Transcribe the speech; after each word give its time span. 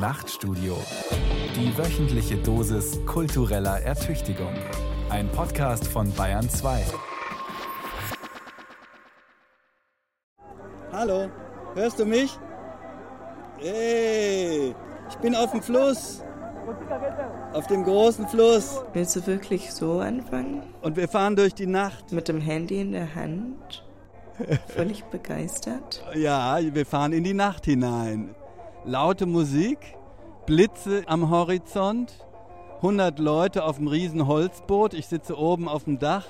Nachtstudio. 0.00 0.78
Die 1.54 1.76
wöchentliche 1.76 2.38
Dosis 2.38 2.98
kultureller 3.04 3.82
Ertüchtigung. 3.82 4.54
Ein 5.10 5.28
Podcast 5.28 5.86
von 5.86 6.10
Bayern 6.14 6.48
2. 6.48 6.86
Hallo, 10.90 11.28
hörst 11.74 11.98
du 11.98 12.06
mich? 12.06 12.38
Hey, 13.58 14.74
ich 15.10 15.16
bin 15.16 15.34
auf 15.34 15.50
dem 15.50 15.60
Fluss. 15.60 16.24
Auf 17.52 17.66
dem 17.66 17.84
großen 17.84 18.26
Fluss. 18.26 18.82
Willst 18.94 19.16
du 19.16 19.26
wirklich 19.26 19.70
so 19.70 20.00
anfangen? 20.00 20.62
Und 20.80 20.96
wir 20.96 21.08
fahren 21.08 21.36
durch 21.36 21.54
die 21.54 21.66
Nacht. 21.66 22.10
Mit 22.10 22.26
dem 22.26 22.40
Handy 22.40 22.80
in 22.80 22.92
der 22.92 23.14
Hand? 23.14 23.84
Völlig 24.68 25.04
begeistert? 25.04 26.02
Ja, 26.14 26.58
wir 26.62 26.86
fahren 26.86 27.12
in 27.12 27.22
die 27.22 27.34
Nacht 27.34 27.66
hinein. 27.66 28.34
Laute 28.86 29.26
Musik, 29.26 29.78
Blitze 30.46 31.02
am 31.06 31.28
Horizont, 31.28 32.26
100 32.76 33.18
Leute 33.18 33.64
auf 33.64 33.76
dem 33.76 33.88
riesen 33.88 34.26
Holzboot. 34.26 34.94
Ich 34.94 35.06
sitze 35.06 35.38
oben 35.38 35.68
auf 35.68 35.84
dem 35.84 35.98
Dach. 35.98 36.26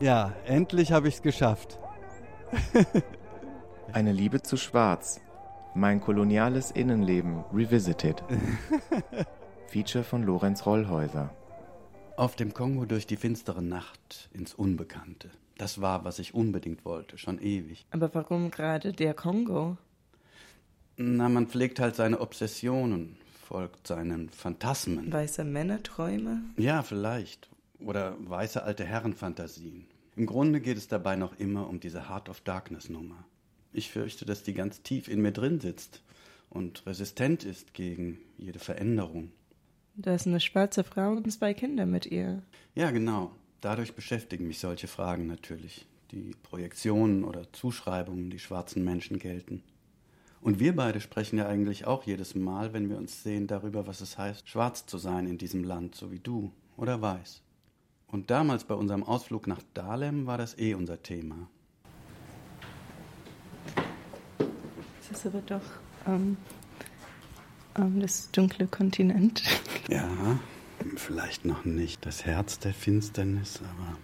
Ja, 0.00 0.34
endlich 0.44 0.92
habe 0.92 1.08
ich 1.08 1.14
es 1.14 1.22
geschafft. 1.22 1.78
Eine 3.92 4.12
Liebe 4.12 4.42
zu 4.42 4.58
Schwarz. 4.58 5.22
Mein 5.74 6.02
koloniales 6.02 6.70
Innenleben 6.70 7.42
revisited. 7.54 8.22
Feature 9.68 10.04
von 10.04 10.24
Lorenz 10.24 10.66
Rollhäuser. 10.66 11.30
Auf 12.18 12.36
dem 12.36 12.52
Kongo 12.52 12.84
durch 12.84 13.06
die 13.06 13.16
finstere 13.16 13.62
Nacht 13.62 14.28
ins 14.34 14.52
Unbekannte. 14.52 15.30
Das 15.56 15.80
war, 15.80 16.04
was 16.04 16.18
ich 16.18 16.34
unbedingt 16.34 16.84
wollte, 16.84 17.16
schon 17.16 17.38
ewig. 17.38 17.86
Aber 17.90 18.14
warum 18.14 18.50
gerade 18.50 18.92
der 18.92 19.14
Kongo? 19.14 19.78
Na, 20.96 21.28
man 21.28 21.48
pflegt 21.48 21.80
halt 21.80 21.96
seine 21.96 22.20
Obsessionen, 22.20 23.16
folgt 23.46 23.86
seinen 23.86 24.30
Phantasmen. 24.30 25.12
Weiße 25.12 25.44
Männerträume? 25.44 26.42
Ja, 26.56 26.82
vielleicht. 26.82 27.48
Oder 27.80 28.16
weiße 28.18 28.62
alte 28.62 28.84
Herrenfantasien. 28.84 29.86
Im 30.16 30.26
Grunde 30.26 30.60
geht 30.60 30.76
es 30.76 30.86
dabei 30.86 31.16
noch 31.16 31.38
immer 31.38 31.68
um 31.68 31.80
diese 31.80 32.08
Heart 32.08 32.28
of 32.28 32.40
Darkness 32.40 32.88
Nummer. 32.88 33.24
Ich 33.72 33.90
fürchte, 33.90 34.24
dass 34.24 34.44
die 34.44 34.54
ganz 34.54 34.82
tief 34.82 35.08
in 35.08 35.20
mir 35.20 35.32
drin 35.32 35.60
sitzt 35.60 36.02
und 36.50 36.86
resistent 36.86 37.44
ist 37.44 37.74
gegen 37.74 38.18
jede 38.38 38.60
Veränderung. 38.60 39.32
Da 39.96 40.14
ist 40.14 40.26
eine 40.26 40.40
schwarze 40.40 40.84
Frau 40.84 41.12
und 41.12 41.30
zwei 41.32 41.54
Kinder 41.54 41.84
mit 41.86 42.06
ihr. 42.06 42.42
Ja, 42.74 42.92
genau. 42.92 43.32
Dadurch 43.60 43.94
beschäftigen 43.94 44.46
mich 44.46 44.58
solche 44.60 44.86
Fragen 44.86 45.26
natürlich. 45.26 45.86
Die 46.12 46.32
Projektionen 46.42 47.24
oder 47.24 47.52
Zuschreibungen, 47.52 48.30
die 48.30 48.38
schwarzen 48.38 48.84
Menschen 48.84 49.18
gelten. 49.18 49.62
Und 50.44 50.60
wir 50.60 50.76
beide 50.76 51.00
sprechen 51.00 51.38
ja 51.38 51.48
eigentlich 51.48 51.86
auch 51.86 52.04
jedes 52.04 52.34
Mal, 52.34 52.74
wenn 52.74 52.90
wir 52.90 52.98
uns 52.98 53.22
sehen, 53.22 53.46
darüber, 53.46 53.86
was 53.86 54.02
es 54.02 54.18
heißt, 54.18 54.46
schwarz 54.46 54.84
zu 54.84 54.98
sein 54.98 55.26
in 55.26 55.38
diesem 55.38 55.64
Land, 55.64 55.94
so 55.94 56.12
wie 56.12 56.18
du 56.18 56.52
oder 56.76 57.00
weiß. 57.00 57.40
Und 58.08 58.30
damals 58.30 58.64
bei 58.64 58.74
unserem 58.74 59.04
Ausflug 59.04 59.46
nach 59.46 59.62
Dahlem 59.72 60.26
war 60.26 60.36
das 60.36 60.58
eh 60.58 60.74
unser 60.74 61.02
Thema. 61.02 61.48
Das 63.74 65.18
ist 65.18 65.26
aber 65.26 65.40
doch 65.40 65.62
ähm, 66.06 66.36
ähm, 67.78 68.00
das 68.00 68.30
dunkle 68.30 68.66
Kontinent. 68.66 69.42
Ja, 69.88 70.38
vielleicht 70.96 71.46
noch 71.46 71.64
nicht 71.64 72.04
das 72.04 72.26
Herz 72.26 72.58
der 72.58 72.74
Finsternis, 72.74 73.62
aber. 73.62 73.96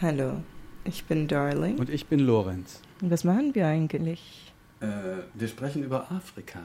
Hallo, 0.00 0.42
ich 0.86 1.04
bin 1.04 1.28
Darling. 1.28 1.78
Und 1.78 1.90
ich 1.90 2.06
bin 2.06 2.20
Lorenz. 2.20 2.80
Und 3.00 3.10
was 3.10 3.24
machen 3.24 3.54
wir 3.54 3.66
eigentlich? 3.66 4.52
Äh, 4.80 4.86
wir 5.34 5.48
sprechen 5.48 5.82
über 5.82 6.10
Afrika. 6.10 6.60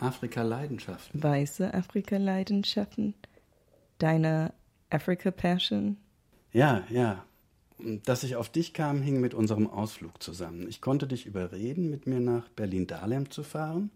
Afrika-Leidenschaften. 0.00 1.22
Weiße 1.22 1.72
Afrika-Leidenschaften? 1.72 3.14
Deine 3.98 4.52
Africa-Passion? 4.90 5.96
Ja, 6.52 6.82
ja. 6.90 7.24
Dass 8.04 8.22
ich 8.22 8.36
auf 8.36 8.48
dich 8.48 8.72
kam, 8.72 9.02
hing 9.02 9.20
mit 9.20 9.34
unserem 9.34 9.68
Ausflug 9.68 10.22
zusammen. 10.22 10.68
Ich 10.68 10.80
konnte 10.80 11.06
dich 11.06 11.26
überreden, 11.26 11.90
mit 11.90 12.06
mir 12.06 12.20
nach 12.20 12.48
Berlin-Dahlem 12.50 13.30
zu 13.30 13.42
fahren, 13.42 13.90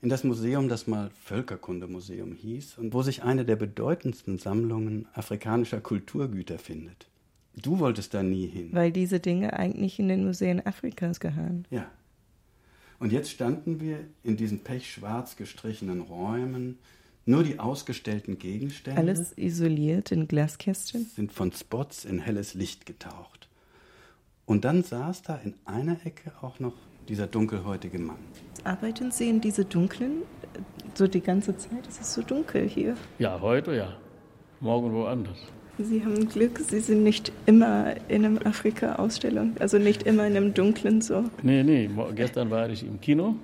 in 0.00 0.08
das 0.08 0.22
Museum, 0.22 0.68
das 0.68 0.86
mal 0.86 1.10
Völkerkundemuseum 1.24 2.32
hieß 2.32 2.78
und 2.78 2.94
wo 2.94 3.02
sich 3.02 3.24
eine 3.24 3.44
der 3.44 3.56
bedeutendsten 3.56 4.38
Sammlungen 4.38 5.08
afrikanischer 5.14 5.80
Kulturgüter 5.80 6.58
findet. 6.58 7.08
Du 7.62 7.78
wolltest 7.78 8.14
da 8.14 8.22
nie 8.22 8.46
hin. 8.46 8.70
Weil 8.72 8.92
diese 8.92 9.20
Dinge 9.20 9.52
eigentlich 9.54 9.98
in 9.98 10.08
den 10.08 10.24
Museen 10.24 10.64
Afrikas 10.64 11.20
gehören. 11.20 11.66
Ja. 11.70 11.86
Und 12.98 13.12
jetzt 13.12 13.30
standen 13.30 13.80
wir 13.80 14.00
in 14.22 14.36
diesen 14.36 14.60
pechschwarz 14.60 15.36
gestrichenen 15.36 16.00
Räumen, 16.00 16.78
nur 17.26 17.44
die 17.44 17.58
ausgestellten 17.58 18.38
Gegenstände. 18.38 18.98
Alles 18.98 19.36
isoliert 19.36 20.12
in 20.12 20.26
Glaskästchen? 20.26 21.04
Sind 21.04 21.32
von 21.32 21.52
Spots 21.52 22.04
in 22.04 22.18
helles 22.20 22.54
Licht 22.54 22.86
getaucht. 22.86 23.48
Und 24.46 24.64
dann 24.64 24.82
saß 24.82 25.22
da 25.22 25.36
in 25.36 25.54
einer 25.64 26.04
Ecke 26.06 26.32
auch 26.40 26.58
noch 26.58 26.72
dieser 27.08 27.26
dunkelhäutige 27.26 27.98
Mann. 27.98 28.18
Arbeiten 28.64 29.10
Sie 29.10 29.28
in 29.28 29.40
diese 29.40 29.64
dunklen, 29.64 30.22
so 30.94 31.06
die 31.06 31.20
ganze 31.20 31.56
Zeit? 31.56 31.86
Es 31.86 32.00
ist 32.00 32.14
so 32.14 32.22
dunkel 32.22 32.66
hier. 32.66 32.96
Ja, 33.18 33.40
heute 33.40 33.74
ja. 33.74 33.96
Morgen 34.60 34.92
woanders. 34.92 35.38
Sie 35.78 36.04
haben 36.04 36.28
Glück, 36.28 36.58
Sie 36.58 36.80
sind 36.80 37.04
nicht 37.04 37.30
immer 37.46 37.94
in 38.08 38.24
einer 38.24 38.44
Afrika-Ausstellung, 38.44 39.52
also 39.60 39.78
nicht 39.78 40.02
immer 40.02 40.26
in 40.26 40.36
einem 40.36 40.52
dunklen 40.52 41.00
so. 41.00 41.24
Nee, 41.42 41.62
nee, 41.62 41.88
gestern 42.16 42.50
war 42.50 42.68
ich 42.68 42.84
im 42.84 43.00
Kino. 43.00 43.36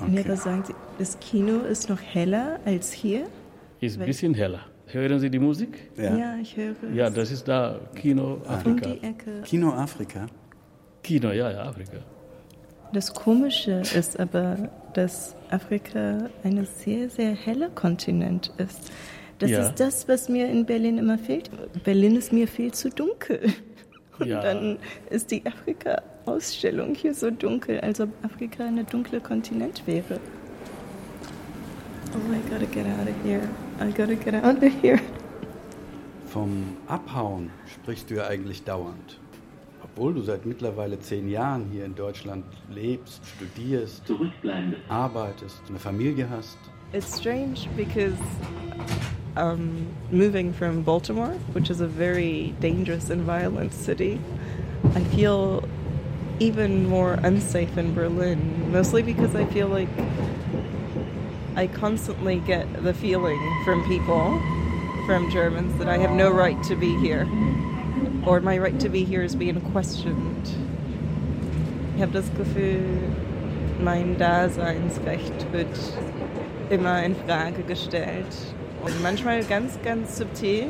Okay. 0.00 0.22
Ja, 0.22 0.28
was 0.28 0.44
sagen 0.44 0.62
Sie, 0.64 0.74
das 0.98 1.18
Kino 1.18 1.60
ist 1.62 1.88
noch 1.88 2.00
heller 2.00 2.60
als 2.64 2.92
hier? 2.92 3.26
Ist 3.80 3.98
ein 3.98 4.06
bisschen 4.06 4.34
heller. 4.34 4.60
Hören 4.86 5.18
Sie 5.18 5.28
die 5.28 5.40
Musik? 5.40 5.90
Ja, 5.96 6.16
ja 6.16 6.36
ich 6.40 6.56
höre 6.56 6.74
Ja, 6.94 7.10
das 7.10 7.32
ist 7.32 7.48
da 7.48 7.80
Kino 7.96 8.40
Afrika. 8.46 8.86
Um 8.90 9.00
die 9.00 9.06
Ecke. 9.06 9.42
Kino 9.44 9.72
Afrika? 9.72 10.26
Kino, 11.02 11.32
ja, 11.32 11.50
ja, 11.50 11.62
Afrika. 11.64 11.98
Das 12.92 13.12
Komische 13.12 13.82
ist 13.94 14.20
aber, 14.20 14.70
dass 14.92 15.34
Afrika 15.50 16.28
ein 16.44 16.64
sehr, 16.64 17.10
sehr 17.10 17.32
heller 17.32 17.70
Kontinent 17.70 18.52
ist. 18.58 18.92
Das 19.42 19.50
ja. 19.50 19.62
ist 19.62 19.80
das, 19.80 20.06
was 20.06 20.28
mir 20.28 20.48
in 20.48 20.64
Berlin 20.64 20.98
immer 20.98 21.18
fehlt. 21.18 21.50
Berlin 21.82 22.14
ist 22.14 22.32
mir 22.32 22.46
viel 22.46 22.72
zu 22.72 22.90
dunkel. 22.90 23.52
Und 24.20 24.28
ja. 24.28 24.40
dann 24.40 24.78
ist 25.10 25.32
die 25.32 25.44
Afrika-Ausstellung 25.44 26.94
hier 26.94 27.12
so 27.12 27.28
dunkel, 27.28 27.80
als 27.80 28.00
ob 28.00 28.10
Afrika 28.22 28.64
ein 28.64 28.86
dunkler 28.86 29.18
Kontinent 29.18 29.84
wäre. 29.84 30.20
Oh, 32.14 32.32
I 32.32 32.38
gotta 32.48 32.66
get 32.66 32.86
out 32.86 33.08
of 33.08 33.24
here. 33.24 33.42
I 33.80 33.90
gotta 33.90 34.14
get 34.14 34.44
out 34.44 34.62
of 34.62 34.72
here. 34.80 35.00
Vom 36.26 36.76
Abhauen 36.86 37.50
sprichst 37.66 38.10
du 38.10 38.14
ja 38.14 38.28
eigentlich 38.28 38.62
dauernd. 38.62 39.18
Obwohl 39.82 40.14
du 40.14 40.22
seit 40.22 40.46
mittlerweile 40.46 41.00
zehn 41.00 41.28
Jahren 41.28 41.66
hier 41.72 41.84
in 41.84 41.96
Deutschland 41.96 42.44
lebst, 42.70 43.22
studierst, 43.26 44.04
arbeitest, 44.88 45.62
eine 45.68 45.80
Familie 45.80 46.30
hast. 46.30 46.58
It's 46.92 47.18
strange 47.18 47.66
because 47.76 48.14
um, 49.36 49.86
moving 50.10 50.52
from 50.52 50.82
Baltimore, 50.82 51.34
which 51.52 51.70
is 51.70 51.80
a 51.80 51.86
very 51.86 52.54
dangerous 52.60 53.10
and 53.10 53.22
violent 53.22 53.72
city, 53.72 54.20
I 54.94 55.00
feel 55.04 55.68
even 56.38 56.88
more 56.88 57.14
unsafe 57.22 57.78
in 57.78 57.94
Berlin, 57.94 58.72
mostly 58.72 59.02
because 59.02 59.34
I 59.34 59.44
feel 59.46 59.68
like 59.68 59.88
I 61.54 61.66
constantly 61.66 62.40
get 62.40 62.82
the 62.82 62.94
feeling 62.94 63.38
from 63.64 63.86
people, 63.86 64.40
from 65.06 65.30
Germans, 65.30 65.78
that 65.78 65.88
I 65.88 65.98
have 65.98 66.12
no 66.12 66.30
right 66.30 66.60
to 66.64 66.76
be 66.76 66.98
here, 66.98 67.28
or 68.26 68.40
my 68.40 68.58
right 68.58 68.78
to 68.80 68.88
be 68.88 69.04
here 69.04 69.22
is 69.22 69.36
being 69.36 69.60
questioned. 69.72 70.50
Ich 71.94 72.00
habe 72.00 72.12
das 72.12 72.28
Gefühl, 72.30 73.12
mein 73.80 74.16
Daseinsrecht 74.16 75.52
wird 75.52 75.78
immer 76.70 77.02
in 77.02 77.14
Frage 77.14 77.62
gestellt. 77.62 78.54
Und 78.82 79.02
manchmal 79.02 79.44
ganz, 79.44 79.78
ganz 79.82 80.18
subtil, 80.18 80.66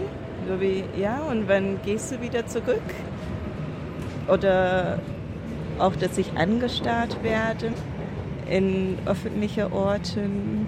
so 0.47 0.61
wie, 0.61 0.85
ja, 0.97 1.21
und 1.23 1.49
wann 1.49 1.81
gehst 1.83 2.13
du 2.13 2.21
wieder 2.21 2.47
zurück? 2.47 2.83
Oder 4.29 5.01
auch, 5.79 5.97
dass 5.97 6.19
ich 6.19 6.37
angestarrt 6.37 7.23
werde 7.23 7.73
in 8.49 8.99
öffentlichen 9.07 9.73
Orten, 9.73 10.67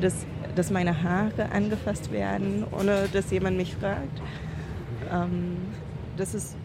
dass, 0.00 0.24
dass 0.54 0.70
meine 0.70 1.02
Haare 1.02 1.50
angefasst 1.52 2.12
werden, 2.12 2.64
ohne 2.70 3.08
dass 3.12 3.30
jemand 3.30 3.56
mich 3.56 3.74
fragt. 3.74 4.22
Ähm, 5.12 5.56
das 6.16 6.34
ist 6.34 6.56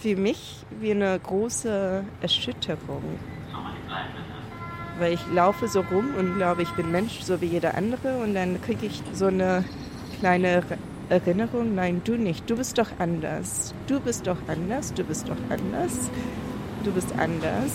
für 0.00 0.16
mich 0.16 0.64
wie 0.80 0.92
eine 0.92 1.18
große 1.18 2.04
Erschütterung 2.20 3.02
weil 4.98 5.14
ich 5.14 5.26
laufe 5.32 5.68
so 5.68 5.80
rum 5.80 6.14
und 6.18 6.36
glaube, 6.36 6.62
ich 6.62 6.70
bin 6.72 6.90
Mensch, 6.90 7.20
so 7.22 7.40
wie 7.40 7.46
jeder 7.46 7.76
andere. 7.76 8.18
Und 8.18 8.34
dann 8.34 8.60
kriege 8.60 8.86
ich 8.86 9.02
so 9.12 9.26
eine 9.26 9.64
kleine 10.20 10.62
Erinnerung, 11.08 11.74
nein, 11.74 12.00
du 12.04 12.16
nicht, 12.16 12.48
du 12.48 12.56
bist 12.56 12.78
doch 12.78 12.88
anders. 12.98 13.74
Du 13.86 14.00
bist 14.00 14.26
doch 14.26 14.38
anders, 14.48 14.94
du 14.94 15.04
bist 15.04 15.28
doch 15.28 15.36
anders, 15.50 16.10
du 16.84 16.92
bist 16.92 17.12
anders. 17.18 17.72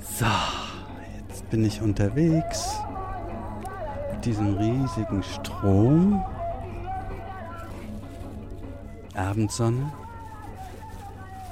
So, 0.00 0.26
jetzt 1.28 1.48
bin 1.50 1.64
ich 1.64 1.80
unterwegs 1.80 2.76
mit 4.12 4.24
diesem 4.24 4.54
riesigen 4.56 5.22
Strom. 5.22 6.22
Abendsonne 9.20 9.92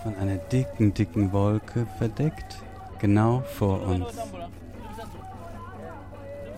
von 0.03 0.17
einer 0.17 0.37
dicken, 0.37 0.94
dicken 0.94 1.32
Wolke 1.32 1.87
verdeckt, 1.99 2.56
genau 2.99 3.41
vor 3.41 3.82
uns. 3.82 4.06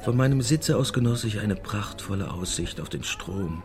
Von 0.03 0.17
meinem 0.17 0.41
Sitze 0.41 0.77
aus 0.77 0.93
genoss 0.93 1.25
ich 1.25 1.41
eine 1.41 1.57
prachtvolle 1.57 2.31
Aussicht 2.31 2.81
auf 2.81 2.89
den 2.89 3.03
Strom, 3.03 3.63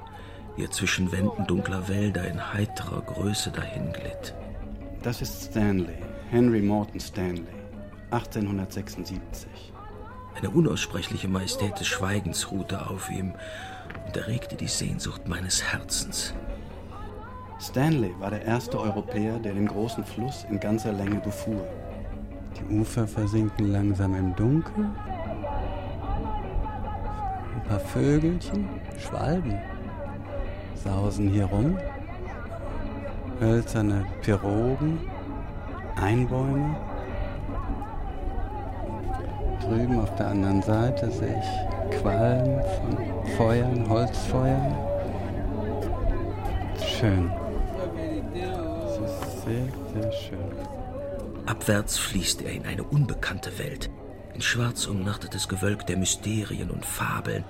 wie 0.56 0.64
er 0.64 0.72
zwischen 0.72 1.12
Wänden 1.12 1.46
dunkler 1.46 1.88
Wälder 1.88 2.28
in 2.28 2.54
heiterer 2.54 3.02
Größe 3.02 3.52
dahinglitt. 3.52 4.34
Das 5.04 5.22
ist 5.22 5.52
Stanley, 5.52 5.98
Henry 6.32 6.62
Morton 6.62 7.00
Stanley, 7.00 7.46
1876. 8.12 9.72
Eine 10.36 10.50
unaussprechliche 10.50 11.28
Majestät 11.28 11.80
des 11.80 11.88
Schweigens 11.88 12.52
ruhte 12.52 12.90
auf 12.90 13.10
ihm 13.10 13.34
und 14.06 14.18
erregte 14.18 14.56
die 14.56 14.68
Sehnsucht 14.68 15.28
meines 15.28 15.64
Herzens. 15.64 16.34
Stanley 17.60 18.14
war 18.20 18.30
der 18.30 18.46
erste 18.46 18.80
Europäer, 18.80 19.40
der 19.40 19.54
den 19.54 19.68
großen 19.68 20.04
Fluss 20.04 20.46
in 20.50 20.60
ganzer 20.60 20.92
Länge 20.92 21.16
befuhr. 21.16 21.66
Die 22.58 22.76
Ufer 22.76 23.08
versinken 23.08 23.72
langsam 23.72 24.16
im 24.16 24.36
Dunkel. 24.36 24.86
Ein 27.56 27.64
paar 27.68 27.80
Vögelchen, 27.80 28.68
Schwalben, 28.98 29.58
sausen 30.76 31.30
hier 31.30 31.46
rum. 31.46 31.78
Hölzerne 33.40 34.06
Pirogen, 34.22 35.00
Einbäume. 35.96 36.76
Drüben 39.62 40.00
auf 40.00 40.14
der 40.16 40.28
anderen 40.28 40.62
Seite 40.62 41.10
sehe 41.10 41.42
ich 41.42 42.00
Quallen 42.00 42.62
von 42.62 42.98
Feuern, 43.36 43.90
Holzfeuern. 43.90 44.76
Schön. 46.80 47.32
Sehr, 49.46 50.02
sehr 50.02 50.12
schön. 50.12 50.40
Abwärts 51.46 51.98
fließt 52.00 52.42
er 52.42 52.52
in 52.52 52.66
eine 52.66 52.84
unbekannte 52.84 53.60
Welt, 53.60 53.92
in 54.34 54.42
schwarz 54.42 54.88
umnachtetes 54.88 55.48
Gewölk 55.48 55.86
der 55.86 55.98
Mysterien 55.98 56.72
und 56.72 56.84
Fabeln, 56.84 57.44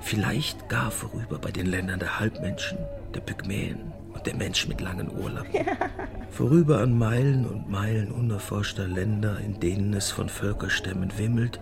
vielleicht 0.00 0.70
gar 0.70 0.90
vorüber 0.90 1.38
bei 1.38 1.50
den 1.50 1.66
Ländern 1.66 1.98
der 1.98 2.18
Halbmenschen, 2.18 2.78
der 3.14 3.20
Pygmäen 3.20 3.92
und 4.14 4.26
der 4.26 4.34
Mensch 4.34 4.66
mit 4.66 4.80
langen 4.80 5.10
Urlaub. 5.10 5.46
Vorüber 6.30 6.78
an 6.78 6.96
Meilen 6.96 7.46
und 7.46 7.68
Meilen 7.70 8.10
unerforschter 8.10 8.86
Länder, 8.86 9.38
in 9.40 9.60
denen 9.60 9.92
es 9.92 10.10
von 10.10 10.30
Völkerstämmen 10.30 11.18
wimmelt, 11.18 11.60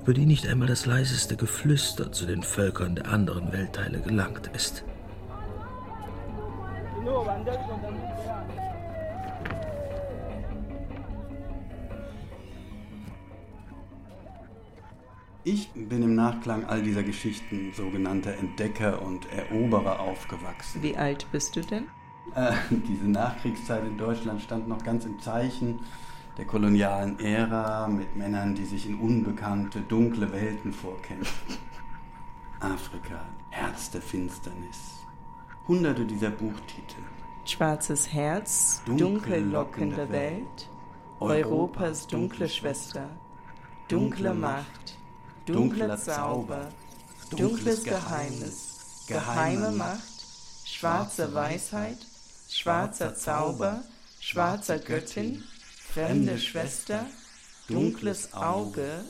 über 0.00 0.14
die 0.14 0.26
nicht 0.26 0.46
einmal 0.46 0.68
das 0.68 0.86
leiseste 0.86 1.36
Geflüster 1.36 2.12
zu 2.12 2.26
den 2.26 2.42
Völkern 2.42 2.94
der 2.94 3.08
anderen 3.08 3.52
Weltteile 3.52 4.00
gelangt 4.00 4.50
ist. 4.54 4.84
Ich 15.44 15.70
bin 15.72 16.04
im 16.04 16.14
Nachklang 16.14 16.66
all 16.66 16.82
dieser 16.82 17.02
Geschichten 17.02 17.72
sogenannter 17.74 18.34
Entdecker 18.36 19.02
und 19.02 19.26
Eroberer 19.32 19.98
aufgewachsen. 19.98 20.80
Wie 20.82 20.96
alt 20.96 21.26
bist 21.32 21.56
du 21.56 21.62
denn? 21.62 21.88
Äh, 22.36 22.52
diese 22.70 23.08
Nachkriegszeit 23.08 23.84
in 23.84 23.98
Deutschland 23.98 24.40
stand 24.40 24.68
noch 24.68 24.84
ganz 24.84 25.04
im 25.04 25.18
Zeichen 25.18 25.80
der 26.38 26.44
kolonialen 26.44 27.18
Ära 27.18 27.88
mit 27.88 28.14
Männern, 28.14 28.54
die 28.54 28.64
sich 28.64 28.88
in 28.88 29.00
unbekannte, 29.00 29.80
dunkle 29.80 30.30
Welten 30.30 30.72
vorkämpften. 30.72 31.56
Afrika, 32.60 33.24
Herz 33.50 33.90
der 33.90 34.00
Finsternis. 34.00 35.04
Hunderte 35.66 36.04
dieser 36.04 36.30
Buchtitel. 36.30 37.02
Schwarzes 37.44 38.12
Herz, 38.12 38.80
Dunkle 38.86 39.06
dunkle 39.06 39.40
Locken 39.40 39.50
Locken 39.50 39.90
der 39.90 40.06
der 40.06 40.10
Welt. 40.10 40.70
Europas 41.18 42.06
dunkle 42.06 42.48
Schwester. 42.48 43.10
Dunkle 43.88 44.32
Macht, 44.32 44.96
dunkler 45.46 45.98
Zauber, 45.98 46.68
dunkles 47.30 47.84
Geheimnis, 47.84 49.06
geheime 49.08 49.70
Macht, 49.72 50.02
schwarze 50.64 51.32
Weisheit, 51.34 51.98
schwarzer 52.48 53.14
Zauber, 53.14 53.82
schwarzer 54.20 54.78
Göttin, 54.78 55.42
fremde 55.92 56.38
Schwester, 56.38 57.06
dunkles 57.68 58.32
Auge, 58.34 59.04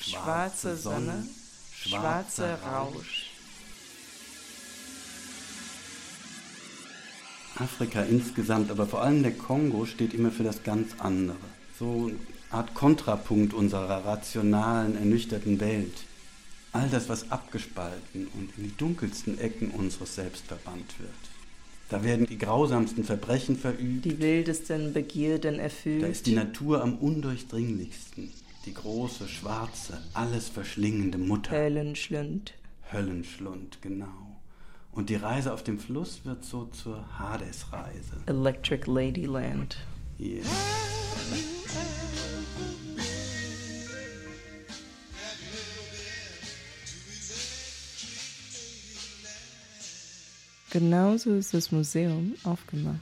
schwarze 0.00 0.76
Sonne, 0.76 1.26
schwarzer 1.72 2.60
Rausch. 2.62 3.30
Afrika 7.56 8.02
insgesamt, 8.02 8.70
aber 8.70 8.86
vor 8.86 9.02
allem 9.02 9.22
der 9.22 9.32
Kongo 9.32 9.84
steht 9.84 10.14
immer 10.14 10.30
für 10.30 10.42
das 10.42 10.62
ganz 10.62 10.92
andere. 10.98 11.36
So 11.78 12.10
Art 12.52 12.74
Kontrapunkt 12.74 13.54
unserer 13.54 14.04
rationalen, 14.04 14.96
ernüchterten 14.96 15.58
Welt. 15.58 16.04
All 16.72 16.88
das, 16.90 17.08
was 17.08 17.30
abgespalten 17.30 18.28
und 18.34 18.50
in 18.56 18.64
die 18.64 18.76
dunkelsten 18.76 19.38
Ecken 19.38 19.70
unseres 19.70 20.14
Selbst 20.14 20.46
verbannt 20.46 20.98
wird. 20.98 21.10
Da 21.88 22.04
werden 22.04 22.26
die 22.26 22.38
grausamsten 22.38 23.04
Verbrechen 23.04 23.56
verübt. 23.56 24.04
Die 24.04 24.18
wildesten 24.18 24.92
Begierden 24.92 25.56
Da 25.56 25.62
erfüllt. 25.64 26.02
ist 26.04 26.26
die 26.26 26.34
Natur 26.34 26.82
am 26.82 26.96
undurchdringlichsten. 26.96 28.30
Die 28.64 28.74
große, 28.74 29.28
schwarze, 29.28 30.00
alles 30.14 30.48
verschlingende 30.48 31.18
Mutter. 31.18 31.50
Höllenschlund. 31.52 32.54
Höllenschlund, 32.92 33.78
genau. 33.82 34.40
Und 34.92 35.08
die 35.08 35.16
Reise 35.16 35.52
auf 35.52 35.64
dem 35.64 35.78
Fluss 35.78 36.20
wird 36.24 36.44
so 36.44 36.66
zur 36.66 37.04
Hades-Reise. 37.18 38.18
Electric 38.26 38.90
Ladyland. 38.90 39.78
Yeah. 40.20 40.44
Genauso 50.72 51.34
ist 51.34 51.52
das 51.52 51.70
Museum 51.70 52.32
aufgemacht. 52.44 52.96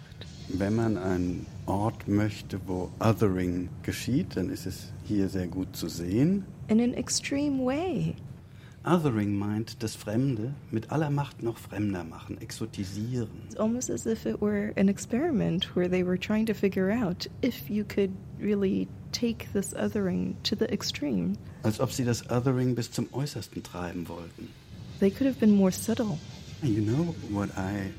Wenn 0.48 0.74
man 0.74 0.98
einen 0.98 1.46
Ort 1.66 2.08
möchte, 2.08 2.58
wo 2.66 2.90
Othering 2.98 3.68
geschieht, 3.84 4.34
dann 4.34 4.50
ist 4.50 4.66
es 4.66 4.88
hier 5.04 5.28
sehr 5.28 5.46
gut 5.46 5.76
zu 5.76 5.88
sehen. 5.88 6.44
In 6.66 6.80
an 6.80 6.94
extreme 6.94 7.64
way. 7.64 8.16
Othering 8.84 9.38
meint 9.38 9.84
das 9.84 9.94
Fremde 9.94 10.52
mit 10.72 10.90
aller 10.90 11.10
Macht 11.10 11.44
noch 11.44 11.58
fremder 11.58 12.02
machen, 12.02 12.40
exotisieren. 12.40 13.28
It's 13.46 13.56
almost 13.56 13.88
as 13.88 14.04
if 14.04 14.26
it 14.26 14.40
were 14.40 14.72
an 14.76 14.88
experiment 14.88 15.76
where 15.76 15.88
they 15.88 16.04
were 16.04 16.18
trying 16.18 16.46
to 16.46 16.54
figure 16.54 16.90
out 16.90 17.30
if 17.40 17.70
you 17.70 17.84
could 17.84 18.10
really 18.40 18.88
take 19.12 19.46
this 19.52 19.74
othering 19.76 20.34
to 20.42 20.56
the 20.56 20.64
extreme. 20.64 21.34
Als 21.62 21.78
ob 21.78 21.92
sie 21.92 22.04
das 22.04 22.28
Othering 22.30 22.74
bis 22.74 22.90
zum 22.90 23.06
Äußersten 23.12 23.62
treiben 23.62 24.08
wollten. 24.08 24.48
They 24.98 25.12
could 25.12 25.28
have 25.28 25.38
been 25.38 25.54
more 25.54 25.70
subtle. 25.70 26.18
You 26.62 26.82
know 26.82 27.04
what 27.30 27.56
I 27.56 27.90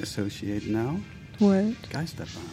associate 0.00 0.66
now? 0.66 1.00
What? 1.38 1.74
Geisterbahn. 1.90 2.48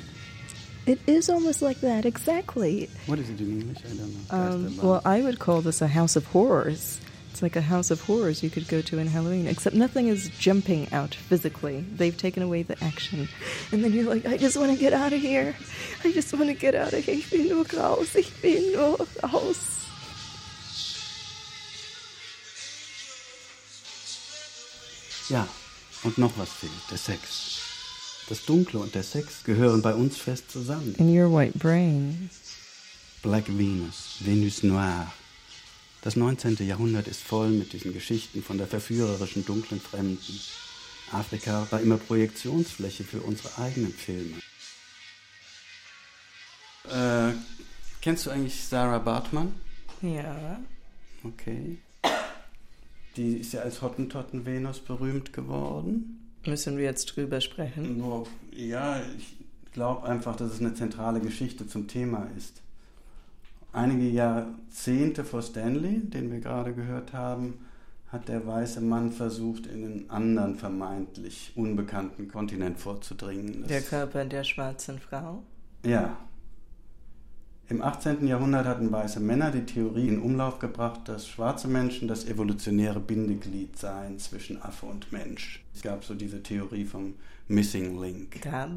It 0.85 0.99
is 1.05 1.29
almost 1.29 1.61
like 1.61 1.81
that, 1.81 2.05
exactly. 2.05 2.89
What 3.07 3.19
is 3.19 3.29
it 3.29 3.41
in 3.41 3.61
English? 3.61 3.79
I 3.83 3.89
don't 3.89 4.31
know. 4.31 4.53
Um, 4.55 4.77
well, 4.77 5.01
I 5.03 5.21
would 5.21 5.39
call 5.39 5.59
this 5.61 5.81
a 5.81 5.87
house 5.87 6.15
of 6.15 6.25
horrors. 6.27 7.01
It's 7.31 7.41
like 7.41 7.57
a 7.57 7.61
house 7.61 7.91
of 7.91 7.99
horrors 8.01 8.41
you 8.41 8.49
could 8.49 8.69
go 8.69 8.81
to 8.81 8.97
in 8.97 9.07
Halloween, 9.07 9.47
except 9.47 9.75
nothing 9.75 10.07
is 10.07 10.29
jumping 10.39 10.91
out 10.93 11.13
physically. 11.13 11.81
They've 11.93 12.15
taken 12.15 12.41
away 12.41 12.63
the 12.63 12.81
action. 12.81 13.27
And 13.73 13.83
then 13.83 13.91
you're 13.91 14.09
like, 14.09 14.25
I 14.25 14.37
just 14.37 14.55
want 14.57 14.71
to 14.71 14.77
get 14.77 14.93
out 14.93 15.11
of 15.11 15.19
here. 15.19 15.55
I 16.05 16.13
just 16.13 16.33
want 16.33 16.47
to 16.47 16.53
get 16.53 16.73
out 16.73 16.93
of 16.93 17.03
here. 17.03 17.15
Ich 17.15 17.29
will 17.31 17.43
nur 17.43 17.65
raus. 17.65 18.15
Ich 18.15 18.31
will 18.41 18.71
nur 18.71 18.97
raus. 19.21 19.76
Ja, 25.29 25.47
und 26.03 26.17
noch 26.17 26.37
was 26.37 26.49
fehlt, 26.49 26.71
der 26.89 26.97
Sex. 26.97 27.59
Das 28.29 28.45
Dunkle 28.45 28.79
und 28.79 28.93
der 28.95 29.03
Sex 29.03 29.43
gehören 29.43 29.81
bei 29.81 29.93
uns 29.93 30.17
fest 30.17 30.51
zusammen. 30.51 30.95
In 30.97 31.17
your 31.17 31.31
white 31.31 31.57
brain. 31.57 32.29
Black 33.21 33.45
Venus, 33.47 34.17
Venus 34.19 34.63
Noire. 34.63 35.11
Das 36.01 36.15
19. 36.15 36.57
Jahrhundert 36.65 37.07
ist 37.07 37.21
voll 37.21 37.49
mit 37.49 37.73
diesen 37.73 37.93
Geschichten 37.93 38.43
von 38.43 38.57
der 38.57 38.67
verführerischen 38.67 39.45
dunklen 39.45 39.81
Fremden. 39.81 40.39
Afrika 41.11 41.67
war 41.69 41.81
immer 41.81 41.97
Projektionsfläche 41.97 43.03
für 43.03 43.21
unsere 43.21 43.57
eigenen 43.57 43.93
Filme. 43.93 44.37
Äh, 46.89 47.33
kennst 48.01 48.25
du 48.25 48.29
eigentlich 48.29 48.63
Sarah 48.63 48.99
Bartmann? 48.99 49.53
Ja. 50.01 50.59
Okay. 51.23 51.77
Die 53.17 53.37
ist 53.37 53.53
ja 53.53 53.61
als 53.61 53.81
Hottentotten-Venus 53.81 54.79
berühmt 54.79 55.33
geworden. 55.33 56.19
Müssen 56.45 56.77
wir 56.77 56.85
jetzt 56.85 57.05
drüber 57.15 57.41
sprechen? 57.41 58.03
Ja, 58.55 59.01
ich 59.17 59.35
glaube 59.73 60.07
einfach, 60.07 60.35
dass 60.35 60.53
es 60.53 60.59
eine 60.59 60.73
zentrale 60.75 61.19
Geschichte 61.19 61.67
zum 61.67 61.87
Thema 61.87 62.27
ist. 62.37 62.61
Einige 63.73 64.07
Jahrzehnte 64.09 65.25
vor 65.25 65.41
Stanley, 65.41 65.99
den 65.99 66.31
wir 66.31 66.39
gerade 66.39 66.73
gehört 66.73 67.13
haben, 67.13 67.65
hat 68.11 68.29
der 68.29 68.45
weiße 68.47 68.81
Mann 68.81 69.11
versucht, 69.11 69.67
in 69.67 69.83
einen 69.83 70.09
anderen 70.09 70.55
vermeintlich 70.55 71.51
unbekannten 71.55 72.27
Kontinent 72.27 72.79
vorzudringen. 72.79 73.61
Das 73.61 73.67
Der 73.67 73.81
Körper 73.81 74.25
der 74.25 74.43
schwarzen 74.43 74.99
Frau. 74.99 75.43
Ja. 75.83 76.17
Im 77.69 77.81
18. 77.81 78.25
Jahrhundert 78.25 78.65
hatten 78.65 78.89
weiße 78.89 79.19
Männer 79.19 79.51
die 79.51 79.65
Theorie 79.65 80.07
in 80.07 80.21
Umlauf 80.21 80.57
gebracht, 80.59 81.01
dass 81.09 81.27
schwarze 81.27 81.67
Menschen 81.67 82.07
das 82.07 82.23
evolutionäre 82.23 83.01
Bindeglied 83.01 83.77
seien 83.77 84.19
zwischen 84.19 84.61
Affe 84.61 84.85
und 84.85 85.11
Mensch. 85.11 85.65
Es 85.75 85.81
gab 85.81 86.05
so 86.05 86.15
diese 86.15 86.41
Theorie 86.41 86.85
vom 86.85 87.15
Missing 87.49 88.01
Link. 88.01 88.41
Gab 88.41 88.69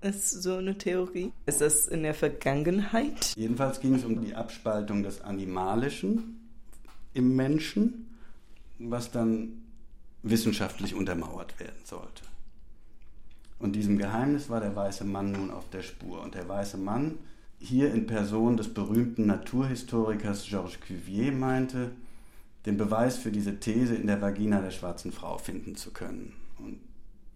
es 0.00 0.28
so 0.28 0.56
eine 0.56 0.76
Theorie? 0.76 1.30
Ist 1.46 1.60
das 1.60 1.86
in 1.86 2.02
der 2.02 2.14
Vergangenheit? 2.14 3.32
Jedenfalls 3.36 3.78
ging 3.78 3.94
es 3.94 4.04
um 4.04 4.20
die 4.20 4.34
Abspaltung 4.34 5.04
des 5.04 5.20
Animalischen 5.20 6.48
im 7.14 7.36
Menschen, 7.36 8.08
was 8.80 9.12
dann 9.12 9.62
wissenschaftlich 10.24 10.96
untermauert 10.96 11.60
werden 11.60 11.84
sollte. 11.84 12.24
Und 13.60 13.76
diesem 13.76 13.98
Geheimnis 13.98 14.50
war 14.50 14.60
der 14.60 14.74
weiße 14.74 15.04
Mann 15.04 15.30
nun 15.30 15.52
auf 15.52 15.70
der 15.70 15.82
Spur. 15.82 16.22
Und 16.22 16.34
der 16.34 16.48
weiße 16.48 16.76
Mann, 16.76 17.18
hier 17.66 17.92
in 17.92 18.06
Person 18.06 18.56
des 18.56 18.72
berühmten 18.72 19.26
Naturhistorikers 19.26 20.44
Georges 20.44 20.78
Cuvier, 20.80 21.32
meinte, 21.32 21.90
den 22.64 22.76
Beweis 22.76 23.16
für 23.16 23.32
diese 23.32 23.58
These 23.58 23.94
in 23.96 24.06
der 24.06 24.20
Vagina 24.20 24.60
der 24.60 24.70
schwarzen 24.70 25.12
Frau 25.12 25.38
finden 25.38 25.74
zu 25.74 25.92
können. 25.92 26.34
Und 26.58 26.80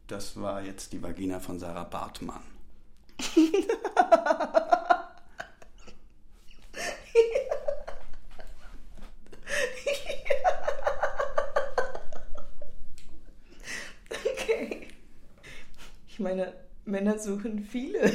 das 0.06 0.40
war 0.40 0.62
jetzt 0.62 0.92
die 0.92 1.02
Vagina 1.02 1.40
von 1.40 1.58
Sarah 1.58 1.84
Bartmann. 1.84 2.42
Okay. 14.42 14.88
Ich 16.08 16.18
meine, 16.18 16.52
Männer 16.84 17.18
suchen 17.18 17.64
viele 17.64 18.10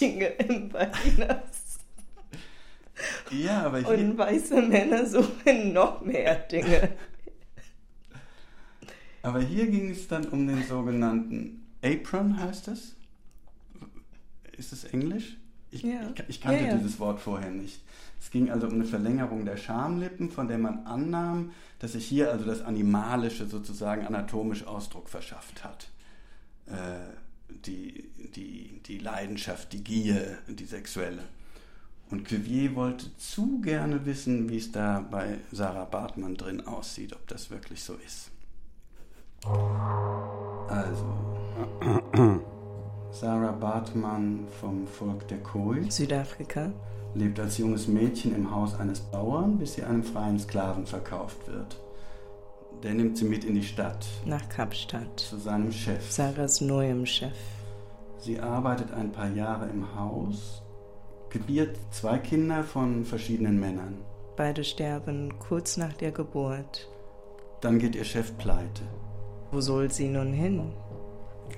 Dinge 0.00 0.26
im 0.48 0.72
Vaginas. 0.72 1.78
Ja, 3.30 3.64
aber 3.66 3.78
hier, 3.78 3.88
Und 3.88 4.18
weiße 4.18 4.62
Männer 4.62 5.04
suchen 5.06 5.72
noch 5.72 6.00
mehr 6.00 6.36
Dinge. 6.36 6.90
aber 9.22 9.40
hier 9.40 9.66
ging 9.66 9.90
es 9.90 10.06
dann 10.08 10.26
um 10.28 10.46
den 10.46 10.62
sogenannten 10.64 11.66
Apron, 11.82 12.38
heißt 12.38 12.68
es? 12.68 12.94
Ist 14.56 14.72
es 14.72 14.84
Englisch? 14.84 15.36
Ich, 15.70 15.82
Ja. 15.82 16.12
ich, 16.14 16.24
ich 16.28 16.40
kannte 16.40 16.62
Ja, 16.62 16.70
ja. 16.70 16.76
dieses 16.76 17.00
Wort 17.00 17.20
vorher 17.20 17.50
nicht. 17.50 17.82
Es 18.20 18.30
ging 18.30 18.50
also 18.50 18.68
um 18.68 18.74
eine 18.74 18.84
Verlängerung 18.84 19.44
der 19.44 19.56
Schamlippen, 19.56 20.30
von 20.30 20.48
der 20.48 20.58
man 20.58 20.86
annahm, 20.86 21.50
dass 21.80 21.92
sich 21.92 22.06
hier 22.06 22.30
also 22.30 22.44
das 22.44 22.62
Animalische 22.62 23.46
sozusagen 23.46 24.06
anatomisch 24.06 24.64
Ausdruck 24.66 25.08
verschafft 25.10 25.64
hat. 25.64 25.88
Äh, 26.66 26.72
die, 27.66 28.10
die, 28.34 28.80
die 28.86 28.98
Leidenschaft, 28.98 29.72
die 29.72 29.82
Gier, 29.84 30.38
die 30.48 30.64
sexuelle. 30.64 31.22
Und 32.10 32.28
Cuvier 32.28 32.74
wollte 32.76 33.06
zu 33.16 33.60
gerne 33.60 34.04
wissen, 34.06 34.48
wie 34.48 34.58
es 34.58 34.70
da 34.70 35.00
bei 35.10 35.38
Sarah 35.52 35.86
Bartmann 35.86 36.36
drin 36.36 36.66
aussieht, 36.66 37.12
ob 37.14 37.26
das 37.28 37.50
wirklich 37.50 37.82
so 37.82 37.94
ist. 37.94 38.30
Also, 40.68 41.04
Sarah 43.10 43.52
Bartmann 43.52 44.46
vom 44.60 44.86
Volk 44.86 45.26
der 45.28 45.42
Khoi 45.42 45.90
Südafrika. 45.90 46.72
lebt 47.14 47.38
als 47.40 47.58
junges 47.58 47.88
Mädchen 47.88 48.34
im 48.34 48.50
Haus 48.50 48.74
eines 48.74 49.00
Bauern, 49.00 49.58
bis 49.58 49.74
sie 49.74 49.82
einem 49.84 50.02
freien 50.02 50.38
Sklaven 50.38 50.86
verkauft 50.86 51.46
wird. 51.46 51.80
Der 52.82 52.92
nimmt 52.94 53.16
sie 53.16 53.24
mit 53.24 53.44
in 53.44 53.54
die 53.54 53.62
Stadt 53.62 54.06
Nach 54.26 54.46
Kapstadt. 54.48 55.20
zu 55.20 55.38
seinem 55.38 55.72
Chef. 55.72 56.10
Sarahs 56.10 56.60
neuem 56.60 57.06
Chef. 57.06 57.32
Sie 58.24 58.40
arbeitet 58.40 58.90
ein 58.90 59.12
paar 59.12 59.28
Jahre 59.28 59.68
im 59.68 59.94
Haus, 59.94 60.62
gebiert 61.28 61.76
zwei 61.90 62.16
Kinder 62.16 62.64
von 62.64 63.04
verschiedenen 63.04 63.60
Männern. 63.60 63.98
Beide 64.34 64.64
sterben 64.64 65.38
kurz 65.38 65.76
nach 65.76 65.92
der 65.92 66.10
Geburt. 66.10 66.88
Dann 67.60 67.78
geht 67.78 67.94
ihr 67.94 68.04
Chef 68.04 68.34
pleite. 68.38 68.82
Wo 69.52 69.60
soll 69.60 69.90
sie 69.90 70.08
nun 70.08 70.32
hin? 70.32 70.72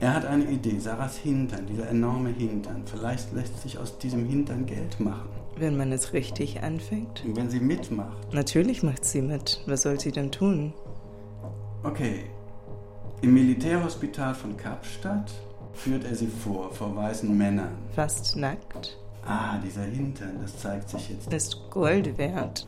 Er 0.01 0.13
hat 0.13 0.27
eine 0.27 0.43
Idee, 0.47 0.81
Sarahs 0.81 1.19
Hintern, 1.19 1.67
dieser 1.67 1.89
enorme 1.89 2.31
Hintern. 2.31 2.83
Vielleicht 2.85 3.33
lässt 3.33 3.63
sich 3.63 3.79
aus 3.79 3.97
diesem 3.99 4.27
Hintern 4.27 4.67
Geld 4.67 4.99
machen. 4.99 5.29
Wenn 5.57 5.77
man 5.77 5.93
es 5.93 6.15
richtig 6.15 6.65
anfängt? 6.65 7.23
Und 7.25 7.37
wenn 7.37 7.49
sie 7.49 7.61
mitmacht. 7.61 8.35
Natürlich 8.35 8.83
macht 8.83 9.05
sie 9.05 9.23
mit. 9.23 9.63
Was 9.67 9.83
soll 9.83 10.01
sie 10.01 10.11
denn 10.11 10.33
tun? 10.33 10.75
Okay, 11.85 12.25
im 13.23 13.35
Militärhospital 13.35 14.35
von 14.35 14.57
Kapstadt 14.57 15.33
führt 15.77 16.05
er 16.05 16.15
sie 16.15 16.27
vor, 16.29 16.73
vor 16.73 16.95
weißen 16.97 17.37
Männern. 17.37 17.71
Fast 17.95 18.37
nackt. 18.37 18.97
Ah, 19.27 19.59
dieser 19.59 19.83
Hintern, 19.83 20.39
das 20.43 20.59
zeigt 20.59 20.89
sich 20.91 21.11
jetzt. 21.11 21.33
Ist 21.33 21.59
Gold 21.71 22.17
wert. 22.19 22.67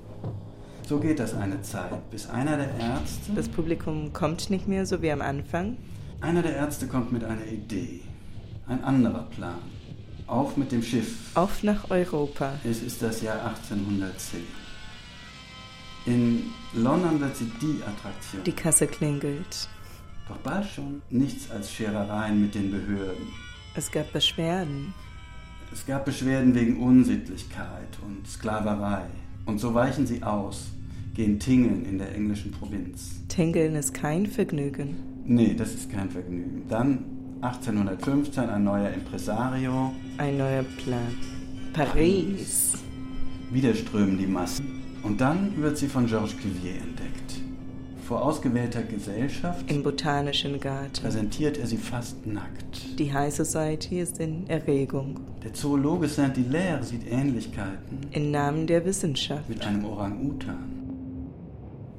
So 0.86 0.98
geht 0.98 1.18
das 1.18 1.34
eine 1.34 1.60
Zeit, 1.62 2.10
bis 2.10 2.28
einer 2.30 2.56
der 2.56 2.70
Ärzte, 2.78 3.32
Das 3.34 3.48
Publikum 3.48 4.12
kommt 4.12 4.48
nicht 4.50 4.66
mehr 4.66 4.86
so 4.86 5.02
wie 5.02 5.12
am 5.12 5.20
Anfang. 5.20 5.76
einer 6.20 6.42
der 6.42 6.56
Ärzte 6.56 6.86
kommt 6.88 7.12
mit 7.12 7.22
einer 7.24 7.44
Idee. 7.46 8.00
Ein 8.66 8.82
anderer 8.84 9.24
Plan. 9.24 9.58
Auf 10.26 10.56
mit 10.56 10.72
dem 10.72 10.82
Schiff. 10.82 11.16
Auf 11.34 11.62
nach 11.62 11.90
Europa. 11.90 12.52
Es 12.64 12.82
ist 12.82 13.00
das 13.02 13.22
Jahr 13.22 13.44
1810. 13.46 14.40
In 16.06 16.42
London 16.74 17.20
wird 17.20 17.36
sie 17.36 17.50
die 17.60 17.80
Attraktion. 17.82 18.42
Die 18.44 18.52
Kasse 18.52 18.86
klingelt. 18.86 19.68
Doch 20.28 20.36
bald 20.38 20.66
schon 20.66 21.02
nichts 21.10 21.50
als 21.50 21.72
Scherereien 21.72 22.40
mit 22.40 22.54
den 22.54 22.70
Behörden. 22.70 23.28
Es 23.74 23.90
gab 23.90 24.12
Beschwerden. 24.12 24.92
Es 25.72 25.86
gab 25.86 26.04
Beschwerden 26.04 26.54
wegen 26.54 26.78
Unsittlichkeit 26.78 27.98
und 28.04 28.26
Sklaverei. 28.26 29.06
Und 29.46 29.58
so 29.58 29.72
weichen 29.72 30.06
sie 30.06 30.22
aus, 30.22 30.68
gehen 31.14 31.38
tingeln 31.38 31.84
in 31.84 31.98
der 31.98 32.14
englischen 32.14 32.52
Provinz. 32.52 33.20
Tingeln 33.28 33.74
ist 33.74 33.94
kein 33.94 34.26
Vergnügen. 34.26 34.96
Nee, 35.24 35.54
das 35.54 35.74
ist 35.74 35.90
kein 35.90 36.10
Vergnügen. 36.10 36.64
Dann 36.68 37.04
1815 37.40 38.48
ein 38.48 38.64
neuer 38.64 38.90
Impresario. 38.90 39.92
Ein 40.18 40.38
neuer 40.38 40.64
Plan. 40.82 41.14
Paris. 41.72 42.74
Wieder 43.50 43.74
strömen 43.74 44.18
die 44.18 44.26
Massen. 44.26 44.82
Und 45.02 45.20
dann 45.20 45.56
wird 45.56 45.78
sie 45.78 45.86
von 45.86 46.06
Georges 46.06 46.36
Cuvier 46.36 46.74
entdeckt. 46.82 47.40
Vor 48.08 48.24
ausgewählter 48.24 48.80
Gesellschaft 48.84 49.70
Im 49.70 49.82
Botanischen 49.82 50.58
Garten. 50.60 51.02
präsentiert 51.02 51.58
er 51.58 51.66
sie 51.66 51.76
fast 51.76 52.26
nackt. 52.26 52.98
Die 52.98 53.12
High 53.12 53.34
Society 53.34 54.00
ist 54.00 54.18
in 54.18 54.48
Erregung. 54.48 55.20
Der 55.44 55.52
Zoologe 55.52 56.08
Saint-Hilaire 56.08 56.82
sieht 56.82 57.06
Ähnlichkeiten 57.06 57.98
Im 58.12 58.30
Namen 58.30 58.66
der 58.66 58.86
Wissenschaft. 58.86 59.46
mit 59.46 59.60
einem 59.66 59.84
Orang-Utan. 59.84 60.72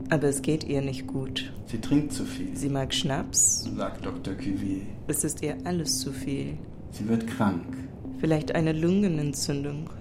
Aber 0.10 0.30
es 0.30 0.42
geht 0.42 0.64
ihr 0.64 0.82
nicht 0.82 1.06
gut. 1.06 1.54
Sie 1.68 1.80
trinkt 1.80 2.12
zu 2.12 2.26
viel, 2.26 2.56
Sie 2.56 2.70
mag 2.70 2.92
Schnaps. 2.92 3.70
sagt 3.78 4.04
Dr. 4.04 4.34
Cuvier. 4.34 4.82
Es 5.06 5.24
ist 5.24 5.44
ihr 5.44 5.58
alles 5.64 6.00
zu 6.00 6.12
viel. 6.12 6.58
Sie 6.90 7.08
wird 7.08 7.28
krank. 7.28 7.78
Vielleicht 8.18 8.56
eine 8.56 8.74
Lungenentzündung. 8.74 9.92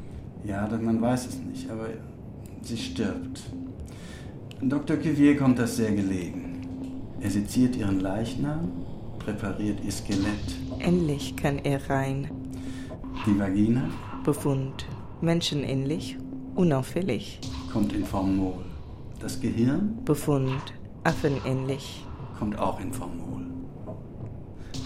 Ja, 0.43 0.69
man 0.81 1.03
weiß 1.03 1.27
es 1.27 1.38
nicht, 1.41 1.71
aber 1.71 1.88
sie 2.62 2.79
stirbt. 2.79 3.43
Dr. 4.61 4.97
Cuvier 4.97 5.37
kommt 5.37 5.59
das 5.59 5.77
sehr 5.77 5.93
gelegen. 5.93 6.67
Er 7.21 7.31
seziert 7.31 7.77
ihren 7.77 8.00
Leichnam, 8.00 8.73
präpariert 9.19 9.79
ihr 9.85 9.93
Skelett. 9.93 10.57
Endlich 10.79 11.37
kann 11.37 11.59
er 11.59 11.88
rein. 11.88 12.29
Die 13.27 13.38
Vagina 13.38 13.83
Befund. 14.25 14.87
Menschenähnlich. 15.21 16.17
Unauffällig. 16.55 17.41
kommt 17.73 17.93
in 17.93 18.05
Formol. 18.05 18.65
Das 19.21 19.41
Gehirn 19.41 19.99
Befund. 20.05 20.61
Affenähnlich. 21.05 22.05
kommt 22.38 22.59
auch 22.59 22.81
in 22.81 22.93
Formol. 22.93 23.43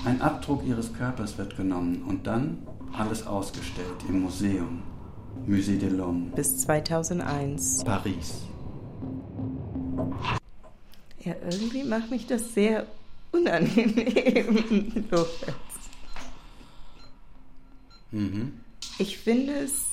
Ein 0.05 0.21
Abdruck 0.21 0.67
ihres 0.67 0.93
Körpers 0.93 1.39
wird 1.39 1.57
genommen 1.57 2.03
und 2.09 2.27
dann 2.27 2.59
alles 2.93 3.27
ausgestellt 3.27 4.05
im 4.09 4.21
Museum. 4.23 4.83
Musée 5.47 5.79
de 5.79 5.89
l'Homme, 5.91 6.31
Bis 6.35 6.59
2001. 6.59 7.85
Paris. 7.85 8.43
Ja, 11.25 11.35
irgendwie 11.51 11.85
macht 11.85 12.11
mich 12.11 12.27
das 12.27 12.53
sehr 12.55 12.87
unangenehm, 13.31 15.05
Lorenz. 15.11 15.57
Mhm. 18.11 18.61
Ich 18.99 19.19
finde 19.19 19.55
es 19.55 19.87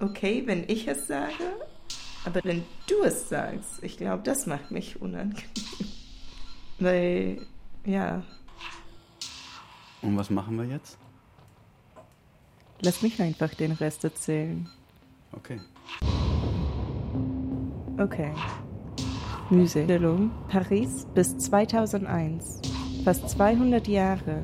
okay, 0.00 0.42
wenn 0.46 0.68
ich 0.68 0.88
es 0.88 1.06
sage, 1.06 1.32
aber 2.24 2.40
wenn 2.44 2.64
du 2.88 3.02
es 3.04 3.28
sagst, 3.28 3.82
ich 3.82 3.96
glaube, 3.96 4.22
das 4.22 4.46
macht 4.46 4.70
mich 4.70 5.00
unangenehm. 5.00 5.44
Weil, 6.80 7.46
ja, 7.84 8.22
Und 10.02 10.16
was 10.16 10.30
machen 10.30 10.56
wir 10.58 10.64
jetzt? 10.64 10.98
lass 12.82 13.00
mich 13.02 13.20
einfach 13.22 13.54
den 13.54 13.72
Rest 13.72 14.04
erzählen. 14.04 14.68
Okay. 15.32 15.58
Okay. 17.98 18.32
L'Homme, 19.50 20.30
Paris 20.48 21.06
bis 21.14 21.36
2001. 21.36 22.62
Fast 23.04 23.28
200 23.28 23.86
Jahre. 23.86 24.42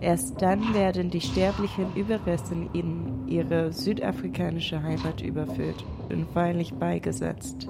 Erst 0.00 0.40
dann 0.40 0.74
werden 0.74 1.10
die 1.10 1.20
sterblichen 1.20 1.92
Überreste 1.96 2.54
in 2.72 3.26
ihre 3.26 3.72
südafrikanische 3.72 4.80
Heimat 4.80 5.22
überführt 5.22 5.84
und 6.08 6.30
feierlich 6.30 6.72
beigesetzt. 6.74 7.68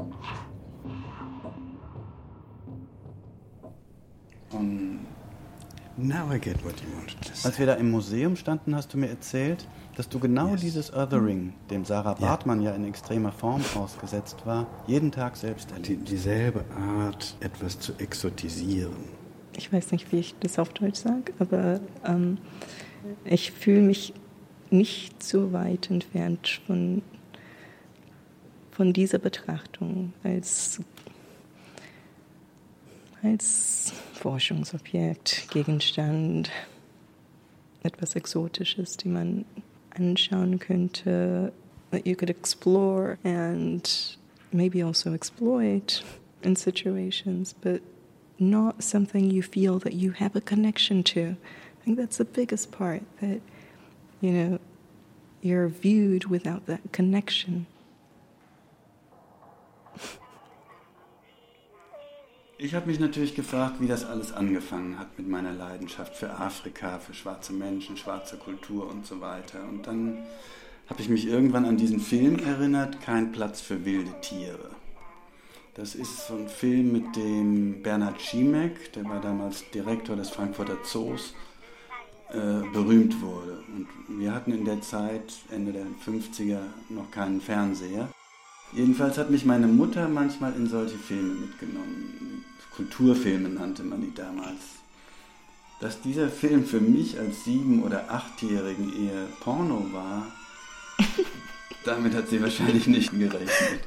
Now 6.01 6.31
I 6.33 6.39
get 6.39 6.65
what 6.65 6.75
you 6.81 6.87
wanted 6.97 7.21
to 7.23 7.35
say. 7.35 7.49
als 7.49 7.59
wir 7.59 7.67
da 7.67 7.75
im 7.75 7.91
Museum 7.91 8.37
standen, 8.37 8.75
hast 8.77 8.95
du 8.95 8.99
mir 8.99 9.09
erzählt, 9.09 9.67
dass 9.97 10.09
du 10.09 10.21
genau 10.21 10.53
Yes. 10.53 10.61
dieses 10.61 10.93
Othering, 10.95 11.55
dem 11.71 11.85
Sarah 11.85 12.13
Ja. 12.21 12.27
Bartmann 12.29 12.63
ja 12.63 12.71
in 12.73 12.85
extremer 12.85 13.33
Form 13.33 13.63
ausgesetzt 13.75 14.37
war, 14.47 14.67
jeden 14.87 15.11
Tag 15.11 15.37
selbst 15.37 15.71
Die, 15.71 15.75
erlebt. 15.95 16.09
dieselbe 16.09 16.65
Art, 16.77 17.35
etwas 17.41 17.81
zu 17.81 17.93
exotisieren. 17.99 18.95
Ich 19.57 19.73
weiß 19.73 19.91
nicht, 19.91 20.13
wie 20.13 20.19
ich 20.19 20.37
das 20.39 20.61
auf 20.61 20.69
Deutsch 20.73 21.01
sage, 21.01 21.33
aber 21.41 21.81
ähm, 22.05 22.39
ich 23.25 23.51
fühle 23.51 23.83
mich 23.83 24.15
nicht 24.71 25.21
so 25.21 25.53
weit 25.53 25.91
entfernt 25.91 26.61
von, 26.69 27.03
von 28.71 28.93
dieser 28.93 29.19
Betrachtung 29.19 30.13
als, 30.23 30.81
als 33.23 33.93
Forschungsobjekt, 34.15 35.49
Gegenstand, 35.51 36.51
etwas 37.83 38.15
Exotisches, 38.17 38.97
die 38.97 39.09
man 39.09 39.45
anschauen 39.91 40.59
könnte, 40.59 41.53
that 41.91 42.07
you 42.07 42.15
could 42.15 42.31
explore 42.31 43.19
and 43.25 44.19
maybe 44.53 44.83
also 44.83 45.13
exploit 45.13 46.03
in 46.43 46.57
situations, 46.57 47.55
but 47.55 47.81
not 48.39 48.83
something 48.83 49.31
you 49.31 49.43
feel 49.43 49.79
that 49.79 49.95
you 49.95 50.13
have 50.13 50.37
a 50.37 50.41
connection 50.41 51.03
to. 51.03 51.37
I 51.81 51.85
think 51.85 51.99
that's 51.99 52.19
the 52.19 52.25
biggest 52.25 52.71
part 52.71 53.03
that, 53.21 53.41
you 54.21 54.33
know, 54.33 54.59
you're 55.41 55.69
viewed 55.69 56.27
without 56.27 56.67
that 56.67 56.81
connection. 56.93 57.67
Ich 62.61 62.75
habe 62.75 62.89
mich 62.89 62.99
natürlich 62.99 63.37
gefragt, 63.37 63.77
wie 63.79 63.87
das 63.87 64.05
alles 64.05 64.33
angefangen 64.33 64.99
hat 64.99 65.17
mit 65.17 65.29
meiner 65.29 65.53
Leidenschaft 65.53 66.17
für 66.17 66.29
Afrika, 66.41 66.99
für 66.99 67.15
schwarze 67.15 67.53
Menschen, 67.53 67.97
schwarze 67.97 68.37
Kultur 68.37 68.91
und 68.91 69.07
so 69.07 69.21
weiter. 69.21 69.63
Und 69.63 69.87
dann 69.87 70.19
habe 70.89 71.01
ich 71.01 71.09
mich 71.09 71.29
irgendwann 71.29 71.65
an 71.65 71.77
diesen 71.77 72.01
Film 72.01 72.41
erinnert, 72.41 73.01
Kein 73.01 73.31
Platz 73.31 73.61
für 73.61 73.85
wilde 73.85 74.11
Tiere. 74.23 74.71
Das 75.75 75.95
ist 75.95 76.27
so 76.27 76.35
ein 76.35 76.49
Film, 76.49 76.91
mit 76.91 77.15
dem 77.15 77.81
Bernhard 77.81 78.21
Schiemek, 78.21 78.93
der 78.93 79.05
war 79.05 79.21
damals 79.21 79.71
Direktor 79.71 80.17
des 80.17 80.31
Frankfurter 80.31 80.83
Zoos, 80.83 81.35
äh, 82.31 82.69
berühmt 82.73 83.23
wurde. 83.23 83.63
Und 83.69 83.87
wir 84.19 84.35
hatten 84.35 84.53
in 84.53 84.65
der 84.65 84.81
Zeit, 84.81 85.33
Ende 85.53 85.73
der 85.73 85.87
50er, 86.05 86.63
noch 86.89 87.09
keinen 87.13 87.41
Fernseher. 87.41 88.09
Jedenfalls 88.73 89.17
hat 89.19 89.31
mich 89.31 89.45
meine 89.45 89.67
Mutter 89.67 90.09
manchmal 90.09 90.55
in 90.55 90.67
solche 90.67 90.99
Filme 90.99 91.35
mitgenommen. 91.35 92.45
Kulturfilme 92.79 93.49
nannte 93.49 93.83
man 93.83 94.01
die 94.03 94.15
damals. 94.15 94.61
Dass 95.81 96.01
dieser 96.01 96.29
Film 96.29 96.65
für 96.65 96.81
mich 96.81 97.19
als 97.19 97.45
sieben- 97.45 97.83
oder 97.83 98.11
achtjährigen 98.11 98.93
eher 98.93 99.27
Porno 99.41 99.87
war, 99.93 100.31
damit 101.85 102.15
hat 102.15 102.29
sie 102.29 102.41
wahrscheinlich 102.43 102.87
nicht 102.87 103.11
gerechnet. 103.11 103.81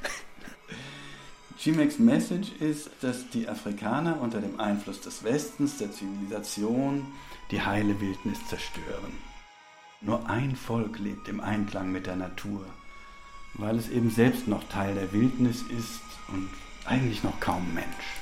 Chimeks 1.57 1.99
Message 1.99 2.51
ist, 2.59 2.89
dass 3.01 3.29
die 3.29 3.47
Afrikaner 3.47 4.19
unter 4.19 4.41
dem 4.41 4.59
Einfluss 4.59 4.99
des 4.99 5.23
Westens, 5.23 5.77
der 5.77 5.91
Zivilisation, 5.91 7.05
die 7.51 7.61
heile 7.61 8.01
Wildnis 8.01 8.39
zerstören. 8.47 9.13
Nur 10.01 10.27
ein 10.27 10.55
Volk 10.55 10.97
lebt 10.99 11.27
im 11.27 11.39
Einklang 11.39 11.91
mit 11.91 12.07
der 12.07 12.15
Natur, 12.15 12.65
weil 13.53 13.77
es 13.77 13.89
eben 13.89 14.09
selbst 14.09 14.47
noch 14.47 14.63
Teil 14.69 14.95
der 14.95 15.11
Wildnis 15.11 15.61
ist 15.63 16.01
und 16.27 16.49
eigentlich 16.85 17.23
noch 17.23 17.39
kaum 17.39 17.73
Mensch. 17.73 18.21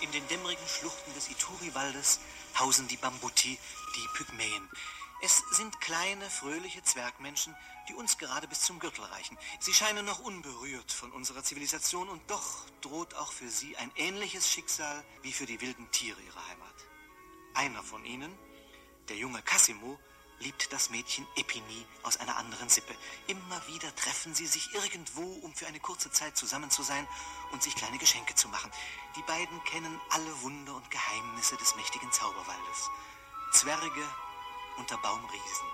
In 0.00 0.10
den 0.12 0.26
dämmerigen 0.28 0.66
Schluchten 0.66 1.12
des 1.14 1.30
Ituri-Waldes 1.30 2.20
hausen 2.58 2.88
die 2.88 2.96
Bambuti, 2.96 3.58
die 3.96 4.08
Pygmäen. 4.16 4.68
Es 5.22 5.42
sind 5.52 5.80
kleine, 5.80 6.24
fröhliche 6.30 6.82
Zwergmenschen, 6.82 7.54
die 7.88 7.94
uns 7.94 8.16
gerade 8.16 8.48
bis 8.48 8.62
zum 8.62 8.78
Gürtel 8.78 9.04
reichen. 9.04 9.36
Sie 9.58 9.74
scheinen 9.74 10.06
noch 10.06 10.20
unberührt 10.20 10.90
von 10.90 11.12
unserer 11.12 11.42
Zivilisation 11.42 12.08
und 12.08 12.22
doch 12.30 12.64
droht 12.80 13.14
auch 13.14 13.32
für 13.32 13.50
sie 13.50 13.76
ein 13.76 13.90
ähnliches 13.96 14.50
Schicksal 14.50 15.04
wie 15.22 15.32
für 15.32 15.44
die 15.44 15.60
wilden 15.60 15.90
Tiere 15.90 16.20
ihrer 16.22 16.48
Heimat. 16.48 16.74
Einer 17.54 17.82
von 17.82 18.04
ihnen, 18.06 18.32
der 19.08 19.16
junge 19.16 19.42
Cassimo, 19.42 19.98
liebt 20.40 20.72
das 20.72 20.90
Mädchen 20.90 21.26
Epini 21.36 21.86
aus 22.02 22.16
einer 22.18 22.36
anderen 22.36 22.68
Sippe. 22.68 22.94
Immer 23.26 23.62
wieder 23.68 23.94
treffen 23.94 24.34
sie 24.34 24.46
sich 24.46 24.74
irgendwo, 24.74 25.22
um 25.42 25.54
für 25.54 25.66
eine 25.66 25.80
kurze 25.80 26.10
Zeit 26.10 26.36
zusammen 26.36 26.70
zu 26.70 26.82
sein 26.82 27.06
und 27.52 27.62
sich 27.62 27.74
kleine 27.74 27.98
Geschenke 27.98 28.34
zu 28.34 28.48
machen. 28.48 28.70
Die 29.16 29.22
beiden 29.22 29.62
kennen 29.64 30.00
alle 30.10 30.42
Wunder 30.42 30.74
und 30.74 30.90
Geheimnisse 30.90 31.56
des 31.56 31.76
mächtigen 31.76 32.10
Zauberwaldes. 32.10 32.90
Zwerge 33.52 34.04
unter 34.78 34.96
Baumriesen. 34.98 35.66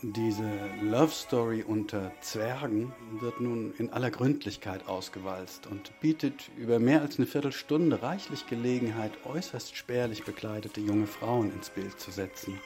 Diese 0.00 0.70
Love 0.80 1.10
Story 1.10 1.64
unter 1.66 2.12
Zwergen 2.20 2.92
wird 3.18 3.40
nun 3.40 3.74
in 3.78 3.92
aller 3.92 4.12
Gründlichkeit 4.12 4.86
ausgewalzt 4.86 5.66
und 5.66 5.98
bietet 6.00 6.50
über 6.56 6.78
mehr 6.78 7.00
als 7.00 7.18
eine 7.18 7.26
Viertelstunde 7.26 8.00
reichlich 8.00 8.46
Gelegenheit, 8.46 9.10
äußerst 9.24 9.76
spärlich 9.76 10.22
bekleidete 10.22 10.80
junge 10.80 11.08
Frauen 11.08 11.52
ins 11.52 11.70
Bild 11.70 11.98
zu 11.98 12.12
setzen. 12.12 12.60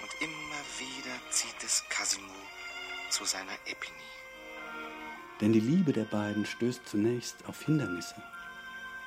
Und 0.00 0.22
immer 0.22 0.45
wieder 0.78 1.30
zieht 1.30 1.62
es 1.64 1.84
Casimir 1.88 2.30
zu 3.10 3.24
seiner 3.24 3.54
Epini. 3.66 3.96
Denn 5.40 5.52
die 5.52 5.60
Liebe 5.60 5.92
der 5.92 6.04
beiden 6.04 6.46
stößt 6.46 6.86
zunächst 6.86 7.36
auf 7.46 7.62
Hindernisse. 7.62 8.14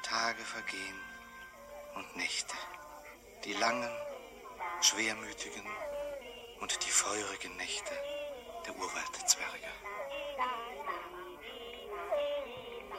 Tage 0.04 0.44
vergehen 0.44 1.00
und 1.96 2.16
Nächte. 2.16 2.56
Die 3.46 3.54
langen, 3.54 3.90
schwermütigen 4.82 5.66
und 6.62 6.86
die 6.86 6.92
feurigen 6.92 7.56
Nächte 7.58 7.94
der 8.66 8.76
Urwaldzwerge. 8.76 9.68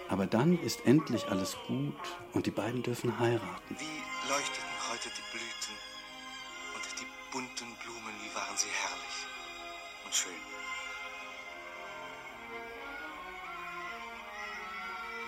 Aber 0.08 0.26
dann 0.26 0.58
ist 0.62 0.84
endlich 0.86 1.28
alles 1.28 1.56
gut 1.68 1.94
und 2.32 2.46
die 2.46 2.50
beiden 2.50 2.82
dürfen 2.82 3.16
heiraten. 3.20 3.76
Wie 3.78 4.28
leuchteten 4.28 4.68
heute 4.90 5.08
die 5.08 5.22
Blüten 5.30 5.74
und 6.74 7.00
die 7.00 7.06
bunten 7.32 7.76
Blumen, 7.76 7.89
sie 8.60 8.68
herrlich 8.68 9.16
und 10.04 10.14
schön. 10.14 10.32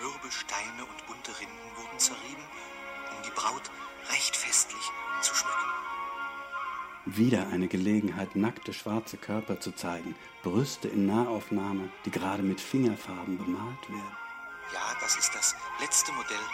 Mürbe 0.00 0.30
Steine 0.30 0.84
und 0.84 1.06
bunte 1.06 1.32
Rinden 1.40 1.76
wurden 1.76 1.98
zerrieben, 1.98 2.44
um 3.16 3.22
die 3.22 3.30
Braut 3.30 3.70
recht 4.10 4.36
festlich 4.36 4.82
zu 5.22 5.34
schmücken. 5.34 5.72
Wieder 7.06 7.48
eine 7.48 7.68
Gelegenheit, 7.68 8.36
nackte 8.36 8.74
schwarze 8.74 9.16
Körper 9.16 9.58
zu 9.58 9.72
zeigen, 9.72 10.14
Brüste 10.42 10.88
in 10.88 11.06
Nahaufnahme, 11.06 11.88
die 12.04 12.10
gerade 12.10 12.42
mit 12.42 12.60
Fingerfarben 12.60 13.38
bemalt 13.38 13.88
werden. 13.88 14.16
Ja, 14.74 14.94
das 15.00 15.16
ist 15.16 15.34
das 15.34 15.56
letzte 15.80 16.12
Modell 16.12 16.46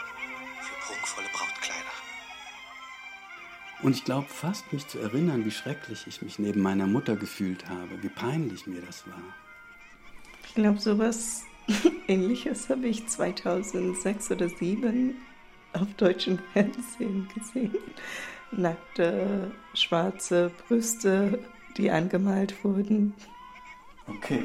für 0.60 0.86
prunkvolle 0.86 1.28
Brautkleider. 1.32 1.92
Und 3.82 3.94
ich 3.94 4.04
glaube 4.04 4.26
fast 4.28 4.72
mich 4.72 4.86
zu 4.88 4.98
erinnern, 4.98 5.44
wie 5.44 5.50
schrecklich 5.50 6.06
ich 6.06 6.20
mich 6.22 6.38
neben 6.38 6.60
meiner 6.60 6.86
Mutter 6.86 7.16
gefühlt 7.16 7.68
habe, 7.68 8.02
wie 8.02 8.08
peinlich 8.08 8.66
mir 8.66 8.80
das 8.82 9.06
war. 9.06 9.22
Ich 10.46 10.54
glaube, 10.54 10.78
sowas 10.80 11.44
Ähnliches 12.08 12.68
habe 12.70 12.88
ich 12.88 13.06
2006 13.06 14.30
oder 14.32 14.48
2007 14.48 15.14
auf 15.74 15.86
deutschem 15.96 16.38
Fernsehen 16.52 17.28
gesehen. 17.34 17.74
Nackte, 18.50 19.50
schwarze 19.74 20.50
Brüste, 20.66 21.38
die 21.76 21.90
angemalt 21.90 22.64
wurden. 22.64 23.14
Okay. 24.06 24.42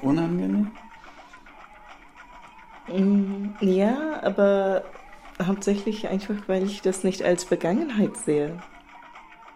Unangenehm? 0.00 0.70
Mm, 2.88 3.48
Ja, 3.60 4.22
aber 4.22 4.84
hauptsächlich 5.44 6.08
einfach, 6.08 6.36
weil 6.46 6.64
ich 6.64 6.82
das 6.82 7.04
nicht 7.04 7.22
als 7.22 7.44
Vergangenheit 7.44 8.16
sehe. 8.16 8.60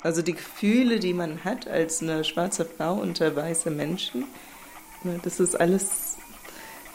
Also 0.02 0.22
die 0.22 0.32
Gefühle, 0.32 0.98
die 0.98 1.12
man 1.12 1.44
hat 1.44 1.68
als 1.68 2.02
eine 2.02 2.24
schwarze 2.24 2.64
Frau 2.64 2.94
unter 2.94 3.34
weiße 3.36 3.70
Menschen, 3.70 4.24
das 5.22 5.40
ist 5.40 5.58
alles 5.58 6.16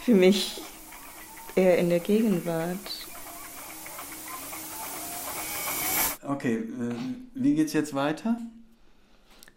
für 0.01 0.15
mich 0.15 0.61
eher 1.55 1.77
in 1.77 1.89
der 1.89 1.99
Gegenwart. 1.99 3.07
Okay, 6.23 6.55
äh, 6.55 6.95
wie 7.35 7.55
geht's 7.55 7.73
jetzt 7.73 7.93
weiter? 7.93 8.37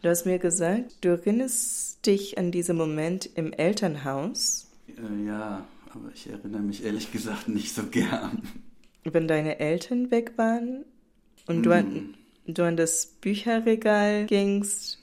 Du 0.02 0.10
hast 0.10 0.26
mir 0.26 0.38
gesagt, 0.38 0.96
du 1.00 1.08
erinnerst 1.08 2.06
dich 2.06 2.38
an 2.38 2.52
diesen 2.52 2.76
Moment 2.76 3.28
im 3.34 3.52
Elternhaus. 3.52 4.68
Äh, 4.86 5.26
ja, 5.26 5.66
aber 5.90 6.10
ich 6.14 6.28
erinnere 6.28 6.62
mich 6.62 6.84
ehrlich 6.84 7.10
gesagt 7.10 7.48
nicht 7.48 7.74
so 7.74 7.84
gern. 7.84 8.42
Wenn 9.04 9.28
deine 9.28 9.58
Eltern 9.58 10.10
weg 10.10 10.32
waren 10.36 10.84
und 11.46 11.62
du, 11.62 11.72
an, 11.72 12.14
du 12.46 12.62
an 12.64 12.76
das 12.76 13.06
Bücherregal 13.06 14.26
gingst, 14.26 14.98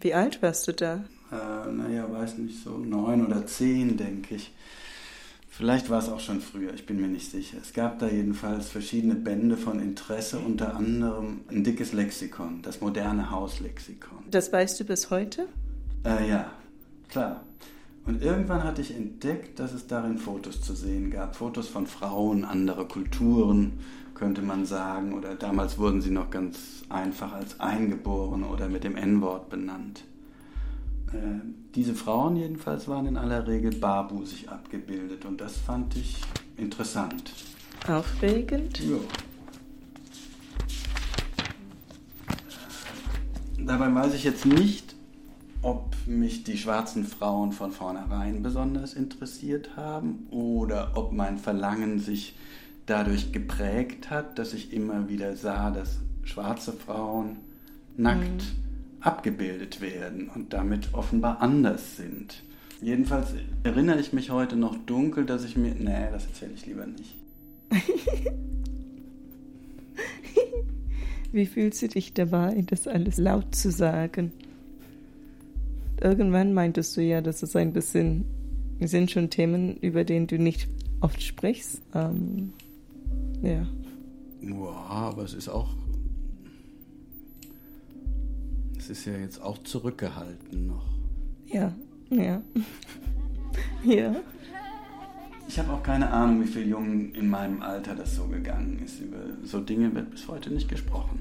wie 0.00 0.14
alt 0.14 0.42
warst 0.42 0.66
du 0.68 0.72
da? 0.72 1.04
Äh, 1.30 1.70
naja, 1.70 2.10
weiß 2.10 2.38
nicht, 2.38 2.62
so 2.62 2.78
neun 2.78 3.26
oder 3.26 3.46
zehn, 3.46 3.96
denke 3.96 4.36
ich. 4.36 4.52
Vielleicht 5.48 5.88
war 5.88 6.00
es 6.00 6.08
auch 6.08 6.18
schon 6.18 6.40
früher, 6.40 6.74
ich 6.74 6.84
bin 6.84 7.00
mir 7.00 7.06
nicht 7.06 7.30
sicher. 7.30 7.58
Es 7.62 7.72
gab 7.72 8.00
da 8.00 8.08
jedenfalls 8.08 8.70
verschiedene 8.70 9.14
Bände 9.14 9.56
von 9.56 9.78
Interesse, 9.78 10.40
unter 10.40 10.74
anderem 10.74 11.42
ein 11.48 11.62
dickes 11.62 11.92
Lexikon, 11.92 12.60
das 12.62 12.80
moderne 12.80 13.30
Hauslexikon. 13.30 14.24
Das 14.30 14.52
weißt 14.52 14.80
du 14.80 14.84
bis 14.84 15.10
heute? 15.10 15.46
Äh, 16.04 16.28
ja, 16.28 16.50
klar. 17.08 17.44
Und 18.06 18.22
irgendwann 18.22 18.64
hatte 18.64 18.82
ich 18.82 18.94
entdeckt, 18.94 19.58
dass 19.58 19.72
es 19.72 19.86
darin 19.86 20.18
Fotos 20.18 20.60
zu 20.60 20.74
sehen 20.74 21.10
gab. 21.10 21.36
Fotos 21.36 21.68
von 21.68 21.86
Frauen 21.86 22.44
anderer 22.44 22.86
Kulturen, 22.86 23.78
könnte 24.14 24.42
man 24.42 24.66
sagen. 24.66 25.14
Oder 25.14 25.34
damals 25.34 25.78
wurden 25.78 26.02
sie 26.02 26.10
noch 26.10 26.30
ganz 26.30 26.82
einfach 26.90 27.32
als 27.32 27.60
Eingeborene 27.60 28.46
oder 28.46 28.68
mit 28.68 28.84
dem 28.84 28.96
N-Wort 28.96 29.48
benannt. 29.48 30.04
Äh, 31.12 31.40
diese 31.74 31.94
Frauen 31.94 32.36
jedenfalls 32.36 32.88
waren 32.88 33.06
in 33.06 33.16
aller 33.16 33.46
Regel 33.46 33.74
barbusig 33.74 34.50
abgebildet 34.50 35.24
und 35.24 35.40
das 35.40 35.56
fand 35.56 35.96
ich 35.96 36.20
interessant. 36.56 37.32
Aufregend? 37.88 38.80
Ja. 38.80 38.96
Dabei 43.58 43.94
weiß 43.94 44.14
ich 44.14 44.24
jetzt 44.24 44.44
nicht, 44.44 44.93
ob 45.64 45.94
mich 46.06 46.44
die 46.44 46.58
schwarzen 46.58 47.04
Frauen 47.04 47.52
von 47.52 47.72
vornherein 47.72 48.42
besonders 48.42 48.94
interessiert 48.94 49.76
haben 49.76 50.26
oder 50.30 50.92
ob 50.94 51.12
mein 51.12 51.38
Verlangen 51.38 51.98
sich 51.98 52.36
dadurch 52.86 53.32
geprägt 53.32 54.10
hat, 54.10 54.38
dass 54.38 54.52
ich 54.52 54.72
immer 54.72 55.08
wieder 55.08 55.36
sah, 55.36 55.70
dass 55.70 56.00
schwarze 56.22 56.72
Frauen 56.72 57.36
nackt 57.96 58.42
mhm 58.42 58.64
abgebildet 59.04 59.80
werden 59.80 60.28
und 60.28 60.52
damit 60.52 60.92
offenbar 60.94 61.40
anders 61.42 61.96
sind. 61.96 62.42
Jedenfalls 62.80 63.34
erinnere 63.62 64.00
ich 64.00 64.12
mich 64.12 64.30
heute 64.30 64.56
noch 64.56 64.76
dunkel, 64.86 65.26
dass 65.26 65.44
ich 65.44 65.56
mir. 65.56 65.74
Nee, 65.74 66.08
das 66.10 66.26
erzähle 66.26 66.52
ich 66.54 66.66
lieber 66.66 66.86
nicht. 66.86 67.14
Wie 71.32 71.46
fühlst 71.46 71.82
du 71.82 71.88
dich 71.88 72.14
dabei, 72.14 72.64
das 72.66 72.88
alles 72.88 73.18
laut 73.18 73.54
zu 73.54 73.70
sagen? 73.70 74.32
Irgendwann 76.00 76.52
meintest 76.54 76.96
du 76.96 77.02
ja, 77.02 77.20
dass 77.20 77.42
es 77.42 77.56
ein 77.56 77.72
bisschen. 77.72 78.24
sind 78.80 79.10
schon 79.10 79.30
Themen, 79.30 79.76
über 79.78 80.04
denen 80.04 80.26
du 80.26 80.38
nicht 80.38 80.68
oft 81.00 81.22
sprichst. 81.22 81.82
Ähm, 81.94 82.52
ja. 83.42 83.66
Ja, 84.40 84.70
aber 84.88 85.22
es 85.22 85.34
ist 85.34 85.48
auch 85.48 85.68
es 88.84 88.90
ist 88.90 89.06
ja 89.06 89.16
jetzt 89.16 89.40
auch 89.40 89.56
zurückgehalten 89.62 90.66
noch. 90.66 90.84
Ja, 91.46 91.72
ja. 92.10 92.42
ja. 93.82 94.14
Ich 95.48 95.58
habe 95.58 95.72
auch 95.72 95.82
keine 95.82 96.10
Ahnung, 96.10 96.42
wie 96.42 96.46
viele 96.46 96.66
Jungen 96.66 97.14
in 97.14 97.30
meinem 97.30 97.62
Alter 97.62 97.94
das 97.94 98.14
so 98.14 98.26
gegangen 98.26 98.82
ist. 98.84 99.00
Über 99.00 99.18
so 99.42 99.60
Dinge 99.60 99.94
wird 99.94 100.10
bis 100.10 100.28
heute 100.28 100.50
nicht 100.50 100.68
gesprochen. 100.68 101.20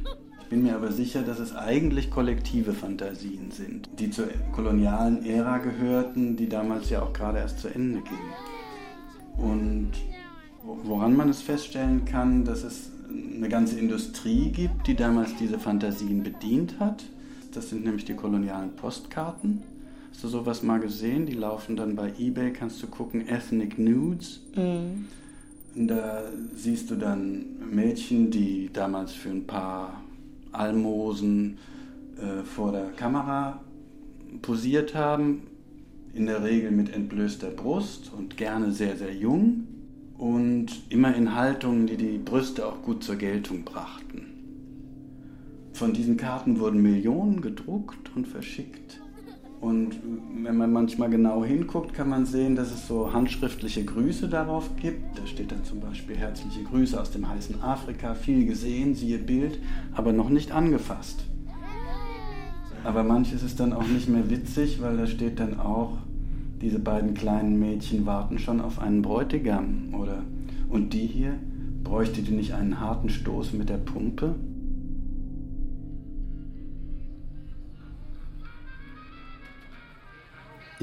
Ich 0.53 0.59
bin 0.59 0.67
mir 0.67 0.75
aber 0.75 0.91
sicher, 0.91 1.23
dass 1.23 1.39
es 1.39 1.55
eigentlich 1.55 2.11
kollektive 2.11 2.73
Fantasien 2.73 3.49
sind, 3.49 3.89
die 3.97 4.11
zur 4.11 4.27
kolonialen 4.51 5.25
Ära 5.25 5.57
gehörten, 5.57 6.35
die 6.35 6.47
damals 6.47 6.91
ja 6.91 7.01
auch 7.01 7.11
gerade 7.11 7.39
erst 7.39 7.61
zu 7.61 7.69
Ende 7.69 8.01
ging. 8.01 9.43
Und 9.43 9.93
woran 10.83 11.15
man 11.15 11.29
es 11.29 11.41
feststellen 11.41 12.05
kann, 12.05 12.45
dass 12.45 12.63
es 12.63 12.91
eine 13.35 13.49
ganze 13.49 13.79
Industrie 13.79 14.51
gibt, 14.51 14.85
die 14.85 14.95
damals 14.95 15.35
diese 15.37 15.57
Fantasien 15.57 16.21
bedient 16.21 16.79
hat 16.79 17.03
das 17.55 17.69
sind 17.69 17.83
nämlich 17.83 18.05
die 18.05 18.15
kolonialen 18.15 18.75
Postkarten. 18.75 19.61
Hast 20.11 20.23
du 20.23 20.27
sowas 20.27 20.63
mal 20.63 20.79
gesehen? 20.79 21.25
Die 21.25 21.33
laufen 21.33 21.75
dann 21.75 21.95
bei 21.95 22.11
eBay, 22.17 22.51
kannst 22.51 22.81
du 22.81 22.87
gucken, 22.87 23.27
Ethnic 23.27 23.77
Nudes. 23.77 24.41
Mhm. 24.55 25.05
Da 25.75 26.23
siehst 26.55 26.91
du 26.91 26.95
dann 26.95 27.45
Mädchen, 27.71 28.29
die 28.29 28.69
damals 28.71 29.13
für 29.13 29.29
ein 29.29 29.45
paar 29.45 30.02
Almosen 30.53 31.57
äh, 32.17 32.43
vor 32.43 32.71
der 32.71 32.91
Kamera 32.91 33.61
posiert 34.41 34.95
haben, 34.95 35.43
in 36.13 36.27
der 36.27 36.43
Regel 36.43 36.71
mit 36.71 36.93
entblößter 36.93 37.49
Brust 37.49 38.11
und 38.15 38.37
gerne 38.37 38.71
sehr, 38.71 38.95
sehr 38.95 39.13
jung 39.13 39.67
und 40.17 40.67
immer 40.89 41.15
in 41.15 41.35
Haltungen, 41.35 41.87
die 41.87 41.97
die 41.97 42.17
Brüste 42.17 42.65
auch 42.67 42.81
gut 42.83 43.03
zur 43.03 43.15
Geltung 43.15 43.63
brachten. 43.63 44.27
Von 45.73 45.93
diesen 45.93 46.17
Karten 46.17 46.59
wurden 46.59 46.81
Millionen 46.81 47.41
gedruckt 47.41 48.15
und 48.15 48.27
verschickt. 48.27 49.02
Und 49.63 49.95
wenn 50.43 50.57
man 50.57 50.73
manchmal 50.73 51.09
genau 51.09 51.45
hinguckt, 51.45 51.93
kann 51.93 52.09
man 52.09 52.25
sehen, 52.25 52.57
dass 52.57 52.73
es 52.73 52.85
so 52.85 53.13
handschriftliche 53.13 53.85
Grüße 53.85 54.27
darauf 54.27 54.69
gibt. 54.75 55.17
Da 55.17 55.25
steht 55.25 55.53
dann 55.53 55.63
zum 55.63 55.79
Beispiel 55.79 56.17
herzliche 56.17 56.63
Grüße 56.63 56.99
aus 56.99 57.11
dem 57.11 57.29
heißen 57.29 57.61
Afrika, 57.61 58.13
viel 58.13 58.45
gesehen, 58.45 58.93
siehe 58.93 59.19
Bild, 59.19 59.59
aber 59.93 60.11
noch 60.11 60.27
nicht 60.27 60.51
angefasst. 60.51 61.23
Aber 62.83 63.03
manches 63.03 63.41
ist 63.41 63.61
dann 63.61 63.71
auch 63.71 63.87
nicht 63.87 64.09
mehr 64.09 64.29
witzig, 64.29 64.81
weil 64.81 64.97
da 64.97 65.07
steht 65.07 65.39
dann 65.39 65.57
auch, 65.57 65.97
diese 66.59 66.79
beiden 66.79 67.13
kleinen 67.13 67.57
Mädchen 67.57 68.05
warten 68.05 68.39
schon 68.39 68.59
auf 68.59 68.79
einen 68.79 69.01
Bräutigam. 69.01 69.93
Oder 69.93 70.23
und 70.67 70.91
die 70.91 71.07
hier, 71.07 71.35
bräuchte 71.85 72.21
die 72.21 72.33
nicht 72.33 72.53
einen 72.53 72.81
harten 72.81 73.07
Stoß 73.07 73.53
mit 73.53 73.69
der 73.69 73.77
Pumpe? 73.77 74.35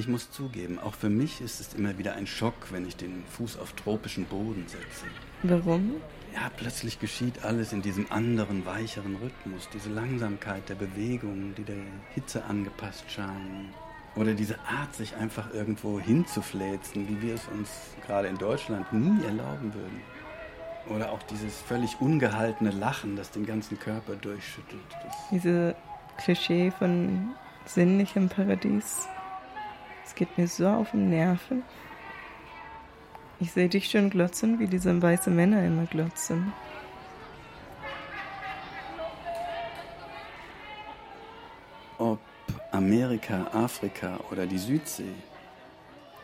Ich 0.01 0.09
muss 0.09 0.31
zugeben, 0.31 0.79
auch 0.79 0.95
für 0.95 1.11
mich 1.11 1.43
ist 1.43 1.61
es 1.61 1.75
immer 1.75 1.99
wieder 1.99 2.15
ein 2.15 2.27
Schock, 2.27 2.55
wenn 2.71 2.87
ich 2.87 2.97
den 2.97 3.23
Fuß 3.37 3.59
auf 3.59 3.75
tropischen 3.75 4.25
Boden 4.25 4.65
setze. 4.67 5.05
Warum? 5.43 5.97
Ja, 6.33 6.51
plötzlich 6.57 6.99
geschieht 6.99 7.45
alles 7.45 7.75
in 7.75 7.83
diesem 7.83 8.11
anderen, 8.11 8.65
weicheren 8.65 9.17
Rhythmus. 9.17 9.69
Diese 9.75 9.91
Langsamkeit 9.91 10.67
der 10.71 10.77
Bewegungen, 10.77 11.55
die 11.55 11.65
der 11.65 11.83
Hitze 12.15 12.43
angepasst 12.45 13.05
scheinen. 13.11 13.75
Oder 14.17 14.33
diese 14.33 14.59
Art, 14.61 14.95
sich 14.95 15.17
einfach 15.17 15.53
irgendwo 15.53 16.01
hinzufläzen, 16.01 17.07
wie 17.07 17.21
wir 17.21 17.35
es 17.35 17.47
uns 17.49 17.69
gerade 18.07 18.29
in 18.29 18.39
Deutschland 18.39 18.91
nie 18.95 19.23
erlauben 19.23 19.75
würden. 19.75 20.01
Oder 20.89 21.13
auch 21.13 21.23
dieses 21.25 21.61
völlig 21.61 22.01
ungehaltene 22.01 22.71
Lachen, 22.71 23.17
das 23.17 23.33
den 23.33 23.45
ganzen 23.45 23.79
Körper 23.79 24.17
durchschüttelt. 24.17 24.81
Das 25.05 25.15
Diese 25.31 25.77
Klischee 26.17 26.71
von 26.71 27.33
sinnlichem 27.67 28.31
Paradies. 28.31 29.07
Es 30.11 30.17
geht 30.17 30.37
mir 30.37 30.49
so 30.49 30.67
auf 30.67 30.91
den 30.91 31.09
Nerven. 31.09 31.63
Ich 33.39 33.53
sehe 33.53 33.69
dich 33.69 33.89
schon 33.89 34.11
glotzen, 34.11 34.59
wie 34.59 34.67
diese 34.67 35.01
weißen 35.01 35.35
Männer 35.35 35.65
immer 35.65 35.87
glotzen. 35.87 36.53
Ob 41.97 42.19
Amerika, 42.73 43.47
Afrika 43.53 44.19
oder 44.33 44.47
die 44.47 44.59
Südsee. 44.59 45.15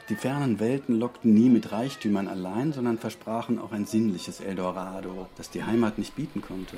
Die 0.08 0.16
fernen 0.16 0.58
Welten 0.58 0.98
lockten 0.98 1.32
nie 1.32 1.48
mit 1.48 1.70
Reichtümern 1.70 2.26
allein, 2.26 2.72
sondern 2.72 2.98
versprachen 2.98 3.60
auch 3.60 3.70
ein 3.70 3.86
sinnliches 3.86 4.40
Eldorado, 4.40 5.28
das 5.36 5.48
die 5.48 5.62
Heimat 5.62 5.96
nicht 5.96 6.16
bieten 6.16 6.40
konnte. 6.40 6.76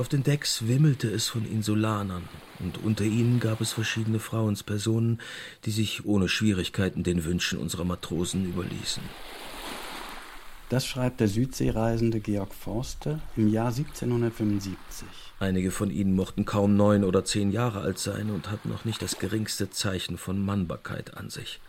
Auf 0.00 0.08
den 0.08 0.22
Decks 0.22 0.66
wimmelte 0.66 1.10
es 1.10 1.28
von 1.28 1.44
Insulanern, 1.44 2.26
und 2.58 2.82
unter 2.82 3.04
ihnen 3.04 3.38
gab 3.38 3.60
es 3.60 3.74
verschiedene 3.74 4.18
Frauenspersonen, 4.18 5.20
die 5.66 5.70
sich 5.72 6.06
ohne 6.06 6.26
Schwierigkeiten 6.26 7.02
den 7.02 7.26
Wünschen 7.26 7.58
unserer 7.58 7.84
Matrosen 7.84 8.46
überließen. 8.46 9.02
Das 10.70 10.86
schreibt 10.86 11.20
der 11.20 11.28
Südseereisende 11.28 12.20
Georg 12.20 12.54
Forster 12.54 13.20
im 13.36 13.48
Jahr 13.48 13.68
1775. 13.68 15.06
Einige 15.38 15.70
von 15.70 15.90
ihnen 15.90 16.16
mochten 16.16 16.46
kaum 16.46 16.76
neun 16.76 17.04
oder 17.04 17.26
zehn 17.26 17.52
Jahre 17.52 17.82
alt 17.82 17.98
sein 17.98 18.30
und 18.30 18.50
hatten 18.50 18.70
noch 18.70 18.86
nicht 18.86 19.02
das 19.02 19.18
geringste 19.18 19.68
Zeichen 19.68 20.16
von 20.16 20.42
Mannbarkeit 20.42 21.18
an 21.18 21.28
sich. 21.28 21.60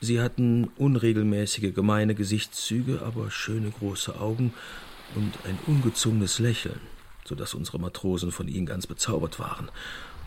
Sie 0.00 0.20
hatten 0.20 0.70
unregelmäßige, 0.78 1.74
gemeine 1.74 2.14
Gesichtszüge, 2.14 3.02
aber 3.02 3.30
schöne 3.30 3.70
große 3.70 4.18
Augen 4.18 4.54
und 5.14 5.34
ein 5.44 5.58
ungezwungenes 5.66 6.38
Lächeln, 6.38 6.80
so 7.24 7.34
dass 7.34 7.54
unsere 7.54 7.78
Matrosen 7.78 8.32
von 8.32 8.48
ihnen 8.48 8.66
ganz 8.66 8.86
bezaubert 8.86 9.38
waren 9.38 9.70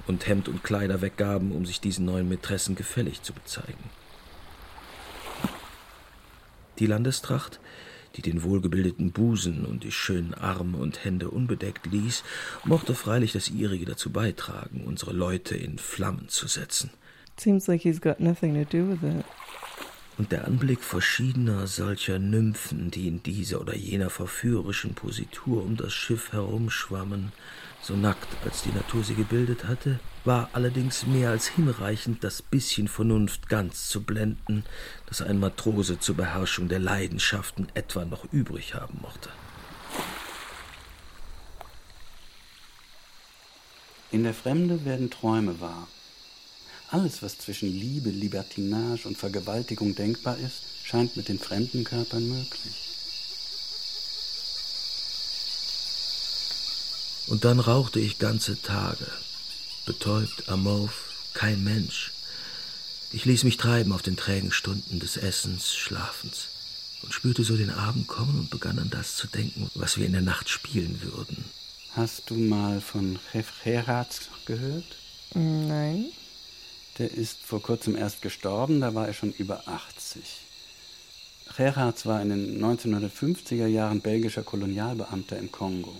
und 0.07 0.27
Hemd 0.27 0.47
und 0.47 0.63
Kleider 0.63 1.01
weggaben, 1.01 1.51
um 1.51 1.65
sich 1.65 1.79
diesen 1.79 2.05
neuen 2.05 2.27
Mätressen 2.27 2.75
gefällig 2.75 3.21
zu 3.21 3.33
bezeigen. 3.33 3.89
Die 6.79 6.87
Landestracht, 6.87 7.59
die 8.15 8.21
den 8.21 8.43
wohlgebildeten 8.43 9.11
Busen 9.11 9.65
und 9.65 9.83
die 9.83 9.91
schönen 9.91 10.33
Arme 10.33 10.77
und 10.77 11.05
Hände 11.05 11.29
unbedeckt 11.29 11.85
ließ, 11.85 12.23
mochte 12.65 12.95
freilich 12.95 13.31
das 13.31 13.49
ihrige 13.49 13.85
dazu 13.85 14.09
beitragen, 14.09 14.83
unsere 14.85 15.13
Leute 15.13 15.55
in 15.55 15.77
Flammen 15.77 16.27
zu 16.27 16.47
setzen. 16.47 16.89
Seems 17.39 17.67
like 17.67 17.81
he's 17.81 18.01
got 18.01 18.19
nothing 18.19 18.53
to 18.53 18.65
do 18.69 18.85
with 18.89 19.01
it. 19.03 19.25
Und 20.17 20.31
der 20.31 20.45
Anblick 20.45 20.83
verschiedener 20.83 21.67
solcher 21.67 22.19
Nymphen, 22.19 22.91
die 22.91 23.07
in 23.07 23.23
dieser 23.23 23.61
oder 23.61 23.75
jener 23.75 24.09
verführerischen 24.09 24.93
Positur 24.93 25.63
um 25.63 25.77
das 25.77 25.93
Schiff 25.93 26.31
herumschwammen, 26.33 27.31
so 27.81 27.95
nackt 27.95 28.27
als 28.45 28.61
die 28.61 28.71
Natur 28.71 29.03
sie 29.03 29.15
gebildet 29.15 29.65
hatte, 29.65 29.99
war 30.23 30.49
allerdings 30.53 31.07
mehr 31.07 31.31
als 31.31 31.47
hinreichend, 31.47 32.23
das 32.23 32.41
bisschen 32.41 32.87
Vernunft 32.87 33.49
ganz 33.49 33.87
zu 33.87 34.03
blenden, 34.03 34.63
das 35.07 35.21
ein 35.21 35.39
Matrose 35.39 35.99
zur 35.99 36.15
Beherrschung 36.15 36.67
der 36.67 36.79
Leidenschaften 36.79 37.67
etwa 37.73 38.05
noch 38.05 38.31
übrig 38.31 38.75
haben 38.75 38.99
mochte. 39.01 39.29
In 44.11 44.23
der 44.23 44.33
Fremde 44.33 44.85
werden 44.85 45.09
Träume 45.09 45.59
wahr. 45.61 45.87
Alles, 46.91 47.23
was 47.23 47.37
zwischen 47.37 47.71
Liebe, 47.71 48.09
Libertinage 48.09 49.07
und 49.07 49.17
Vergewaltigung 49.17 49.95
denkbar 49.95 50.37
ist, 50.37 50.61
scheint 50.83 51.15
mit 51.15 51.29
den 51.29 51.39
fremden 51.39 51.85
Körpern 51.85 52.27
möglich. 52.27 52.89
Und 57.27 57.45
dann 57.45 57.61
rauchte 57.61 58.01
ich 58.01 58.19
ganze 58.19 58.61
Tage, 58.61 59.07
betäubt, 59.85 60.49
amorph, 60.49 61.13
kein 61.33 61.63
Mensch. 61.63 62.11
Ich 63.13 63.23
ließ 63.23 63.45
mich 63.45 63.55
treiben 63.55 63.93
auf 63.93 64.01
den 64.01 64.17
trägen 64.17 64.51
Stunden 64.51 64.99
des 64.99 65.15
Essens, 65.15 65.73
Schlafens 65.73 66.49
und 67.03 67.13
spürte 67.13 67.45
so 67.45 67.55
den 67.55 67.69
Abend 67.69 68.09
kommen 68.09 68.37
und 68.37 68.49
begann 68.49 68.79
an 68.79 68.89
das 68.89 69.15
zu 69.15 69.27
denken, 69.27 69.71
was 69.75 69.97
wir 69.97 70.05
in 70.05 70.11
der 70.11 70.21
Nacht 70.21 70.49
spielen 70.49 71.01
würden. 71.01 71.45
Hast 71.95 72.29
du 72.29 72.35
mal 72.35 72.81
von 72.81 73.17
Chef 73.31 73.47
Gerhardt 73.63 74.29
gehört? 74.45 74.97
Nein. 75.33 76.11
Der 76.97 77.11
ist 77.11 77.43
vor 77.43 77.61
kurzem 77.61 77.95
erst 77.95 78.21
gestorben, 78.21 78.81
da 78.81 78.93
war 78.93 79.07
er 79.07 79.13
schon 79.13 79.31
über 79.33 79.67
80. 79.67 80.21
Gerhards 81.55 82.05
war 82.05 82.21
in 82.21 82.29
den 82.29 82.63
1950er 82.63 83.67
Jahren 83.67 84.01
belgischer 84.01 84.43
Kolonialbeamter 84.43 85.37
im 85.37 85.51
Kongo. 85.51 85.95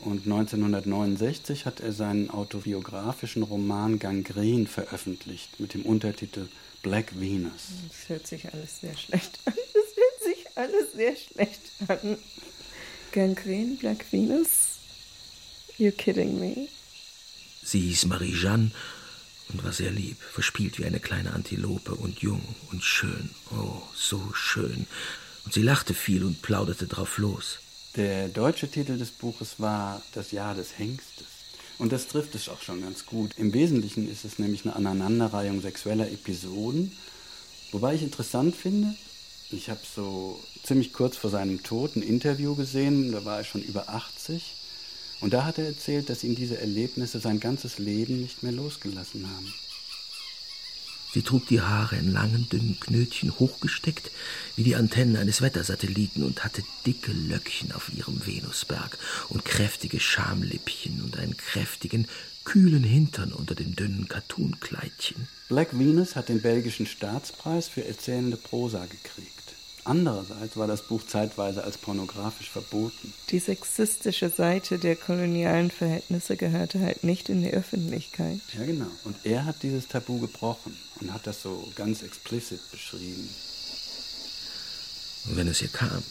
Und 0.00 0.24
1969 0.24 1.64
hat 1.64 1.80
er 1.80 1.92
seinen 1.92 2.28
autobiografischen 2.30 3.44
Roman 3.44 3.98
Gangrene 3.98 4.66
veröffentlicht 4.66 5.60
mit 5.60 5.74
dem 5.74 5.82
Untertitel 5.82 6.48
Black 6.82 7.18
Venus. 7.20 7.68
Das 7.88 8.08
hört 8.08 8.26
sich 8.26 8.52
alles 8.52 8.80
sehr 8.80 8.96
schlecht 8.96 9.38
an. 9.44 9.54
Das 9.74 9.96
hört 9.96 10.36
sich 10.36 10.46
alles 10.56 10.92
sehr 10.92 11.16
schlecht 11.16 11.60
an. 11.88 12.18
Gangrene, 13.12 13.76
Black 13.76 14.04
Venus? 14.10 14.78
You're 15.78 15.92
kidding 15.92 16.38
me. 16.38 16.68
Sie 17.62 17.80
hieß 17.80 18.06
Marie-Jeanne 18.06 18.72
und 19.52 19.64
war 19.64 19.72
sehr 19.72 19.90
lieb, 19.90 20.16
verspielt 20.20 20.78
wie 20.78 20.84
eine 20.84 21.00
kleine 21.00 21.32
Antilope 21.32 21.94
und 21.94 22.20
jung 22.20 22.42
und 22.70 22.82
schön. 22.82 23.30
Oh, 23.50 23.82
so 23.94 24.32
schön. 24.34 24.86
Und 25.44 25.54
sie 25.54 25.62
lachte 25.62 25.94
viel 25.94 26.24
und 26.24 26.42
plauderte 26.42 26.86
drauf 26.86 27.18
los. 27.18 27.58
Der 27.96 28.28
deutsche 28.28 28.70
Titel 28.70 28.96
des 28.96 29.10
Buches 29.10 29.56
war 29.58 30.02
Das 30.14 30.32
Jahr 30.32 30.54
des 30.54 30.78
Hengstes. 30.78 31.26
Und 31.78 31.92
das 31.92 32.06
trifft 32.06 32.34
es 32.34 32.48
auch 32.48 32.62
schon 32.62 32.80
ganz 32.80 33.06
gut. 33.06 33.32
Im 33.36 33.52
Wesentlichen 33.52 34.10
ist 34.10 34.24
es 34.24 34.38
nämlich 34.38 34.64
eine 34.64 34.76
Aneinanderreihung 34.76 35.60
sexueller 35.60 36.10
Episoden. 36.10 36.92
Wobei 37.72 37.94
ich 37.94 38.02
interessant 38.02 38.54
finde, 38.54 38.94
ich 39.50 39.68
habe 39.68 39.80
so 39.94 40.40
ziemlich 40.62 40.92
kurz 40.92 41.16
vor 41.16 41.30
seinem 41.30 41.62
Tod 41.62 41.96
ein 41.96 42.02
Interview 42.02 42.54
gesehen, 42.54 43.12
da 43.12 43.24
war 43.24 43.38
er 43.38 43.44
schon 43.44 43.62
über 43.62 43.88
80. 43.88 44.61
Und 45.22 45.32
da 45.32 45.44
hat 45.44 45.58
er 45.58 45.66
erzählt, 45.66 46.10
dass 46.10 46.24
ihn 46.24 46.34
diese 46.34 46.58
Erlebnisse 46.58 47.20
sein 47.20 47.38
ganzes 47.40 47.78
Leben 47.78 48.20
nicht 48.20 48.42
mehr 48.42 48.52
losgelassen 48.52 49.26
haben. 49.30 49.54
Sie 51.14 51.22
trug 51.22 51.46
die 51.46 51.60
Haare 51.60 51.96
in 51.96 52.10
langen, 52.10 52.48
dünnen 52.48 52.80
Knötchen 52.80 53.38
hochgesteckt, 53.38 54.10
wie 54.56 54.64
die 54.64 54.74
Antennen 54.74 55.16
eines 55.16 55.42
Wettersatelliten, 55.42 56.24
und 56.24 56.42
hatte 56.42 56.64
dicke 56.86 57.12
Löckchen 57.12 57.70
auf 57.72 57.92
ihrem 57.94 58.26
Venusberg 58.26 58.98
und 59.28 59.44
kräftige 59.44 60.00
Schamlippchen 60.00 61.02
und 61.02 61.18
einen 61.18 61.36
kräftigen, 61.36 62.08
kühlen 62.44 62.82
Hintern 62.82 63.32
unter 63.32 63.54
dem 63.54 63.76
dünnen 63.76 64.08
Kattunkleidchen. 64.08 65.28
Black 65.48 65.78
Venus 65.78 66.16
hat 66.16 66.30
den 66.30 66.40
belgischen 66.40 66.86
Staatspreis 66.86 67.68
für 67.68 67.84
erzählende 67.84 68.38
Prosa 68.38 68.86
gekriegt. 68.86 69.41
Andererseits 69.84 70.56
war 70.56 70.68
das 70.68 70.82
Buch 70.82 71.02
zeitweise 71.04 71.64
als 71.64 71.76
pornografisch 71.76 72.50
verboten. 72.50 73.12
Die 73.30 73.40
sexistische 73.40 74.30
Seite 74.30 74.78
der 74.78 74.94
kolonialen 74.94 75.72
Verhältnisse 75.72 76.36
gehörte 76.36 76.78
halt 76.80 77.02
nicht 77.02 77.28
in 77.28 77.42
die 77.42 77.50
Öffentlichkeit. 77.50 78.40
Ja, 78.56 78.64
genau. 78.64 78.86
Und 79.04 79.16
er 79.24 79.44
hat 79.44 79.62
dieses 79.62 79.88
Tabu 79.88 80.20
gebrochen 80.20 80.76
und 81.00 81.12
hat 81.12 81.26
das 81.26 81.42
so 81.42 81.68
ganz 81.74 82.02
explizit 82.02 82.60
beschrieben. 82.70 83.28
Und 85.24 85.36
wenn 85.36 85.48
es 85.48 85.62
ihr 85.62 85.68
kam, 85.68 86.02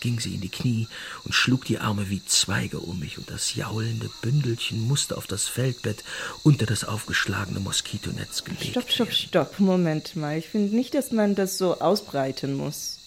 ging 0.00 0.20
sie 0.20 0.34
in 0.34 0.40
die 0.40 0.48
Knie 0.48 0.86
und 1.24 1.32
schlug 1.34 1.64
die 1.64 1.78
Arme 1.78 2.08
wie 2.08 2.24
Zweige 2.24 2.78
um 2.78 3.00
mich, 3.00 3.18
und 3.18 3.28
das 3.30 3.56
jaulende 3.56 4.08
Bündelchen 4.22 4.86
musste 4.86 5.16
auf 5.16 5.26
das 5.26 5.48
Feldbett 5.48 6.04
unter 6.44 6.66
das 6.66 6.84
aufgeschlagene 6.84 7.58
Moskitonetz 7.58 8.44
gelegt 8.44 8.66
Stopp, 8.66 8.90
stopp, 8.90 9.08
werden. 9.08 9.18
stopp. 9.18 9.58
Moment 9.60 10.14
mal. 10.14 10.38
Ich 10.38 10.48
finde 10.48 10.74
nicht, 10.76 10.94
dass 10.94 11.10
man 11.10 11.34
das 11.34 11.58
so 11.58 11.80
ausbreiten 11.80 12.54
muss. 12.54 12.97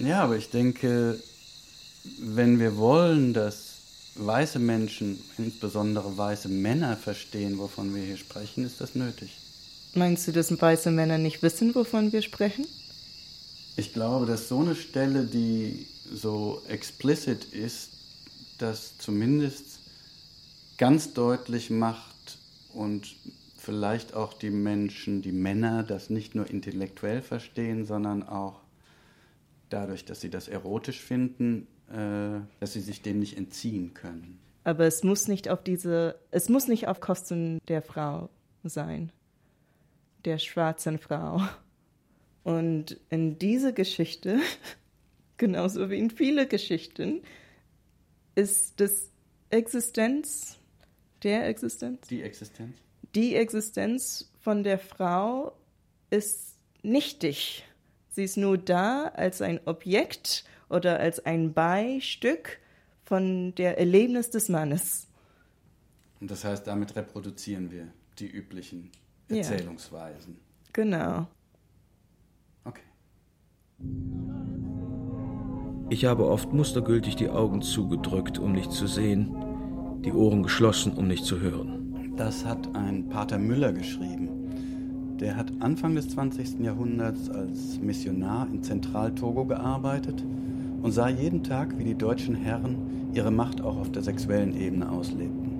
Ja, 0.00 0.22
aber 0.22 0.36
ich 0.36 0.48
denke, 0.48 1.20
wenn 2.18 2.58
wir 2.58 2.76
wollen, 2.78 3.34
dass 3.34 3.74
weiße 4.16 4.58
Menschen, 4.58 5.20
insbesondere 5.36 6.16
weiße 6.16 6.48
Männer 6.48 6.96
verstehen, 6.96 7.58
wovon 7.58 7.94
wir 7.94 8.02
hier 8.02 8.16
sprechen, 8.16 8.64
ist 8.64 8.80
das 8.80 8.94
nötig. 8.94 9.36
Meinst 9.94 10.26
du, 10.26 10.32
dass 10.32 10.58
weiße 10.58 10.90
Männer 10.90 11.18
nicht 11.18 11.42
wissen, 11.42 11.74
wovon 11.74 12.12
wir 12.12 12.22
sprechen? 12.22 12.66
Ich 13.76 13.92
glaube, 13.92 14.24
dass 14.24 14.48
so 14.48 14.60
eine 14.60 14.74
Stelle, 14.74 15.24
die 15.24 15.86
so 16.12 16.62
explicit 16.68 17.44
ist, 17.44 17.90
das 18.58 18.96
zumindest 18.98 19.80
ganz 20.78 21.12
deutlich 21.12 21.68
macht 21.70 22.38
und 22.72 23.14
vielleicht 23.56 24.14
auch 24.14 24.32
die 24.32 24.50
Menschen, 24.50 25.20
die 25.20 25.32
Männer, 25.32 25.82
das 25.82 26.08
nicht 26.08 26.34
nur 26.34 26.48
intellektuell 26.48 27.20
verstehen, 27.20 27.84
sondern 27.84 28.22
auch 28.22 28.59
dadurch, 29.70 30.04
dass 30.04 30.20
sie 30.20 30.30
das 30.30 30.48
erotisch 30.48 31.00
finden, 31.00 31.66
äh, 31.88 32.40
dass 32.60 32.72
sie 32.74 32.80
sich 32.80 33.02
dem 33.02 33.18
nicht 33.18 33.36
entziehen 33.36 33.94
können. 33.94 34.38
Aber 34.64 34.84
es 34.84 35.02
muss 35.02 35.26
nicht 35.26 35.48
auf 35.48 35.62
diese, 35.62 36.18
es 36.30 36.48
muss 36.48 36.68
nicht 36.68 36.86
auf 36.86 37.00
Kosten 37.00 37.60
der 37.68 37.80
Frau 37.82 38.28
sein, 38.62 39.10
der 40.24 40.38
schwarzen 40.38 40.98
Frau. 40.98 41.40
Und 42.42 42.98
in 43.08 43.38
diese 43.38 43.72
Geschichte, 43.72 44.38
genauso 45.38 45.90
wie 45.90 45.98
in 45.98 46.10
viele 46.10 46.46
Geschichten, 46.46 47.22
ist 48.34 48.80
das 48.80 49.10
Existenz, 49.50 50.58
der 51.22 51.48
Existenz, 51.48 52.06
Die 52.08 52.22
Existenz? 52.22 52.76
die 53.14 53.34
Existenz 53.34 54.30
von 54.40 54.62
der 54.62 54.78
Frau 54.78 55.52
ist 56.10 56.56
nichtig. 56.82 57.64
Sie 58.20 58.24
ist 58.24 58.36
nur 58.36 58.58
da 58.58 59.12
als 59.14 59.40
ein 59.40 59.60
Objekt 59.64 60.44
oder 60.68 61.00
als 61.00 61.24
ein 61.24 61.54
Beistück 61.54 62.58
von 63.02 63.54
der 63.54 63.78
Erlebnis 63.78 64.28
des 64.28 64.50
Mannes. 64.50 65.06
Und 66.20 66.30
das 66.30 66.44
heißt, 66.44 66.66
damit 66.66 66.96
reproduzieren 66.96 67.70
wir 67.70 67.88
die 68.18 68.26
üblichen 68.26 68.90
Ja. 69.30 69.38
Erzählungsweisen. 69.38 70.36
Genau. 70.74 71.28
Okay. 72.66 72.82
Ich 75.88 76.04
habe 76.04 76.26
oft 76.28 76.52
mustergültig 76.52 77.16
die 77.16 77.30
Augen 77.30 77.62
zugedrückt, 77.62 78.38
um 78.38 78.52
nicht 78.52 78.70
zu 78.70 78.86
sehen, 78.86 79.34
die 80.04 80.12
Ohren 80.12 80.42
geschlossen, 80.42 80.92
um 80.92 81.08
nicht 81.08 81.24
zu 81.24 81.40
hören. 81.40 82.12
Das 82.18 82.44
hat 82.44 82.76
ein 82.76 83.08
Pater 83.08 83.38
Müller 83.38 83.72
geschrieben. 83.72 84.19
Der 85.20 85.36
hat 85.36 85.52
Anfang 85.60 85.94
des 85.94 86.08
20. 86.08 86.60
Jahrhunderts 86.60 87.28
als 87.28 87.78
Missionar 87.78 88.48
in 88.50 88.62
Zentraltogo 88.62 89.44
gearbeitet 89.44 90.24
und 90.82 90.92
sah 90.92 91.10
jeden 91.10 91.42
Tag, 91.42 91.76
wie 91.76 91.84
die 91.84 91.94
deutschen 91.94 92.34
Herren 92.34 92.76
ihre 93.12 93.30
Macht 93.30 93.60
auch 93.60 93.76
auf 93.76 93.92
der 93.92 94.00
sexuellen 94.00 94.58
Ebene 94.58 94.90
auslebten. 94.90 95.50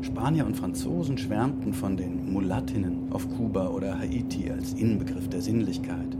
Spanier 0.00 0.46
und 0.46 0.56
Franzosen 0.56 1.18
schwärmten 1.18 1.74
von 1.74 1.98
den 1.98 2.32
Mulattinnen 2.32 3.08
auf 3.10 3.28
Kuba 3.36 3.68
oder 3.68 3.98
Haiti 3.98 4.50
als 4.50 4.72
Inbegriff 4.72 5.28
der 5.28 5.42
Sinnlichkeit. 5.42 6.16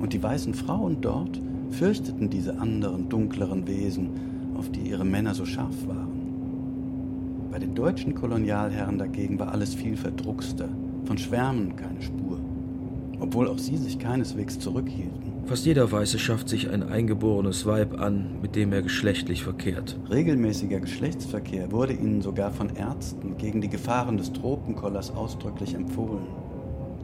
Und 0.00 0.12
die 0.12 0.22
weißen 0.22 0.54
Frauen 0.54 0.98
dort 1.00 1.40
fürchteten 1.70 2.30
diese 2.30 2.60
anderen, 2.60 3.08
dunkleren 3.08 3.66
Wesen, 3.66 4.10
auf 4.56 4.70
die 4.70 4.88
ihre 4.88 5.04
Männer 5.04 5.34
so 5.34 5.44
scharf 5.44 5.88
waren. 5.88 6.12
Bei 7.50 7.58
den 7.58 7.74
deutschen 7.74 8.14
Kolonialherren 8.14 8.98
dagegen 8.98 9.40
war 9.40 9.50
alles 9.50 9.74
viel 9.74 9.96
verdruckster, 9.96 10.68
von 11.04 11.18
Schwärmen 11.18 11.76
keine 11.76 12.02
Spur, 12.02 12.38
obwohl 13.20 13.48
auch 13.48 13.58
sie 13.58 13.76
sich 13.76 13.98
keineswegs 13.98 14.58
zurückhielten. 14.58 15.28
Fast 15.46 15.64
jeder 15.64 15.90
Weiße 15.90 16.18
schafft 16.18 16.50
sich 16.50 16.68
ein 16.68 16.82
eingeborenes 16.82 17.64
Weib 17.64 17.98
an, 17.98 18.36
mit 18.42 18.54
dem 18.54 18.70
er 18.70 18.82
geschlechtlich 18.82 19.42
verkehrt. 19.42 19.98
Regelmäßiger 20.10 20.78
Geschlechtsverkehr 20.78 21.72
wurde 21.72 21.94
ihnen 21.94 22.20
sogar 22.20 22.50
von 22.50 22.76
Ärzten 22.76 23.38
gegen 23.38 23.62
die 23.62 23.70
Gefahren 23.70 24.18
des 24.18 24.30
Tropenkollers 24.34 25.10
ausdrücklich 25.10 25.72
empfohlen. 25.72 26.26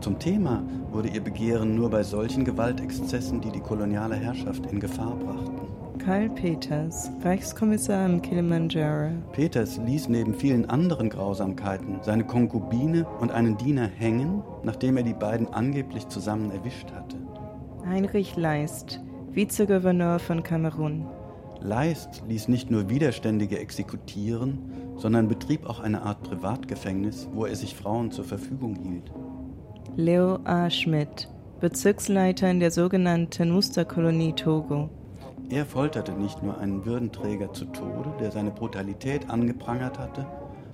Zum 0.01 0.19
Thema 0.19 0.63
wurde 0.93 1.09
ihr 1.09 1.23
Begehren 1.23 1.75
nur 1.75 1.89
bei 1.89 2.03
solchen 2.03 2.45
Gewaltexzessen, 2.45 3.41
die 3.41 3.51
die 3.51 3.61
koloniale 3.61 4.17
Herrschaft 4.17 4.67
in 4.71 4.79
Gefahr 4.79 5.17
brachten. 5.17 5.54
Karl 5.99 6.29
Peters, 6.31 7.11
Reichskommissar 7.23 8.05
im 8.07 8.21
Kilimanjaro. 8.21 9.13
Peters 9.33 9.79
ließ 9.79 10.09
neben 10.09 10.35
vielen 10.35 10.69
anderen 10.69 11.09
Grausamkeiten 11.09 12.01
seine 12.03 12.25
Konkubine 12.25 13.07
und 13.21 13.31
einen 13.31 13.57
Diener 13.57 13.87
hängen, 13.87 14.43
nachdem 14.65 14.97
er 14.97 15.05
die 15.05 15.15
beiden 15.15 15.49
angeblich 15.49 16.09
zusammen 16.09 16.51
erwischt 16.51 16.91
hatte. 16.93 17.17
Heinrich 17.87 18.37
Leist, 18.37 19.01
Vizegouverneur 19.33 20.19
von 20.19 20.43
Kamerun. 20.43 21.07
Leist 21.61 22.25
ließ 22.29 22.49
nicht 22.49 22.71
nur 22.71 22.91
Widerständige 22.91 23.59
exekutieren, 23.59 24.59
sondern 24.97 25.29
betrieb 25.29 25.65
auch 25.65 25.81
eine 25.81 26.03
Art 26.03 26.23
Privatgefängnis, 26.23 27.29
wo 27.33 27.47
er 27.47 27.57
sich 27.57 27.75
Frauen 27.75 28.11
zur 28.11 28.25
Verfügung 28.25 28.75
hielt. 28.75 29.11
Leo 29.97 30.41
A. 30.45 30.69
Schmidt, 30.71 31.29
Bezirksleiter 31.61 32.51
in 32.51 32.61
der 32.61 32.73
sogenannten 32.73 33.51
Musterkolonie 33.51 34.33
Togo. 34.33 34.91
Er 35.51 35.67
folterte 35.67 36.13
nicht 36.13 36.43
nur 36.43 36.59
einen 36.59 36.85
Würdenträger 36.85 37.53
zu 37.53 37.67
Tode, 37.67 38.13
der 38.19 38.31
seine 38.33 38.51
Brutalität 38.51 39.29
angeprangert 39.29 39.99
hatte, 39.99 40.27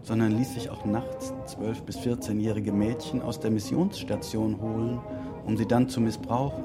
sondern 0.02 0.36
ließ 0.36 0.54
sich 0.54 0.70
auch 0.70 0.84
nachts 0.84 1.32
12- 1.48 1.82
bis 1.82 1.98
14-jährige 1.98 2.72
Mädchen 2.72 3.20
aus 3.20 3.40
der 3.40 3.50
Missionsstation 3.50 4.60
holen, 4.60 5.00
um 5.44 5.56
sie 5.56 5.66
dann 5.66 5.88
zu 5.88 6.00
missbrauchen. 6.00 6.64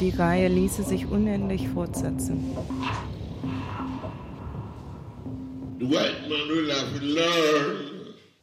Die 0.00 0.10
Reihe 0.10 0.48
ließe 0.48 0.82
sich 0.82 1.06
unendlich 1.06 1.68
fortsetzen. 1.68 2.56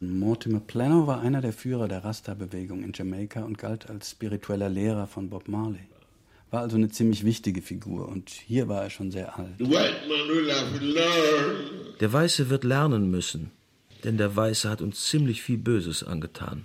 Mortimer 0.00 0.60
Plano 0.60 1.06
war 1.06 1.20
einer 1.20 1.40
der 1.40 1.52
Führer 1.52 1.88
der 1.88 2.04
Rasta-Bewegung 2.04 2.82
in 2.82 2.92
Jamaika 2.94 3.42
und 3.42 3.58
galt 3.58 3.88
als 3.88 4.10
spiritueller 4.10 4.68
Lehrer 4.68 5.06
von 5.06 5.28
Bob 5.28 5.48
Marley. 5.48 5.91
War 6.52 6.60
also 6.60 6.76
eine 6.76 6.90
ziemlich 6.90 7.24
wichtige 7.24 7.62
Figur 7.62 8.06
und 8.06 8.28
hier 8.28 8.68
war 8.68 8.82
er 8.82 8.90
schon 8.90 9.10
sehr 9.10 9.38
alt. 9.38 9.54
The 9.56 9.64
white 9.64 10.02
man 10.06 10.28
will 10.28 10.52
have 10.52 10.78
to 10.78 10.84
learn. 10.84 11.56
Der 11.98 12.12
Weiße 12.12 12.50
wird 12.50 12.64
lernen 12.64 13.10
müssen, 13.10 13.50
denn 14.04 14.18
der 14.18 14.36
Weiße 14.36 14.68
hat 14.68 14.82
uns 14.82 15.08
ziemlich 15.08 15.40
viel 15.40 15.56
Böses 15.56 16.04
angetan. 16.04 16.64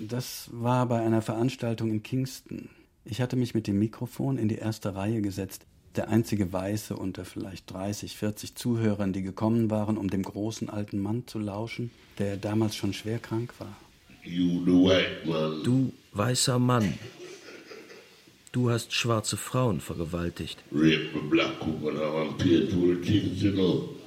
Das 0.00 0.50
war 0.52 0.86
bei 0.86 1.00
einer 1.00 1.22
Veranstaltung 1.22 1.90
in 1.90 2.02
Kingston. 2.02 2.68
Ich 3.04 3.20
hatte 3.20 3.36
mich 3.36 3.54
mit 3.54 3.68
dem 3.68 3.78
Mikrofon 3.78 4.38
in 4.38 4.48
die 4.48 4.58
erste 4.58 4.96
Reihe 4.96 5.22
gesetzt, 5.22 5.66
der 5.96 6.08
einzige 6.08 6.52
Weiße 6.52 6.96
unter 6.96 7.24
vielleicht 7.24 7.70
30, 7.72 8.16
40 8.16 8.54
Zuhörern, 8.54 9.12
die 9.12 9.22
gekommen 9.22 9.70
waren, 9.70 9.96
um 9.96 10.08
dem 10.08 10.22
großen 10.22 10.70
alten 10.70 11.00
Mann 11.00 11.26
zu 11.26 11.38
lauschen, 11.38 11.90
der 12.18 12.36
damals 12.36 12.76
schon 12.76 12.92
schwer 12.92 13.18
krank 13.18 13.54
war. 13.58 13.76
You, 14.22 14.64
the 14.64 14.72
white 14.72 15.26
man, 15.26 15.64
Du, 15.64 15.92
weißer 16.12 16.58
Mann, 16.58 16.94
du 18.52 18.70
hast 18.70 18.92
schwarze 18.92 19.36
Frauen 19.36 19.80
vergewaltigt. 19.80 20.62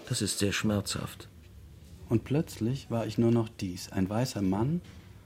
Das 0.07 0.21
ist 0.21 0.39
sehr 0.39 0.51
schmerzhaft. 0.51 1.27
Und 2.09 2.23
plötzlich 2.23 2.91
war 2.91 3.07
ich 3.07 3.17
nur 3.17 3.31
noch 3.31 3.49
dies, 3.49 3.91
ein 3.91 4.07
weißer 4.07 4.41
Mann 4.41 4.81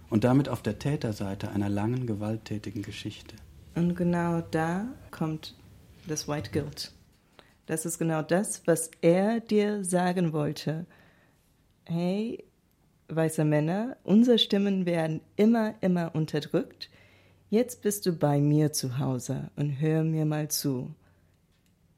und 0.10 0.24
damit 0.24 0.48
auf 0.48 0.62
der 0.62 0.80
Täterseite 0.80 1.52
einer 1.52 1.70
langen, 1.70 2.08
gewalttätigen 2.08 2.82
Geschichte. 2.82 3.36
Und 3.76 3.96
genau 3.96 4.42
da 4.52 4.88
kommt 5.12 5.54
das 6.08 6.28
White 6.28 6.52
Guilt. 6.52 6.92
Das 7.66 7.86
ist 7.86 8.00
genau 8.00 8.22
das, 8.22 8.66
was 8.66 8.90
er 9.02 9.42
dir 9.42 9.84
sagen 9.84 10.32
wollte. 10.32 10.86
Hey, 11.86 12.46
weiße 13.10 13.44
Männer, 13.44 13.98
unsere 14.04 14.40
Stimmen 14.40 14.86
werden 14.86 15.22
immer, 15.36 15.76
immer 15.82 16.16
unterdrückt. 16.16 16.90
Jetzt 17.50 17.82
bist 17.82 18.06
du 18.06 18.14
bei 18.14 18.40
mir 18.40 18.74
zu 18.74 19.00
Hause 19.00 19.52
und 19.56 19.80
hör 19.80 20.04
mir 20.04 20.26
mal 20.26 20.50
zu. 20.50 20.94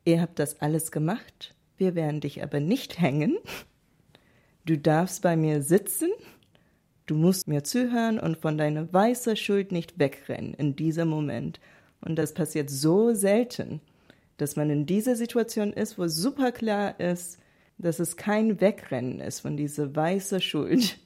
Ihr 0.05 0.21
habt 0.21 0.39
das 0.39 0.59
alles 0.61 0.91
gemacht, 0.91 1.55
wir 1.77 1.95
werden 1.95 2.21
dich 2.21 2.41
aber 2.43 2.59
nicht 2.59 2.99
hängen. 2.99 3.37
Du 4.65 4.77
darfst 4.77 5.21
bei 5.21 5.35
mir 5.35 5.61
sitzen, 5.61 6.09
du 7.05 7.15
musst 7.15 7.47
mir 7.47 7.63
zuhören 7.63 8.19
und 8.19 8.37
von 8.37 8.57
deiner 8.57 8.91
weißen 8.91 9.35
Schuld 9.35 9.71
nicht 9.71 9.97
wegrennen 9.97 10.53
in 10.53 10.75
diesem 10.75 11.07
Moment. 11.07 11.59
Und 12.01 12.15
das 12.15 12.33
passiert 12.33 12.69
so 12.69 13.13
selten, 13.13 13.81
dass 14.41 14.55
man 14.55 14.69
in 14.69 14.85
dieser 14.85 15.15
Situation 15.15 15.73
ist, 15.73 15.97
wo 15.97 16.07
super 16.07 16.51
klar 16.51 16.99
ist, 16.99 17.37
dass 17.77 17.99
es 17.99 18.17
kein 18.17 18.59
Wegrennen 18.59 19.19
ist 19.19 19.39
von 19.39 19.57
dieser 19.57 19.95
weißen 19.95 20.41
Schuld. 20.41 20.97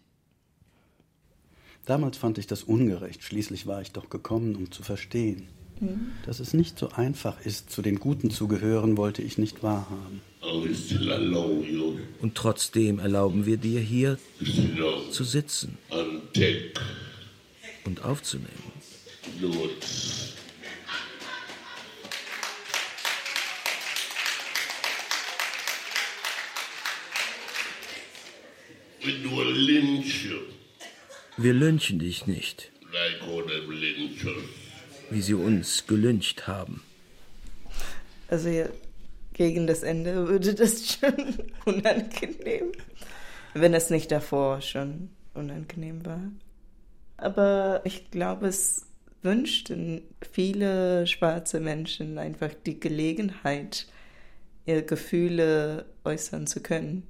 Damals 1.86 2.18
fand 2.18 2.38
ich 2.38 2.48
das 2.48 2.64
ungerecht. 2.64 3.24
Schließlich 3.24 3.68
war 3.68 3.82
ich 3.82 3.92
doch 3.92 4.10
gekommen, 4.10 4.56
um 4.56 4.72
zu 4.72 4.84
verstehen. 4.84 5.48
Dass 6.26 6.40
es 6.40 6.54
nicht 6.54 6.80
so 6.80 6.90
einfach 6.90 7.46
ist, 7.46 7.70
zu 7.70 7.82
den 7.82 8.00
Guten 8.00 8.30
zu 8.30 8.48
gehören, 8.48 8.96
wollte 8.96 9.22
ich 9.22 9.38
nicht 9.38 9.64
wahrhaben. 9.64 10.22
Und 12.22 12.36
trotzdem 12.36 13.00
erlauben 13.00 13.46
wir 13.46 13.58
dir 13.58 13.82
hier 13.82 14.18
zu 15.12 15.24
sitzen 15.24 15.78
und 17.86 18.06
aufzunehmen. 18.06 18.72
Notes. 29.06 29.24
We 29.24 29.30
do 29.30 29.44
lynch 29.44 30.26
you 30.26 30.40
Wir 31.38 31.54
lynchen 31.54 32.00
dich 32.00 32.28
nicht, 32.28 32.72
wie 35.10 35.22
sie 35.22 35.34
uns 35.34 35.88
gelyncht 35.88 36.48
haben. 36.48 36.82
Also 38.28 38.50
ja, 38.50 38.68
gegen 39.34 39.68
das 39.68 39.84
Ende 39.84 40.28
würde 40.28 40.54
das 40.54 40.92
schon 40.94 41.36
unangenehm, 41.66 42.72
wenn 43.54 43.74
es 43.74 43.90
nicht 43.90 44.12
davor 44.12 44.62
schon 44.62 45.10
unangenehm 45.34 46.06
war. 46.06 46.22
Aber 47.18 47.82
ich 47.84 48.12
glaube, 48.12 48.48
es 48.48 48.88
wünschten 49.22 50.02
viele 50.32 51.08
schwarze 51.08 51.60
Menschen 51.60 52.18
einfach 52.18 52.52
die 52.66 52.80
Gelegenheit, 52.80 53.88
ihre 54.66 54.84
Gefühle 54.84 55.86
äußern 56.04 56.48
zu 56.48 56.62
können. 56.62 57.08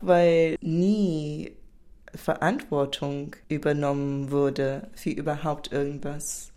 Weil 0.00 0.56
nie 0.60 1.52
Verantwortung 2.14 3.36
übernommen 3.48 4.30
wurde 4.30 4.88
für 4.94 5.10
überhaupt 5.10 5.72
irgendwas. 5.72 6.52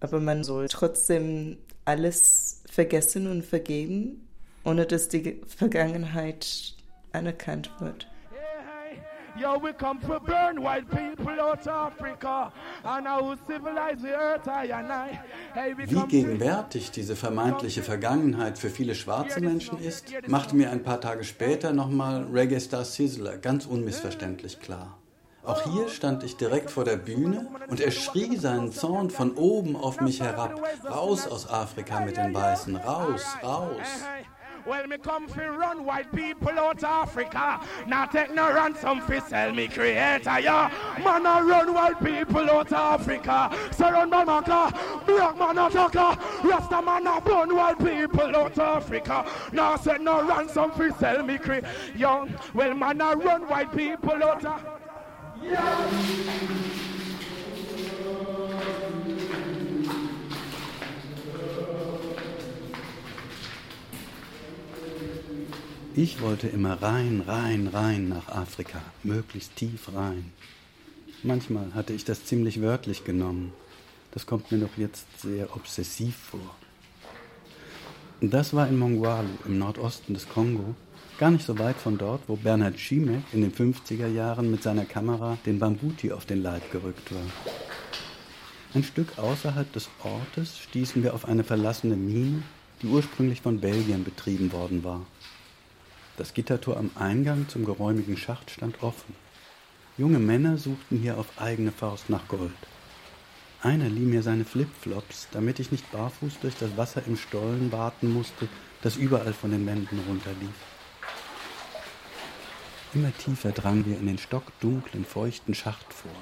Aber 0.00 0.20
man 0.20 0.44
soll 0.44 0.68
trotzdem 0.68 1.58
alles 1.84 2.62
vergessen 2.70 3.26
und 3.30 3.44
vergeben, 3.44 4.26
ohne 4.64 4.86
dass 4.86 5.08
die 5.08 5.40
Vergangenheit 5.46 6.74
anerkannt 7.12 7.70
wird. 7.80 8.08
Yo, 9.36 9.58
we 9.58 9.72
come 9.72 10.00
to 10.00 10.20
burn 10.20 10.62
white 10.62 10.88
people 10.88 11.40
out 11.40 11.66
Africa 11.66 12.52
and 12.84 13.04
will 13.04 13.36
civilize 13.46 14.00
the 14.00 14.14
earth, 14.14 14.46
I 14.46 14.66
and 14.66 14.92
I. 14.92 15.20
Hey, 15.54 15.74
we 15.76 15.90
Wie 15.90 16.06
gegenwärtig 16.06 16.92
diese 16.92 17.16
vermeintliche 17.16 17.82
Vergangenheit 17.82 18.58
für 18.58 18.70
viele 18.70 18.94
schwarze 18.94 19.40
Menschen 19.40 19.78
ist, 19.80 20.06
machte 20.28 20.54
mir 20.54 20.70
ein 20.70 20.84
paar 20.84 21.00
Tage 21.00 21.24
später 21.24 21.72
nochmal 21.72 22.26
Reggae 22.32 22.60
Star 22.60 22.84
Sizzler 22.84 23.36
ganz 23.36 23.66
unmissverständlich 23.66 24.60
klar. 24.60 24.98
Auch 25.44 25.62
hier 25.64 25.88
stand 25.88 26.22
ich 26.22 26.36
direkt 26.36 26.70
vor 26.70 26.84
der 26.84 26.96
Bühne 26.96 27.46
und 27.68 27.80
er 27.80 27.90
schrie 27.90 28.36
seinen 28.36 28.72
Zorn 28.72 29.10
von 29.10 29.32
oben 29.36 29.76
auf 29.76 30.00
mich 30.00 30.20
herab. 30.22 30.62
Raus 30.88 31.26
aus 31.26 31.50
Afrika 31.50 32.00
mit 32.00 32.16
den 32.16 32.32
Weißen, 32.32 32.76
raus, 32.76 33.24
raus. 33.42 33.76
Well, 34.66 34.86
me 34.86 34.96
come 34.96 35.28
fi 35.28 35.46
run 35.46 35.84
white 35.84 36.10
people 36.14 36.58
out 36.58 36.82
Africa. 36.82 37.60
Now 37.86 38.06
take 38.06 38.32
no 38.32 38.52
ransom 38.52 39.02
fi 39.02 39.18
sell 39.20 39.52
me 39.52 39.68
creator, 39.68 40.40
yeah. 40.40 40.70
Man, 41.04 41.26
I 41.26 41.40
run 41.40 41.74
white 41.74 42.02
people 42.02 42.50
out 42.50 42.72
Africa. 42.72 43.54
Surround 43.72 44.10
by 44.10 44.24
Maka, 44.24 44.72
black 45.06 45.38
man 45.38 45.58
attacker. 45.58 46.18
Rasta 46.48 46.80
man, 46.80 47.06
I 47.06 47.20
burn 47.20 47.54
white 47.54 47.78
people 47.78 48.34
out 48.36 48.58
Africa. 48.58 49.26
Now 49.52 49.76
say 49.76 49.98
no 49.98 50.26
ransom 50.26 50.70
fi 50.72 50.90
sell 50.98 51.22
me 51.22 51.36
creator. 51.36 51.68
Young, 51.94 52.34
well, 52.54 52.72
man, 52.74 53.00
I 53.02 53.12
run 53.12 53.46
white 53.48 53.70
people 53.76 54.24
out 54.24 54.44
of... 54.44 54.62
Ich 65.96 66.20
wollte 66.20 66.48
immer 66.48 66.82
rein, 66.82 67.22
rein, 67.24 67.68
rein 67.68 68.08
nach 68.08 68.26
Afrika, 68.26 68.80
möglichst 69.04 69.54
tief 69.54 69.94
rein. 69.94 70.32
Manchmal 71.22 71.72
hatte 71.72 71.92
ich 71.92 72.04
das 72.04 72.24
ziemlich 72.24 72.60
wörtlich 72.60 73.04
genommen. 73.04 73.52
Das 74.10 74.26
kommt 74.26 74.50
mir 74.50 74.58
doch 74.58 74.76
jetzt 74.76 75.06
sehr 75.20 75.54
obsessiv 75.54 76.16
vor. 76.16 76.56
Das 78.20 78.54
war 78.54 78.66
in 78.66 78.76
Mongwalu 78.76 79.28
im 79.46 79.60
Nordosten 79.60 80.14
des 80.14 80.28
Kongo, 80.28 80.74
gar 81.18 81.30
nicht 81.30 81.46
so 81.46 81.60
weit 81.60 81.76
von 81.76 81.96
dort, 81.96 82.22
wo 82.26 82.34
Bernhard 82.34 82.80
Schiemek 82.80 83.22
in 83.32 83.42
den 83.42 83.52
50er 83.52 84.08
Jahren 84.08 84.50
mit 84.50 84.64
seiner 84.64 84.86
Kamera 84.86 85.38
den 85.46 85.60
Bambuti 85.60 86.10
auf 86.10 86.26
den 86.26 86.42
Leib 86.42 86.72
gerückt 86.72 87.14
war. 87.14 87.22
Ein 88.74 88.82
Stück 88.82 89.16
außerhalb 89.16 89.72
des 89.72 89.88
Ortes 90.02 90.58
stießen 90.58 91.04
wir 91.04 91.14
auf 91.14 91.24
eine 91.24 91.44
verlassene 91.44 91.94
Mine, 91.94 92.42
die 92.82 92.88
ursprünglich 92.88 93.42
von 93.42 93.60
Belgiern 93.60 94.02
betrieben 94.02 94.50
worden 94.50 94.82
war. 94.82 95.06
Das 96.16 96.32
Gittertor 96.32 96.76
am 96.76 96.92
Eingang 96.94 97.48
zum 97.48 97.64
geräumigen 97.64 98.16
Schacht 98.16 98.50
stand 98.50 98.82
offen. 98.84 99.16
Junge 99.98 100.20
Männer 100.20 100.58
suchten 100.58 100.98
hier 100.98 101.18
auf 101.18 101.26
eigene 101.36 101.72
Faust 101.72 102.08
nach 102.08 102.28
Gold. 102.28 102.52
Einer 103.62 103.88
lieh 103.88 104.04
mir 104.04 104.22
seine 104.22 104.44
Flipflops, 104.44 105.28
damit 105.32 105.58
ich 105.58 105.72
nicht 105.72 105.90
barfuß 105.90 106.34
durch 106.40 106.54
das 106.56 106.76
Wasser 106.76 107.02
im 107.06 107.16
Stollen 107.16 107.72
warten 107.72 108.12
musste, 108.12 108.46
das 108.82 108.96
überall 108.96 109.32
von 109.32 109.50
den 109.50 109.66
Wänden 109.66 109.98
runterlief. 110.06 110.54
Immer 112.92 113.16
tiefer 113.16 113.50
drangen 113.50 113.84
wir 113.86 113.98
in 113.98 114.06
den 114.06 114.18
stockdunklen, 114.18 115.04
feuchten 115.04 115.54
Schacht 115.54 115.92
vor. 115.92 116.12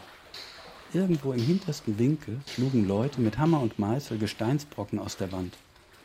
Irgendwo 0.94 1.32
im 1.32 1.42
hintersten 1.42 1.98
Winkel 1.98 2.40
schlugen 2.46 2.88
Leute 2.88 3.20
mit 3.20 3.36
Hammer 3.36 3.60
und 3.60 3.78
Meißel 3.78 4.16
Gesteinsbrocken 4.16 4.98
aus 4.98 5.18
der 5.18 5.32
Wand. 5.32 5.54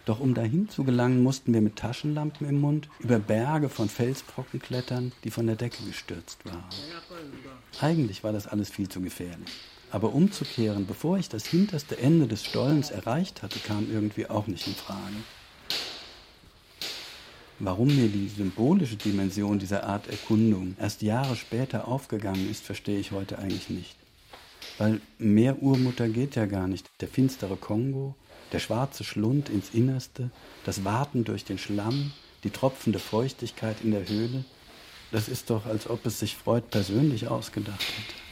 Doch 0.08 0.22
um 0.22 0.34
dahin 0.34 0.70
zu 0.70 0.86
gelangen, 0.86 1.22
mussten 1.22 1.53
wir 1.53 1.60
mit 1.60 1.76
Taschenlampen 1.76 2.47
im 2.47 2.62
Mund 2.62 2.88
über 2.99 3.20
Berge 3.20 3.68
von 3.68 3.89
Felsbrocken 3.89 4.62
klettern, 4.62 5.12
die 5.26 5.32
von 5.32 5.47
der 5.47 5.58
Decke 5.58 5.84
gestürzt 5.84 6.45
waren. 6.45 6.64
Eigentlich 7.82 8.24
war 8.24 8.32
das 8.32 8.47
alles 8.47 8.70
viel 8.70 8.88
zu 8.88 9.01
gefährlich. 9.01 9.49
Aber 9.91 10.14
umzukehren, 10.14 10.88
bevor 10.88 11.18
ich 11.18 11.28
das 11.28 11.45
hinterste 11.45 11.97
Ende 11.97 12.26
des 12.26 12.45
Stollens 12.45 12.89
erreicht 12.89 13.43
hatte, 13.43 13.60
kam 13.60 13.91
irgendwie 13.91 14.30
auch 14.30 14.47
nicht 14.47 14.66
in 14.68 14.76
Frage. 14.76 15.18
Warum 17.60 17.88
mir 17.88 18.08
die 18.08 18.30
symbolische 18.30 18.95
Dimension 18.95 19.60
dieser 19.60 19.84
Art 19.84 20.08
Erkundung 20.08 20.78
erst 20.80 21.01
Jahre 21.01 21.36
später 21.36 21.86
aufgegangen 21.86 22.49
ist, 22.49 22.64
verstehe 22.64 22.99
ich 22.99 23.12
heute 23.12 23.39
eigentlich 23.39 23.70
nicht. 23.70 23.97
Weil 24.78 25.01
mehr 25.18 25.62
Urmutter 25.62 26.08
geht 26.08 26.36
ja 26.38 26.45
gar 26.45 26.70
nicht. 26.70 26.89
Der 27.01 27.10
finstere 27.10 27.58
Kongo, 27.58 28.16
der 28.52 28.60
schwarze 28.60 29.04
Schlund 29.04 29.50
ins 29.50 29.70
Innerste, 29.74 30.30
das 30.66 30.84
Warten 30.84 31.24
durch 31.24 31.45
den 31.45 31.58
Schlamm, 31.58 32.12
die 32.43 32.50
tropfende 32.50 33.00
Feuchtigkeit 33.00 33.78
in 33.84 33.91
der 33.91 34.08
Höhle, 34.08 34.45
das 35.12 35.30
ist 35.30 35.50
doch, 35.50 35.66
als 35.66 35.89
ob 35.89 36.06
es 36.06 36.20
sich 36.20 36.36
Freud 36.36 36.66
persönlich 36.70 37.28
ausgedacht 37.28 37.82
hätte. 37.82 38.28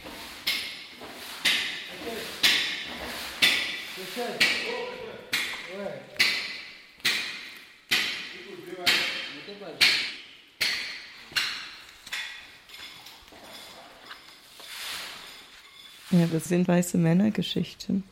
Ja, 16.10 16.26
das 16.32 16.44
sind 16.44 16.66
weiße 16.66 16.96
Männergeschichten. 16.98 18.04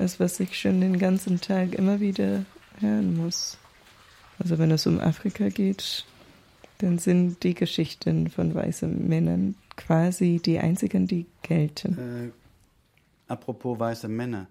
Das, 0.00 0.18
was 0.18 0.40
ich 0.40 0.58
schon 0.58 0.80
den 0.80 0.98
ganzen 0.98 1.42
Tag 1.42 1.74
immer 1.74 2.00
wieder 2.00 2.46
hören 2.78 3.18
muss. 3.18 3.58
Also 4.38 4.58
wenn 4.58 4.70
es 4.70 4.86
um 4.86 4.98
Afrika 4.98 5.50
geht, 5.50 6.06
dann 6.78 6.96
sind 6.96 7.42
die 7.42 7.52
Geschichten 7.52 8.30
von 8.30 8.54
weißen 8.54 9.06
Männern 9.06 9.56
quasi 9.76 10.40
die 10.42 10.58
einzigen, 10.58 11.06
die 11.06 11.26
gelten. 11.42 11.98
Äh, 11.98 12.30
apropos 13.30 13.78
weiße 13.78 14.08
Männer, 14.08 14.46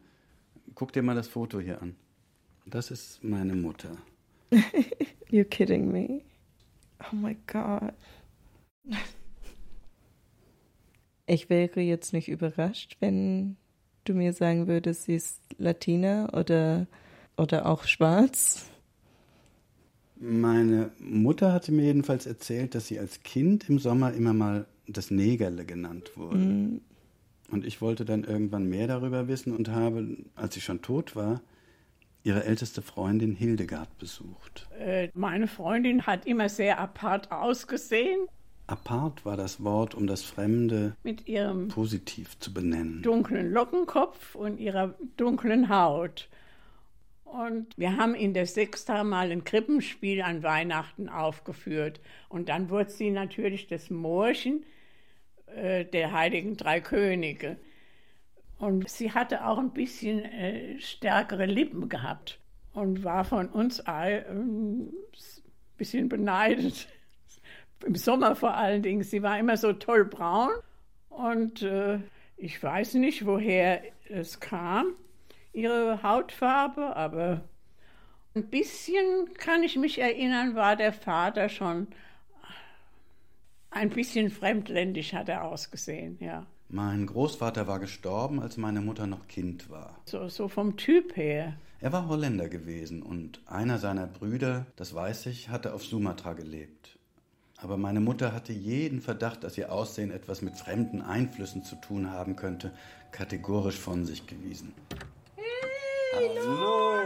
guck 0.76 0.93
dir 0.93 1.02
mal 1.02 1.16
das 1.16 1.28
Foto 1.28 1.60
hier 1.60 1.82
an. 1.82 1.95
Das 2.68 2.91
ist 2.91 3.24
meine 3.24 3.56
Mutter. 3.56 3.97
You're 5.32 5.45
kidding 5.45 5.91
me? 5.91 6.22
Oh 7.12 7.16
my 7.16 7.36
God. 7.47 7.95
Ich 11.26 11.50
wäre 11.50 11.82
jetzt 11.82 12.14
nicht 12.14 12.28
überrascht, 12.28 12.97
wenn 13.00 13.58
du 14.10 14.14
mir 14.14 14.34
sagen 14.34 14.68
würdest, 14.68 15.03
sie 15.03 15.16
ist 15.16 15.39
Latina 15.57 16.34
oder, 16.34 16.88
oder 17.38 17.66
auch 17.66 17.86
schwarz. 17.86 18.66
Meine 20.18 20.91
Mutter 20.99 21.53
hatte 21.53 21.72
mir 21.72 21.86
jedenfalls 21.86 22.26
erzählt, 22.26 22.76
dass 22.76 22.88
sie 22.88 22.99
als 22.99 23.24
Kind 23.24 23.70
im 23.70 23.80
Sommer 23.80 24.14
immer 24.14 24.34
mal 24.34 24.66
das 24.88 25.12
Negerle 25.12 25.66
genannt 25.66 26.12
wurde. 26.16 26.38
Mm. 26.38 26.82
Und 27.51 27.66
ich 27.66 27.82
wollte 27.82 28.05
dann 28.05 28.26
irgendwann 28.26 28.68
mehr 28.68 28.88
darüber 28.88 29.28
wissen 29.28 29.55
und 29.55 29.70
habe, 29.70 30.18
als 30.36 30.55
sie 30.55 30.62
schon 30.62 30.82
tot 30.82 31.16
war, 31.16 31.41
ihre 32.24 32.43
älteste 32.43 32.82
Freundin 32.82 33.34
Hildegard 33.34 33.97
besucht. 33.97 34.68
Äh, 34.78 35.10
meine 35.14 35.47
Freundin 35.47 36.05
hat 36.05 36.26
immer 36.26 36.49
sehr 36.49 36.80
apart 36.80 37.32
ausgesehen. 37.32 38.28
Apart 38.70 39.26
war 39.26 39.36
das 39.36 39.64
Wort, 39.64 39.96
um 39.96 40.06
das 40.06 40.22
Fremde 40.22 40.96
mit 41.04 41.28
ihrem 41.28 41.70
positiv 41.70 42.38
zu 42.40 42.54
benennen. 42.54 43.02
dunklen 43.02 43.52
Lockenkopf 43.52 44.36
und 44.36 44.60
ihrer 44.60 44.94
dunklen 45.18 45.70
Haut. 45.70 46.30
Und 47.24 47.78
wir 47.78 47.98
haben 47.98 48.14
in 48.14 48.34
der 48.34 48.46
Sechster 48.46 49.04
mal 49.04 49.32
ein 49.32 49.44
Krippenspiel 49.44 50.22
an 50.22 50.44
Weihnachten 50.44 51.10
aufgeführt. 51.10 52.00
Und 52.28 52.50
dann 52.50 52.70
wurde 52.70 52.90
sie 52.92 53.10
natürlich 53.10 53.68
das 53.68 53.90
Märchen 53.90 54.64
äh, 55.48 55.86
der 55.86 56.12
Heiligen 56.12 56.56
Drei 56.56 56.80
Könige. 56.80 57.58
Und 58.60 58.88
sie 58.90 59.14
hatte 59.14 59.46
auch 59.46 59.58
ein 59.58 59.74
bisschen 59.74 60.20
äh, 60.26 60.80
stärkere 60.80 61.46
Lippen 61.46 61.90
gehabt 61.90 62.40
und 62.74 63.04
war 63.04 63.26
von 63.26 63.48
uns 63.48 63.80
all 63.80 64.26
ein 64.30 64.94
bisschen 65.78 66.10
beneidet 66.10 66.88
im 67.86 67.96
Sommer 67.96 68.36
vor 68.36 68.56
allen 68.56 68.82
Dingen. 68.84 69.04
Sie 69.04 69.24
war 69.24 69.40
immer 69.40 69.58
so 69.58 69.74
toll 69.74 70.06
braun 70.06 70.52
und 71.10 71.62
äh, 71.62 72.00
ich 72.38 72.62
weiß 72.62 72.96
nicht, 72.96 73.26
woher 73.26 73.82
es 74.10 74.40
kam, 74.40 74.94
ihre 75.54 76.04
Hautfarbe, 76.04 76.96
aber 76.96 77.42
ein 78.36 78.48
bisschen 78.48 79.34
kann 79.38 79.64
ich 79.64 79.76
mich 79.76 80.00
erinnern, 80.00 80.56
war 80.56 80.76
der 80.76 80.94
Vater 80.94 81.50
schon 81.50 81.88
ein 83.72 83.90
bisschen 83.90 84.30
fremdländisch 84.30 85.14
hat 85.14 85.30
er 85.30 85.44
ausgesehen, 85.44 86.18
ja. 86.20 86.46
Mein 86.70 87.08
Großvater 87.08 87.68
war 87.68 87.80
gestorben, 87.80 88.40
als 88.40 88.58
meine 88.58 88.82
Mutter 88.82 89.08
noch 89.08 89.28
Kind 89.28 89.70
war. 89.70 90.00
So, 90.06 90.28
so 90.30 90.48
vom 90.48 90.78
Typ 90.78 91.16
her. 91.16 91.56
Er 91.80 91.92
war 91.92 92.08
Holländer 92.08 92.48
gewesen 92.50 93.02
und 93.02 93.42
einer 93.48 93.80
seiner 93.80 94.06
Brüder, 94.06 94.68
das 94.76 94.94
weiß 94.94 95.28
ich, 95.28 95.50
hatte 95.50 95.74
auf 95.74 95.84
Sumatra 95.84 96.34
gelebt. 96.34 96.99
Aber 97.62 97.76
meine 97.76 97.99
Mutter 97.99 98.34
hatte 98.34 98.53
jeden 98.53 99.01
Verdacht, 99.01 99.43
dass 99.43 99.57
ihr 99.57 99.72
Aussehen 99.72 100.12
etwas 100.12 100.41
mit 100.41 100.55
fremden 100.55 101.01
Einflüssen 101.01 101.64
zu 101.64 101.76
tun 101.76 102.10
haben 102.10 102.36
könnte, 102.36 102.72
kategorisch 103.12 103.78
von 103.78 104.05
sich 104.05 104.26
gewiesen. 104.28 104.74
Hey, 105.36 106.30
Hallo, 106.38 107.01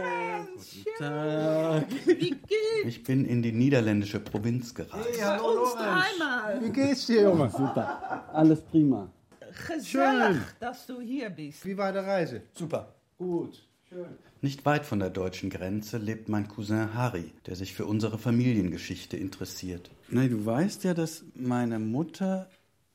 guten 0.54 0.98
Tag. 0.98 1.86
Wie 2.06 2.30
geht's? 2.30 2.84
Ich 2.86 3.02
bin 3.02 3.24
in 3.24 3.42
die 3.42 3.52
niederländische 3.52 4.20
Provinz 4.20 4.72
gereist. 4.74 5.08
Hey, 5.10 5.20
hallo, 5.22 5.62
Uns 5.62 5.74
dreimal. 5.74 6.62
Wie 6.62 6.70
geht's 6.70 7.06
dir, 7.06 7.22
Junge? 7.22 7.50
Super, 7.50 8.24
alles 8.32 8.60
prima. 8.62 9.10
Gezellig, 9.40 9.86
Schön. 9.88 10.42
dass 10.60 10.86
du 10.86 11.00
hier 11.00 11.30
bist. 11.30 11.64
Wie 11.66 11.76
war 11.76 11.92
die 11.92 11.98
Reise? 11.98 12.42
Super. 12.52 12.94
Gut. 13.18 13.60
Schön. 13.88 14.06
Nicht 14.44 14.66
weit 14.66 14.84
von 14.84 14.98
der 14.98 15.08
deutschen 15.08 15.48
Grenze 15.48 15.96
lebt 15.96 16.28
mein 16.28 16.48
Cousin 16.48 16.92
Harry, 16.92 17.32
der 17.46 17.56
sich 17.56 17.72
für 17.72 17.86
unsere 17.86 18.18
Familiengeschichte 18.18 19.16
interessiert. 19.16 19.90
Nein, 20.10 20.28
du 20.28 20.44
weißt 20.44 20.84
ja, 20.84 20.92
dass 20.92 21.24
meine 21.34 21.78
Mutter 21.78 22.50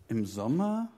im 0.10 0.28
Sommer 0.28 0.90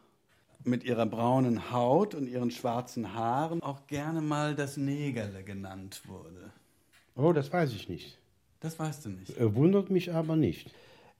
mit 0.66 0.84
ihrer 0.84 1.06
braunen 1.06 1.72
Haut 1.72 2.16
und 2.16 2.28
ihren 2.28 2.52
schwarzen 2.52 3.14
Haaren 3.14 3.64
auch 3.64 3.88
gerne 3.88 4.20
mal 4.20 4.54
das 4.54 4.76
Negerle 4.76 5.42
genannt 5.46 6.02
wurde. 6.06 6.52
Oh, 7.16 7.32
das 7.32 7.54
weiß 7.54 7.72
ich 7.72 7.88
nicht. 7.88 8.20
Das 8.60 8.78
weißt 8.78 9.06
du 9.06 9.10
nicht. 9.12 9.38
Äh, 9.38 9.56
Wundert 9.56 9.90
mich 9.90 10.12
aber 10.12 10.36
nicht. 10.36 10.70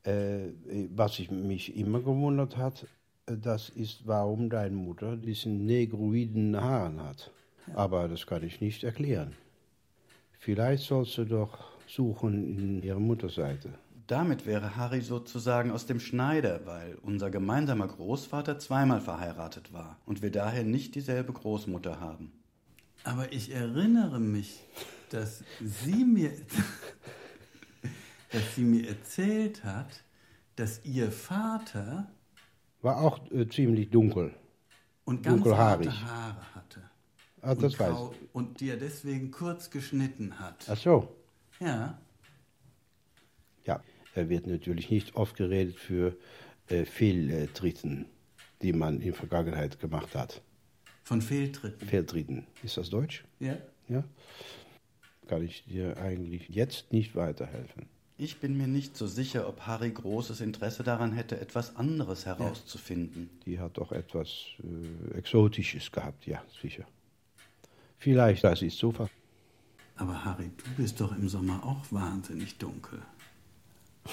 Äh, 0.04 0.50
was 0.94 1.20
ich 1.20 1.32
mich 1.32 1.78
immer 1.78 2.02
gewundert 2.02 2.58
hat, 2.58 2.86
äh, 3.28 3.38
das 3.38 3.70
ist, 3.70 4.06
warum 4.06 4.50
deine 4.50 4.76
Mutter 4.76 5.16
diesen 5.16 5.66
negroiden 5.66 6.60
Haaren 6.60 7.02
hat. 7.02 7.32
Aber 7.74 8.08
das 8.08 8.26
kann 8.26 8.44
ich 8.44 8.62
nicht 8.62 8.84
erklären. 8.84 9.34
Vielleicht 10.40 10.84
sollst 10.84 11.18
du 11.18 11.26
doch 11.26 11.72
suchen 11.88 12.58
in 12.58 12.82
ihrer 12.84 13.00
Mutterseite. 13.00 13.74
Damit 14.08 14.46
wäre 14.46 14.76
Harry 14.76 15.02
sozusagen 15.02 15.72
aus 15.72 15.86
dem 15.86 16.00
Schneider, 16.00 16.62
weil 16.66 16.96
unser 17.02 17.30
gemeinsamer 17.30 17.88
Großvater 17.88 18.60
zweimal 18.60 19.00
verheiratet 19.00 19.72
war 19.72 20.00
und 20.06 20.22
wir 20.22 20.32
daher 20.32 20.64
nicht 20.64 20.96
dieselbe 20.96 21.32
Großmutter 21.32 22.00
haben. 22.00 22.32
Aber 23.04 23.32
ich 23.32 23.54
erinnere 23.54 24.20
mich, 24.20 24.60
dass 25.10 25.44
sie 25.62 26.04
mir, 26.04 26.32
dass 28.32 28.56
sie 28.56 28.64
mir 28.64 28.88
erzählt 28.90 29.64
hat, 29.64 30.04
dass 30.56 30.84
ihr 30.86 31.12
Vater 31.12 32.12
War 32.82 32.98
auch 33.02 33.20
äh, 33.32 33.48
ziemlich 33.48 33.90
dunkel. 33.92 34.34
und 35.06 35.24
ganz 35.24 35.44
Dunkelhaarig. 35.44 35.88
harte 35.88 36.06
Haare. 36.06 36.36
Ah, 37.42 37.56
das 37.56 37.74
und, 37.74 37.80
weiß 37.80 37.90
grau- 37.90 38.14
und 38.34 38.60
die 38.60 38.70
er 38.70 38.78
deswegen 38.78 39.32
kurz 39.32 39.70
geschnitten 39.70 40.40
hat. 40.40 40.66
Ach 40.70 40.78
so. 40.78 41.16
Ja. 41.60 42.00
Ja, 43.66 43.84
er 44.16 44.30
wird 44.30 44.48
natürlich 44.48 44.90
nicht 44.90 45.16
oft 45.16 45.36
geredet 45.36 45.78
für 45.78 46.16
äh, 46.68 46.86
Fehltritten, 46.86 48.06
die 48.62 48.74
man 48.74 48.96
in 48.98 49.06
der 49.06 49.14
Vergangenheit 49.14 49.80
gemacht 49.80 50.16
hat. 50.16 50.42
Von 51.04 51.22
Fehltritten? 51.22 51.88
Fehltritten. 51.88 52.48
Ist 52.64 52.78
das 52.78 52.90
Deutsch? 52.90 53.24
Ja. 53.40 53.58
Ja. 53.88 54.04
Kann 55.28 55.44
ich 55.44 55.64
dir 55.66 55.98
eigentlich 55.98 56.50
jetzt 56.50 56.92
nicht 56.92 57.16
weiterhelfen. 57.16 57.88
Ich 58.18 58.40
bin 58.40 58.56
mir 58.56 58.68
nicht 58.68 58.96
so 58.96 59.08
sicher, 59.08 59.48
ob 59.48 59.62
Harry 59.62 59.90
großes 59.90 60.42
Interesse 60.42 60.84
daran 60.84 61.12
hätte, 61.12 61.42
etwas 61.42 61.76
anderes 61.76 62.28
herauszufinden. 62.28 63.32
Die 63.46 63.60
hat 63.60 63.78
doch 63.78 63.92
etwas 63.92 64.46
äh, 64.64 65.18
Exotisches 65.18 65.92
gehabt, 65.92 66.28
ja, 66.28 66.44
sicher. 66.62 66.86
Vielleicht, 68.02 68.44
das 68.44 68.64
ist 68.64 68.80
Zufall. 68.80 69.10
Aber 69.96 70.26
Harry, 70.26 70.50
du 70.58 70.82
bist 70.82 71.00
doch 71.00 71.16
im 71.16 71.30
Sommer 71.30 71.64
auch 71.64 71.86
wahnsinnig 71.92 72.58
dunkel. 72.58 73.00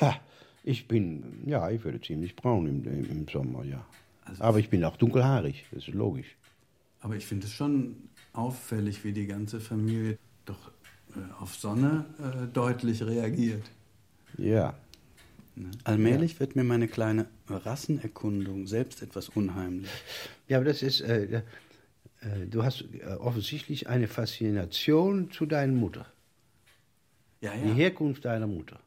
Ja, 0.00 0.20
ich 0.64 0.88
bin, 0.88 1.44
ja, 1.46 1.70
ich 1.70 1.84
werde 1.84 2.00
ziemlich 2.00 2.34
braun 2.34 2.66
im, 2.66 3.08
im, 3.08 3.28
Sommer, 3.28 3.62
ja. 3.64 3.86
Aber 4.40 4.58
ich 4.58 4.68
bin 4.68 4.82
auch 4.84 4.96
dunkelhaarig, 4.96 5.64
das 5.70 5.86
ist 5.86 5.94
logisch. 5.94 6.34
Aber 7.00 7.14
ich 7.14 7.24
finde 7.24 7.46
es 7.46 7.52
schon 7.52 7.94
auffällig, 8.32 9.04
wie 9.04 9.12
die 9.12 9.28
ganze 9.28 9.60
Familie 9.60 10.18
doch 10.44 10.72
äh, 11.14 11.40
auf 11.40 11.54
Sonne 11.54 12.04
äh, 12.18 12.52
deutlich 12.52 13.00
reagiert. 13.04 13.70
Ja. 14.38 14.74
Ne? 15.54 15.70
Allmählich 15.84 16.40
wird 16.40 16.56
mir 16.56 16.64
meine 16.64 16.88
kleine 16.88 17.26
Rassenerkundung 17.48 18.66
selbst 18.66 19.02
etwas 19.02 19.28
unheimlich. 19.28 19.90
Ja, 20.48 20.56
aber 20.56 20.66
das 20.66 20.82
ist, 20.82 21.00
äh, 21.00 21.42
du 22.50 22.64
hast 22.64 22.82
äh, 22.92 23.04
offensichtlich 23.18 23.88
eine 23.88 24.08
Faszination 24.08 25.30
zu 25.30 25.46
deiner 25.46 25.72
Mutter. 25.72 26.06
Ja, 27.40 27.54
ja. 27.54 27.62
Die 27.64 27.72
Herkunft 27.74 28.24
deiner 28.24 28.46
Mutter. 28.46 28.80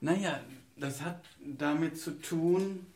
Naja, 0.00 0.40
das 0.76 1.00
hat 1.02 1.20
damit 1.58 1.98
zu 1.98 2.20
tun, 2.20 2.86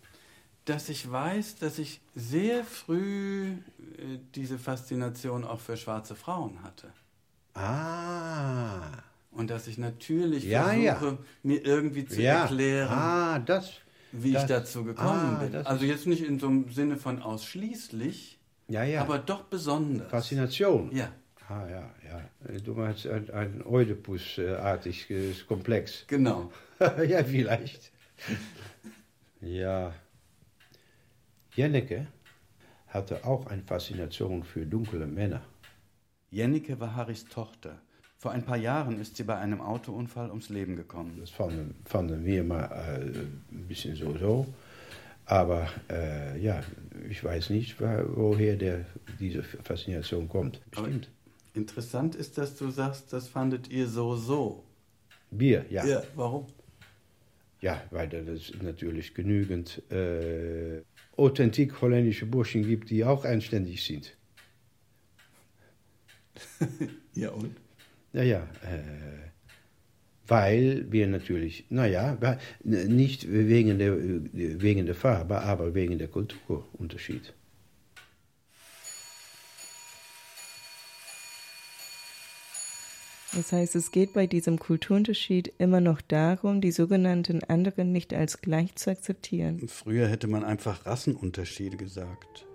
dass 0.65 0.89
ich 0.89 1.11
weiß, 1.11 1.57
dass 1.57 1.79
ich 1.79 2.01
sehr 2.15 2.65
früh 2.65 3.53
äh, 3.53 4.19
diese 4.35 4.59
Faszination 4.59 5.45
auch 5.45 5.61
für 5.61 5.77
schwarze 5.77 6.15
Frauen 6.15 6.63
hatte. 6.63 6.89
Ah. 7.55 8.83
Und 9.31 9.51
dass 9.51 9.67
ich 9.67 9.79
natürlich 9.79 10.45
Ja, 10.45 10.65
versuche, 10.65 10.85
ja. 11.07 11.19
mir 11.43 11.65
irgendwie 11.65 12.05
zu 12.07 12.21
Ja. 12.21 12.43
erklären, 12.43 12.89
Ah, 12.93 13.39
das- 13.39 13.73
wie 14.13 14.33
das- 14.33 14.43
ich 14.43 14.49
dazu 14.49 14.85
gekommen 14.85 15.37
ah, 15.37 15.43
bin. 15.43 15.55
Also 15.67 15.85
jetzt 15.87 16.07
nicht 16.07 16.23
in 16.23 16.39
so 16.39 16.49
einem 16.49 16.71
Sinne 16.71 16.97
von 16.97 17.23
ausschließlich, 17.23 18.39
Ja, 18.73 18.85
ja. 18.85 19.03
aber 19.03 19.19
doch 19.19 19.43
besonders. 19.43 20.11
Faszination. 20.11 20.91
Ja. 20.97 21.13
Ah, 21.47 21.67
ja, 21.69 21.91
ja. 22.09 22.59
Du 22.61 22.73
meinst 22.73 23.07
ein, 23.07 23.29
ein 23.31 23.63
Oedipus-artiges 23.63 25.47
Komplex. 25.47 26.07
Genau. 26.07 26.51
ja, 26.81 27.23
vielleicht. 27.23 27.93
ja. 29.43 29.93
Jenneke 31.55 32.07
hatte 32.89 33.27
auch 33.27 33.47
eine 33.47 33.63
Faszination 33.63 34.43
für 34.43 34.65
dunkle 34.65 35.07
Männer. 35.07 35.43
Jennike 36.31 36.81
war 36.81 36.97
Harrys 36.97 37.27
Tochter. 37.27 37.79
Vor 38.17 38.31
ein 38.31 38.45
paar 38.45 38.57
Jahren 38.57 38.99
ist 38.99 39.17
sie 39.17 39.25
bei 39.25 39.37
einem 39.37 39.61
Autounfall 39.61 40.31
ums 40.31 40.49
Leben 40.49 40.77
gekommen. 40.77 41.19
Das 41.21 41.29
fanden, 41.29 41.75
fanden 41.85 42.25
wir 42.25 42.43
mal 42.43 42.65
äh, 42.65 43.19
ein 43.55 43.67
bisschen 43.69 43.97
so 43.97 44.17
so. 44.17 44.47
Aber 45.33 45.67
äh, 45.89 46.39
ja, 46.39 46.63
ich 47.09 47.25
weiß 47.25 47.49
nicht, 47.49 47.81
wo- 47.81 48.05
woher 48.17 48.55
der, 48.55 48.85
diese 49.19 49.43
Faszination 49.43 50.29
kommt. 50.29 50.61
Bestimmt. 50.71 51.09
Interessant 51.55 52.15
ist, 52.15 52.37
dass 52.37 52.55
du 52.59 52.69
sagst, 52.69 53.15
das 53.15 53.29
fandet 53.29 53.71
ihr 53.71 53.89
so 53.89 54.15
so. 54.15 54.63
Bier, 55.31 55.65
ja. 55.71 55.87
Ja, 55.87 56.03
warum? 56.17 56.49
Ja, 57.63 57.81
weil 57.91 58.13
es 58.15 58.53
natürlich 58.63 59.15
genügend 59.15 59.81
äh, 59.91 60.83
authentik 61.17 61.81
holländische 61.81 62.27
Burschen 62.27 62.67
gibt, 62.67 62.91
die 62.91 63.03
auch 63.03 63.25
anständig 63.25 63.83
sind. 63.83 64.15
Ja, 67.15 67.31
und? 67.31 67.57
Naja, 68.13 68.47
äh, 68.65 69.32
weil 70.27 70.87
wir 70.91 71.07
natürlich, 71.07 71.67
naja, 71.69 72.17
nicht 72.63 73.31
wegen 73.31 73.79
der, 73.79 73.97
wegen 74.33 74.87
der 74.87 74.95
Farbe, 74.95 75.41
aber 75.41 75.75
wegen 75.75 75.99
der 75.99 76.09
Kulturunterschied. 76.09 77.35
Das 83.35 83.51
heißt, 83.51 83.77
es 83.77 83.91
geht 83.91 84.13
bei 84.13 84.27
diesem 84.27 84.59
Kulturunterschied 84.59 85.55
immer 85.57 85.81
noch 85.81 86.03
darum, 86.03 86.61
die 86.61 86.71
sogenannten 86.71 87.43
anderen 87.45 87.91
nicht 87.91 88.13
als 88.13 88.43
gleich 88.43 88.75
zu 88.75 88.91
akzeptieren. 88.91 89.69
Früher 89.69 90.07
hätte 90.07 90.27
man 90.27 90.45
einfach 90.45 90.85
Rassenunterschiede 90.85 91.79
gesagt. 91.79 92.47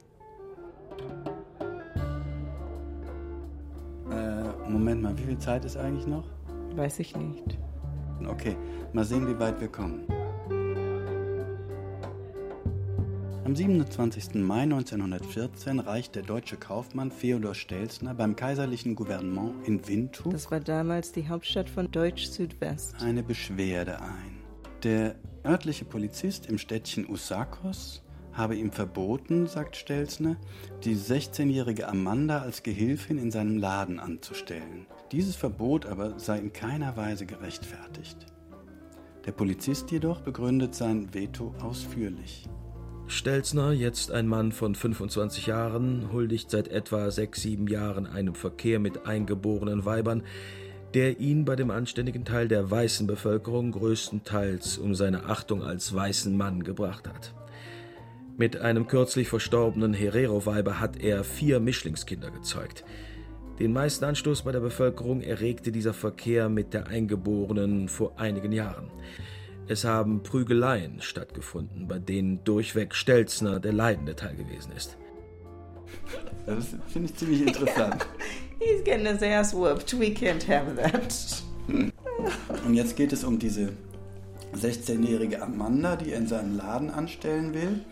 Äh, 4.12 4.70
Moment 4.70 5.02
mal, 5.02 5.18
wie 5.18 5.24
viel 5.24 5.40
Zeit 5.40 5.66
ist 5.66 5.78
eigentlich 5.78 6.06
noch? 6.06 6.37
Weiß 6.78 7.00
ich 7.00 7.16
nicht. 7.16 7.58
Okay, 8.28 8.56
mal 8.94 9.04
sehen, 9.04 9.28
wie 9.28 9.40
weit 9.40 9.60
wir 9.60 9.68
kommen. 9.68 10.06
Am 13.44 13.56
27. 13.56 14.36
Mai 14.36 14.64
1914 14.64 15.80
reicht 15.80 16.16
der 16.16 16.24
deutsche 16.24 16.58
Kaufmann 16.58 17.12
Theodor 17.18 17.56
Stelzner 17.56 18.14
beim 18.14 18.36
kaiserlichen 18.36 18.94
Gouvernement 18.96 19.54
in 19.66 19.88
Windhoek 19.88 20.34
Das 20.34 20.52
war 20.52 20.60
damals 20.60 21.14
die 21.14 21.28
Hauptstadt 21.30 21.70
von 21.70 21.90
Deutsch-Südwest. 21.90 22.96
eine 23.02 23.24
Beschwerde 23.24 24.02
ein. 24.02 24.38
Der 24.84 25.16
örtliche 25.46 25.86
Polizist 25.86 26.46
im 26.48 26.58
Städtchen 26.58 27.10
Usakos 27.10 28.04
habe 28.34 28.56
ihm 28.56 28.72
verboten, 28.72 29.48
sagt 29.48 29.78
Stelzner, 29.78 30.36
die 30.84 30.96
16-jährige 30.96 31.88
Amanda 31.88 32.42
als 32.42 32.62
Gehilfin 32.62 33.18
in 33.18 33.32
seinem 33.32 33.58
Laden 33.58 34.00
anzustellen. 34.00 34.86
Dieses 35.12 35.36
Verbot 35.36 35.86
aber 35.86 36.20
sei 36.20 36.40
in 36.40 36.52
keiner 36.52 36.98
Weise 36.98 37.26
gerechtfertigt. 37.26 38.26
Der 39.26 39.32
Polizist 39.32 39.90
jedoch 39.92 40.22
begründet 40.22 40.76
sein 40.76 41.14
Veto 41.14 41.54
ausführlich. 41.62 42.48
Stelzner, 43.08 43.72
jetzt 43.72 44.12
ein 44.12 44.28
Mann 44.28 44.52
von 44.52 44.76
25 44.76 45.48
Jahren, 45.48 46.12
huldigt 46.12 46.52
seit 46.52 46.68
etwa 46.68 47.10
sechs, 47.10 47.42
sieben 47.42 47.68
Jahren 47.68 48.06
einem 48.06 48.36
Verkehr 48.36 48.80
mit 48.80 49.06
eingeborenen 49.06 49.86
Weibern, 49.86 50.24
der 50.94 51.20
ihn 51.22 51.46
bei 51.46 51.56
dem 51.56 51.72
anständigen 51.72 52.26
Teil 52.26 52.50
der 52.50 52.70
weißen 52.70 53.08
Bevölkerung 53.08 53.72
größtenteils 53.72 54.78
um 54.78 54.94
seine 54.94 55.26
Achtung 55.26 55.64
als 55.64 55.94
weißen 55.94 56.36
Mann 56.36 56.64
gebracht 56.64 57.08
hat. 57.08 57.34
Mit 58.38 58.58
einem 58.58 58.88
kürzlich 58.88 59.30
verstorbenen 59.30 59.94
Herero-Weiber 59.94 60.82
hat 60.82 60.98
er 60.98 61.24
vier 61.24 61.62
Mischlingskinder 61.62 62.30
gezeugt. 62.30 62.84
Den 63.60 63.74
meisten 63.74 64.06
Anstoß 64.06 64.44
bei 64.44 64.52
der 64.52 64.60
Bevölkerung 64.60 65.22
erregte 65.22 65.72
dieser 65.72 65.94
Verkehr 65.94 66.48
mit 66.48 66.76
der 66.76 66.88
Eingeborenen 66.88 67.90
vor 67.90 68.20
einigen 68.20 68.52
Jahren. 68.52 68.92
Es 69.68 69.84
haben 69.84 70.22
Prügeleien 70.22 71.02
stattgefunden, 71.02 71.88
bei 71.88 71.98
denen 71.98 72.44
durchweg 72.44 72.94
Stelzner 72.94 73.60
der 73.60 73.74
leidende 73.74 74.16
Teil 74.16 74.36
gewesen 74.36 74.72
ist. 74.78 74.96
Das 76.46 76.76
finde 76.88 77.10
ich 77.10 77.16
ziemlich 77.16 77.42
interessant. 77.42 78.06
He's 78.60 78.84
getting 78.84 79.06
his 79.06 79.22
ass 79.24 79.54
whooped. 79.54 80.00
We 80.00 80.08
can't 80.08 80.48
have 80.48 80.76
that. 80.76 81.44
Und 82.66 82.74
jetzt 82.76 82.96
geht 82.96 83.12
es 83.12 83.24
um 83.24 83.40
diese 83.40 83.74
16-jährige 84.56 85.42
Amanda, 85.42 85.96
die 85.96 86.12
er 86.12 86.20
in 86.20 86.28
seinem 86.28 86.56
Laden 86.56 86.90
anstellen 86.90 87.54
will. 87.54 87.84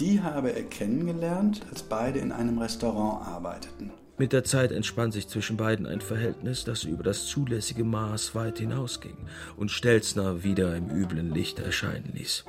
Die 0.00 0.22
habe 0.22 0.52
er 0.52 0.64
kennengelernt, 0.64 1.60
als 1.70 1.82
beide 1.82 2.18
in 2.18 2.32
einem 2.32 2.58
Restaurant 2.58 3.26
arbeiteten. 3.26 3.92
Mit 4.16 4.32
der 4.32 4.44
Zeit 4.44 4.70
entspann 4.70 5.10
sich 5.10 5.26
zwischen 5.26 5.56
beiden 5.56 5.86
ein 5.86 6.00
Verhältnis, 6.00 6.64
das 6.64 6.84
über 6.84 7.02
das 7.02 7.26
zulässige 7.26 7.82
Maß 7.82 8.36
weit 8.36 8.60
hinausging 8.60 9.16
und 9.56 9.72
Stelzner 9.72 10.44
wieder 10.44 10.76
im 10.76 10.88
üblen 10.88 11.34
Licht 11.34 11.58
erscheinen 11.58 12.12
ließ. 12.14 12.44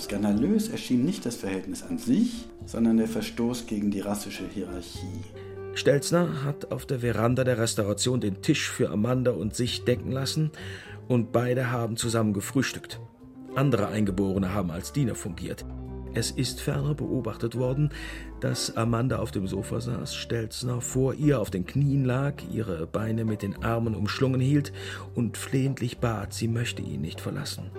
Skandalös 0.00 0.68
erschien 0.68 1.04
nicht 1.04 1.24
das 1.26 1.36
Verhältnis 1.36 1.84
an 1.84 1.98
sich, 1.98 2.48
sondern 2.66 2.96
der 2.96 3.06
Verstoß 3.06 3.66
gegen 3.66 3.92
die 3.92 4.00
rassische 4.00 4.48
Hierarchie. 4.48 5.24
Stelzner 5.74 6.44
hat 6.44 6.72
auf 6.72 6.86
der 6.86 7.00
Veranda 7.00 7.44
der 7.44 7.58
Restauration 7.58 8.20
den 8.20 8.42
Tisch 8.42 8.68
für 8.68 8.90
Amanda 8.90 9.30
und 9.30 9.54
sich 9.54 9.84
decken 9.84 10.10
lassen 10.10 10.50
und 11.06 11.30
beide 11.30 11.70
haben 11.70 11.96
zusammen 11.96 12.32
gefrühstückt. 12.32 13.00
Andere 13.54 13.88
Eingeborene 13.88 14.52
haben 14.52 14.72
als 14.72 14.92
Diener 14.92 15.14
fungiert. 15.14 15.64
Es 16.18 16.32
ist 16.32 16.60
ferner 16.60 16.94
beobachtet 16.94 17.54
worden, 17.54 17.90
dass 18.40 18.76
Amanda 18.76 19.20
auf 19.20 19.30
dem 19.30 19.46
Sofa 19.46 19.80
saß, 19.80 20.16
Stelzner 20.16 20.80
vor 20.80 21.14
ihr 21.14 21.40
auf 21.40 21.50
den 21.50 21.64
Knien 21.64 22.04
lag, 22.04 22.42
ihre 22.50 22.88
Beine 22.88 23.24
mit 23.24 23.42
den 23.42 23.62
Armen 23.62 23.94
umschlungen 23.94 24.40
hielt 24.40 24.72
und 25.14 25.36
flehentlich 25.36 25.98
bat, 25.98 26.34
sie 26.34 26.48
möchte 26.48 26.82
ihn 26.82 27.02
nicht 27.02 27.20
verlassen. 27.20 27.70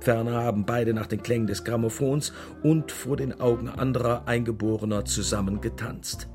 Ferner 0.00 0.42
haben 0.44 0.64
beide 0.64 0.94
nach 0.94 1.06
den 1.06 1.22
Klängen 1.22 1.46
des 1.46 1.62
Grammophons 1.62 2.32
und 2.62 2.90
vor 2.90 3.18
den 3.18 3.38
Augen 3.38 3.68
anderer 3.68 4.26
Eingeborener 4.26 5.04
zusammen 5.04 5.60
getanzt. 5.60 6.30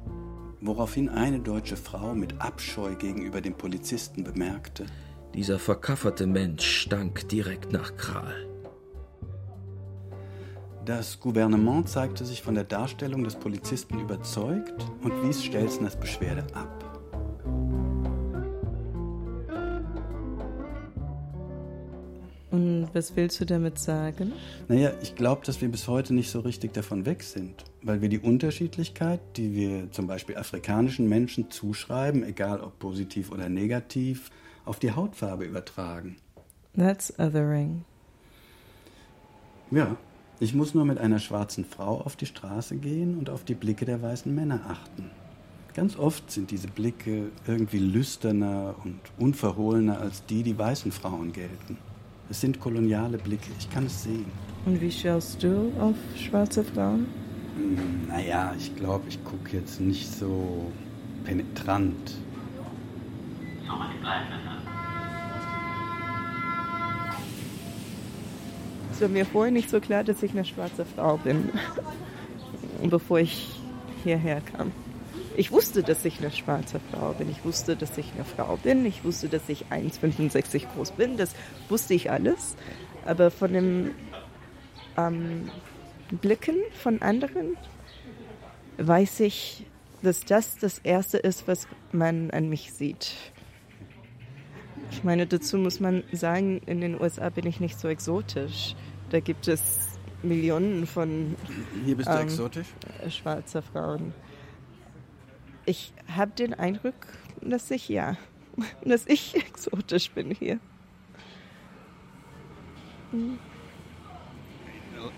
woraufhin 0.62 1.10
eine 1.10 1.40
deutsche 1.40 1.78
Frau 1.78 2.14
mit 2.14 2.40
Abscheu 2.42 2.94
gegenüber 2.94 3.42
dem 3.42 3.56
Polizisten 3.56 4.24
bemerkte, 4.24 4.86
dieser 5.34 5.58
verkafferte 5.58 6.28
Mensch 6.28 6.64
stank 6.64 7.28
direkt 7.30 7.72
nach 7.72 7.96
Kral. 7.96 8.47
Das 10.88 11.20
Gouvernement 11.20 11.90
zeigte 11.90 12.24
sich 12.24 12.42
von 12.42 12.56
der 12.56 12.64
Darstellung 12.64 13.26
des 13.26 13.36
Polizisten 13.36 14.00
überzeugt 14.00 14.86
und 15.04 15.12
wies 15.22 15.44
Stelzners 15.44 16.00
Beschwerde 16.00 16.46
ab. 16.54 16.86
Und 22.52 22.88
was 22.94 23.14
willst 23.18 23.42
du 23.42 23.46
damit 23.46 23.80
sagen? 23.80 24.32
Naja, 24.70 24.94
ich 25.02 25.16
glaube, 25.16 25.46
dass 25.46 25.60
wir 25.60 25.70
bis 25.70 25.90
heute 25.90 26.14
nicht 26.14 26.32
so 26.32 26.40
richtig 26.40 26.74
davon 26.74 27.06
weg 27.06 27.22
sind, 27.22 27.66
weil 27.82 28.02
wir 28.02 28.08
die 28.08 28.20
Unterschiedlichkeit, 28.20 29.20
die 29.36 29.54
wir 29.54 29.92
zum 29.92 30.08
Beispiel 30.08 30.38
afrikanischen 30.38 31.10
Menschen 31.10 31.52
zuschreiben, 31.52 32.24
egal 32.24 32.62
ob 32.62 32.80
positiv 32.80 33.30
oder 33.34 33.50
negativ, 33.50 34.32
auf 34.64 34.80
die 34.80 34.94
Hautfarbe 34.94 35.44
übertragen. 35.44 36.16
That's 36.78 37.12
othering. 37.20 37.84
Ja, 39.70 39.98
ich 40.40 40.54
muss 40.54 40.76
nur 40.76 40.86
mit 40.86 41.00
einer 41.00 41.20
schwarzen 41.20 41.66
Frau 41.66 42.02
auf 42.02 42.16
die 42.16 42.28
Straße 42.28 42.78
gehen 42.78 43.18
und 43.18 43.30
auf 43.30 43.44
die 43.44 43.56
Blicke 43.56 43.86
der 43.86 44.02
weißen 44.02 44.34
Männer 44.34 44.62
achten. 44.70 45.10
Ganz 45.74 45.98
oft 45.98 46.30
sind 46.32 46.52
diese 46.52 46.68
Blicke 46.68 47.30
irgendwie 47.48 47.80
lüsterner 47.80 48.76
und 48.84 49.00
unverhohlener 49.18 50.00
als 50.00 50.26
die, 50.26 50.44
die 50.44 50.58
weißen 50.58 50.92
Frauen 50.92 51.32
gelten. 51.34 51.78
Es 52.30 52.42
sind 52.42 52.60
koloniale 52.60 53.18
Blicke, 53.18 53.50
ich 53.58 53.70
kann 53.70 53.86
es 53.86 54.04
sehen. 54.04 54.26
Und 54.66 54.82
wie 54.82 54.92
schaust 54.92 55.42
du 55.42 55.72
auf 55.80 55.96
schwarze 56.16 56.64
Frauen? 56.64 57.08
Hm, 57.56 58.08
naja, 58.08 58.54
ich 58.58 58.76
glaube, 58.76 59.06
ich 59.08 59.24
gucke 59.24 59.58
jetzt 59.58 59.80
nicht 59.80 60.12
so 60.12 60.72
penetrant. 61.24 62.14
So, 63.66 63.76
meine 63.76 64.00
Kleinen, 64.02 64.47
Es 68.98 69.02
war 69.02 69.10
mir 69.10 69.28
vorher 69.28 69.52
nicht 69.52 69.70
so 69.70 69.80
klar, 69.80 70.04
dass 70.04 70.24
ich 70.24 70.32
eine 70.32 70.44
schwarze 70.44 70.84
Frau 70.84 71.18
bin, 71.18 71.52
bevor 72.90 73.20
ich 73.20 73.48
hierher 74.04 74.42
kam. 74.42 74.72
Ich 75.36 75.52
wusste, 75.52 75.84
dass 75.84 76.04
ich 76.04 76.18
eine 76.18 76.32
schwarze 76.32 76.80
Frau 76.92 77.14
bin. 77.14 77.30
Ich 77.30 77.46
wusste, 77.46 77.76
dass 77.76 77.96
ich 78.00 78.12
eine 78.16 78.26
Frau 78.26 78.58
bin. 78.58 78.88
Ich 78.88 79.04
wusste, 79.04 79.30
dass 79.30 79.48
ich 79.50 79.68
1,65 79.70 80.66
groß 80.74 80.94
bin. 80.94 81.16
Das 81.16 81.36
wusste 81.70 81.94
ich 81.94 82.10
alles. 82.10 82.56
Aber 83.06 83.30
von 83.30 83.54
dem 83.54 83.92
ähm, 84.98 85.52
Blicken 86.10 86.56
von 86.74 87.00
anderen 87.04 87.56
weiß 88.80 89.20
ich, 89.20 89.68
dass 90.02 90.26
das 90.26 90.58
das 90.58 90.80
Erste 90.80 91.20
ist, 91.20 91.48
was 91.48 91.68
man 91.92 92.32
an 92.32 92.50
mich 92.50 92.74
sieht. 92.74 93.14
Ich 94.90 95.04
meine, 95.04 95.28
dazu 95.28 95.58
muss 95.58 95.80
man 95.80 96.04
sagen, 96.12 96.62
in 96.66 96.82
den 96.82 97.00
USA 97.00 97.30
bin 97.30 97.46
ich 97.46 97.60
nicht 97.60 97.80
so 97.80 97.88
exotisch. 97.88 98.76
Da 99.10 99.20
gibt 99.20 99.48
es 99.48 99.98
Millionen 100.24 100.86
von 100.86 101.36
Hier 101.86 101.96
bist 101.96 102.10
du 102.10 102.14
ähm, 102.14 102.22
exotisch? 102.22 102.68
schwarzer 103.10 103.62
Frauen. 103.62 104.14
Ich 105.66 105.94
habe 106.16 106.32
den 106.32 106.54
Eindruck, 106.54 106.96
dass 107.42 107.72
ich 107.72 107.88
ja, 107.88 108.18
dass 108.86 109.06
ich 109.08 109.36
exotisch 109.48 110.12
bin 110.12 110.32
hier. 110.32 110.60
Hm. 113.12 113.40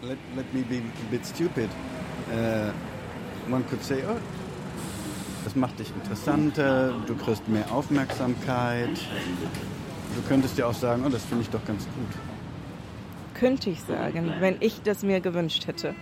Let, 0.03 0.17
let 0.35 0.53
me 0.53 0.61
be 0.61 0.77
a 0.77 1.11
bit 1.11 1.25
stupid. 1.25 1.69
Uh, 2.31 2.71
one 3.51 3.63
could 3.69 3.83
say, 3.83 4.03
oh, 4.07 4.19
das 5.43 5.55
macht 5.55 5.79
dich 5.79 5.89
interessanter, 5.89 6.93
du 7.07 7.15
kriegst 7.15 7.47
mehr 7.47 7.71
Aufmerksamkeit. 7.71 8.99
Du 10.15 10.21
könntest 10.27 10.57
ja 10.57 10.67
auch 10.67 10.73
sagen, 10.73 11.03
oh, 11.05 11.09
das 11.09 11.23
finde 11.25 11.43
ich 11.43 11.49
doch 11.49 11.63
ganz 11.65 11.85
gut. 11.85 12.38
Könnte 13.39 13.69
ich 13.69 13.81
sagen, 13.81 14.33
wenn 14.39 14.57
ich 14.59 14.81
das 14.81 15.03
mir 15.03 15.21
gewünscht 15.21 15.65
hätte. 15.65 15.95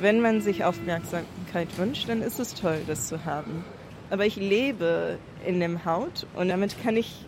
Wenn 0.00 0.20
man 0.20 0.42
sich 0.42 0.64
Aufmerksamkeit 0.64 1.68
wünscht, 1.78 2.10
dann 2.10 2.20
ist 2.20 2.38
es 2.38 2.52
toll, 2.52 2.80
das 2.86 3.08
zu 3.08 3.24
haben. 3.24 3.64
Aber 4.10 4.26
ich 4.26 4.36
lebe 4.36 5.18
in 5.46 5.60
dem 5.60 5.86
Haut 5.86 6.26
und 6.34 6.48
damit 6.48 6.82
kann 6.82 6.96
ich 6.98 7.24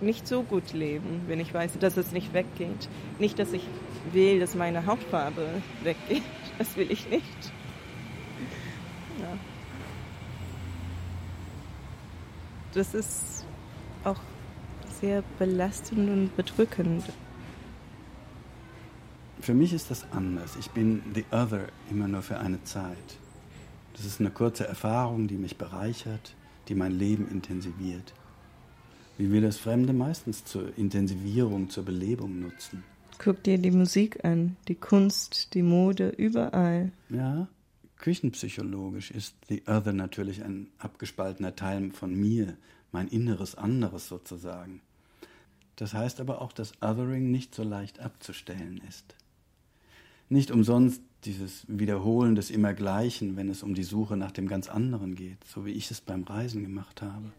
nicht 0.00 0.26
so 0.26 0.42
gut 0.42 0.72
leben, 0.72 1.22
wenn 1.28 1.38
ich 1.38 1.54
weiß, 1.54 1.78
dass 1.78 1.96
es 1.96 2.10
nicht 2.10 2.34
weggeht. 2.34 2.88
Nicht, 3.18 3.38
dass 3.38 3.52
ich 3.52 3.62
will, 4.12 4.40
dass 4.40 4.54
meine 4.54 4.86
Hautfarbe 4.86 5.46
weggeht. 5.82 6.22
Das 6.58 6.76
will 6.76 6.90
ich 6.90 7.08
nicht. 7.08 7.52
Ja. 9.18 9.38
Das 12.74 12.92
ist 12.92 13.46
auch 14.04 14.20
sehr 15.00 15.22
belastend 15.38 16.10
und 16.10 16.36
bedrückend. 16.36 17.04
Für 19.40 19.54
mich 19.54 19.72
ist 19.72 19.90
das 19.90 20.04
anders. 20.12 20.56
Ich 20.60 20.70
bin 20.70 21.02
the 21.14 21.24
other 21.30 21.68
immer 21.90 22.08
nur 22.08 22.22
für 22.22 22.38
eine 22.38 22.62
Zeit. 22.64 22.96
Das 23.94 24.04
ist 24.04 24.20
eine 24.20 24.30
kurze 24.30 24.66
Erfahrung, 24.66 25.28
die 25.28 25.36
mich 25.36 25.56
bereichert, 25.56 26.34
die 26.68 26.74
mein 26.74 26.92
Leben 26.92 27.26
intensiviert. 27.28 28.12
Wie 29.16 29.32
wir 29.32 29.40
das 29.40 29.56
Fremde 29.56 29.92
meistens 29.92 30.44
zur 30.44 30.76
Intensivierung, 30.76 31.70
zur 31.70 31.84
Belebung 31.84 32.40
nutzen. 32.40 32.84
Guck 33.18 33.42
dir 33.42 33.58
die 33.58 33.70
Musik 33.70 34.24
an, 34.24 34.56
die 34.68 34.74
Kunst, 34.74 35.54
die 35.54 35.62
Mode, 35.62 36.10
überall. 36.10 36.92
Ja, 37.08 37.48
küchenpsychologisch 37.96 39.10
ist 39.10 39.34
The 39.48 39.62
Other 39.66 39.92
natürlich 39.92 40.42
ein 40.44 40.68
abgespaltener 40.78 41.56
Teil 41.56 41.90
von 41.92 42.14
mir, 42.14 42.56
mein 42.92 43.08
inneres 43.08 43.54
anderes 43.54 44.08
sozusagen. 44.08 44.80
Das 45.76 45.94
heißt 45.94 46.20
aber 46.20 46.42
auch, 46.42 46.52
dass 46.52 46.74
Othering 46.82 47.30
nicht 47.30 47.54
so 47.54 47.62
leicht 47.62 48.00
abzustellen 48.00 48.80
ist. 48.88 49.14
Nicht 50.30 50.52
umsonst 50.52 51.02
dieses 51.24 51.64
Wiederholen 51.66 52.36
des 52.36 52.50
Immergleichen, 52.50 53.36
wenn 53.36 53.50
es 53.50 53.64
um 53.64 53.74
die 53.74 53.82
Suche 53.82 54.16
nach 54.16 54.30
dem 54.30 54.46
ganz 54.46 54.68
anderen 54.68 55.16
geht, 55.16 55.44
so 55.44 55.66
wie 55.66 55.72
ich 55.72 55.90
es 55.90 56.00
beim 56.00 56.22
Reisen 56.22 56.62
gemacht 56.62 57.02
habe. 57.02 57.32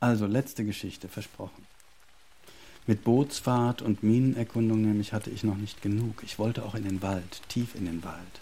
Also 0.00 0.26
letzte 0.26 0.64
Geschichte, 0.64 1.08
versprochen. 1.08 1.66
Mit 2.86 3.04
Bootsfahrt 3.04 3.82
und 3.82 4.02
Minenerkundung 4.02 4.80
nämlich 4.80 5.12
hatte 5.12 5.28
ich 5.28 5.44
noch 5.44 5.58
nicht 5.58 5.82
genug. 5.82 6.22
Ich 6.24 6.38
wollte 6.38 6.64
auch 6.64 6.74
in 6.74 6.84
den 6.84 7.02
Wald, 7.02 7.42
tief 7.48 7.74
in 7.74 7.84
den 7.84 8.02
Wald. 8.02 8.40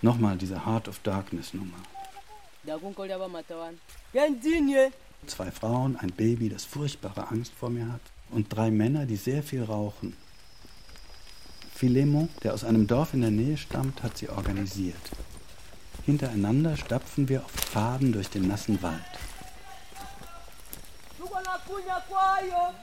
Nochmal 0.00 0.38
diese 0.38 0.64
Heart 0.64 0.86
of 0.86 1.00
Darkness 1.00 1.52
Nummer. 1.52 1.78
Zwei 5.26 5.50
Frauen, 5.50 5.96
ein 5.96 6.12
Baby, 6.12 6.48
das 6.48 6.64
furchtbare 6.64 7.28
Angst 7.28 7.52
vor 7.52 7.70
mir 7.70 7.92
hat 7.92 8.00
und 8.30 8.54
drei 8.54 8.70
Männer, 8.70 9.04
die 9.04 9.16
sehr 9.16 9.42
viel 9.42 9.64
rauchen. 9.64 10.16
Philemon, 11.82 12.28
der 12.44 12.54
aus 12.54 12.62
einem 12.62 12.86
Dorf 12.86 13.12
in 13.12 13.22
der 13.22 13.32
Nähe 13.32 13.56
stammt, 13.56 14.04
hat 14.04 14.16
sie 14.16 14.28
organisiert. 14.28 15.02
Hintereinander 16.06 16.76
stapfen 16.76 17.28
wir 17.28 17.44
auf 17.44 17.50
Pfaden 17.50 18.12
durch 18.12 18.30
den 18.30 18.46
nassen 18.46 18.80
Wald. 18.82 19.00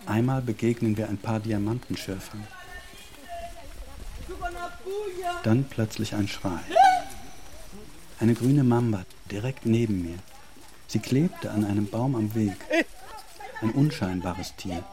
Einmal 0.06 0.42
begegnen 0.42 0.98
wir 0.98 1.08
ein 1.08 1.18
paar 1.18 1.40
Diamantenschürfern. 1.40 2.46
Dann 5.44 5.64
plötzlich 5.64 6.14
ein 6.14 6.28
Schrei. 6.28 6.60
Eine 8.20 8.34
grüne 8.34 8.66
Mamba 8.66 9.06
direkt 9.32 9.66
neben 9.66 10.04
mir. 10.04 10.20
Sie 10.88 11.00
klebte 11.00 11.52
an 11.52 11.64
einem 11.64 11.88
Baum 11.88 12.16
am 12.16 12.36
Weg. 12.36 12.58
Ein 13.62 13.72
unscheinbares 13.72 14.58
Tier. 14.58 14.84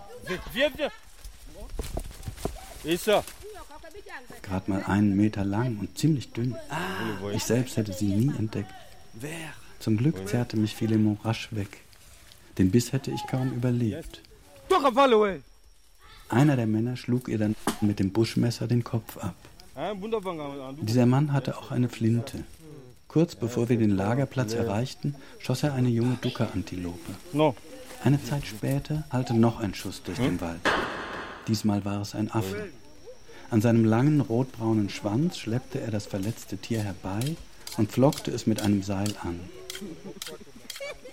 Gerade 4.43 4.71
mal 4.71 4.83
einen 4.85 5.17
Meter 5.17 5.45
lang 5.45 5.79
und 5.79 5.99
ziemlich 5.99 6.33
dünn. 6.33 6.55
Ich 7.33 7.45
selbst 7.45 7.77
hätte 7.77 7.93
sie 7.93 8.07
nie 8.07 8.33
entdeckt. 8.37 8.73
Zum 9.79 9.97
Glück 9.97 10.29
zerrte 10.29 10.57
mich 10.57 10.75
Philemon 10.75 11.19
rasch 11.25 11.49
weg. 11.51 11.81
Den 12.59 12.71
Biss 12.71 12.93
hätte 12.93 13.11
ich 13.11 13.27
kaum 13.27 13.53
überlebt. 13.53 14.23
Einer 16.29 16.57
der 16.57 16.67
Männer 16.67 16.97
schlug 16.97 17.29
ihr 17.29 17.39
dann 17.39 17.55
mit 17.81 17.99
dem 17.99 18.11
Buschmesser 18.13 18.67
den 18.67 18.83
Kopf 18.83 19.19
ab. 19.19 19.35
Dieser 20.81 21.07
Mann 21.07 21.33
hatte 21.33 21.59
auch 21.59 21.71
eine 21.71 21.89
Flinte. 21.89 22.45
Kurz 23.09 23.35
bevor 23.35 23.69
wir 23.69 23.79
den 23.79 23.91
Lagerplatz 23.97 24.55
erreichten, 24.55 25.15
schoss 25.39 25.63
er 25.63 25.75
eine 25.75 25.89
junge 25.89 26.17
Ducker-Antilope. 26.21 27.13
Eine 28.03 28.23
Zeit 28.23 28.47
später 28.47 29.05
hallte 29.11 29.35
noch 29.35 29.61
ein 29.61 29.75
Schuss 29.75 30.03
durch 30.03 30.19
den 30.19 30.41
Wald. 30.41 30.61
Diesmal 31.49 31.85
war 31.85 32.01
es 32.01 32.15
ein 32.15 32.31
Affe. 32.31 32.69
An 33.51 33.61
seinem 33.61 33.85
langen 33.85 34.21
rotbraunen 34.21 34.91
Schwanz 34.91 35.39
schleppte 35.39 35.81
er 35.81 35.91
das 35.91 36.07
verletzte 36.07 36.57
Tier 36.57 36.83
herbei 36.83 37.37
und 37.77 37.93
flockte 37.93 38.31
es 38.31 38.47
mit 38.47 38.61
einem 38.61 38.83
Seil 38.83 39.15
an. 39.23 39.41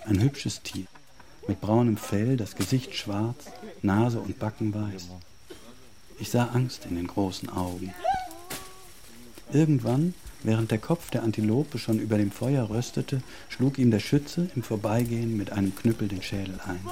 Ein 0.04 0.20
hübsches 0.20 0.62
Tier, 0.62 0.86
mit 1.46 1.60
braunem 1.60 1.96
Fell, 1.96 2.36
das 2.36 2.56
Gesicht 2.56 2.94
schwarz, 2.94 3.46
Nase 3.82 4.20
und 4.20 4.38
Backen 4.38 4.74
weiß. 4.74 5.08
Ich 6.18 6.30
sah 6.30 6.46
Angst 6.48 6.86
in 6.88 6.96
den 6.96 7.06
großen 7.06 7.48
Augen. 7.48 7.94
Irgendwann 9.52 10.14
Während 10.44 10.70
der 10.70 10.78
Kopf 10.78 11.08
der 11.08 11.22
Antilope 11.22 11.78
schon 11.78 11.98
über 11.98 12.18
dem 12.18 12.30
Feuer 12.30 12.68
röstete, 12.68 13.22
schlug 13.48 13.78
ihm 13.78 13.90
der 13.90 13.98
Schütze 13.98 14.50
im 14.54 14.62
Vorbeigehen 14.62 15.38
mit 15.38 15.52
einem 15.52 15.74
Knüppel 15.74 16.06
den 16.06 16.20
Schädel 16.20 16.60
ein. 16.66 16.86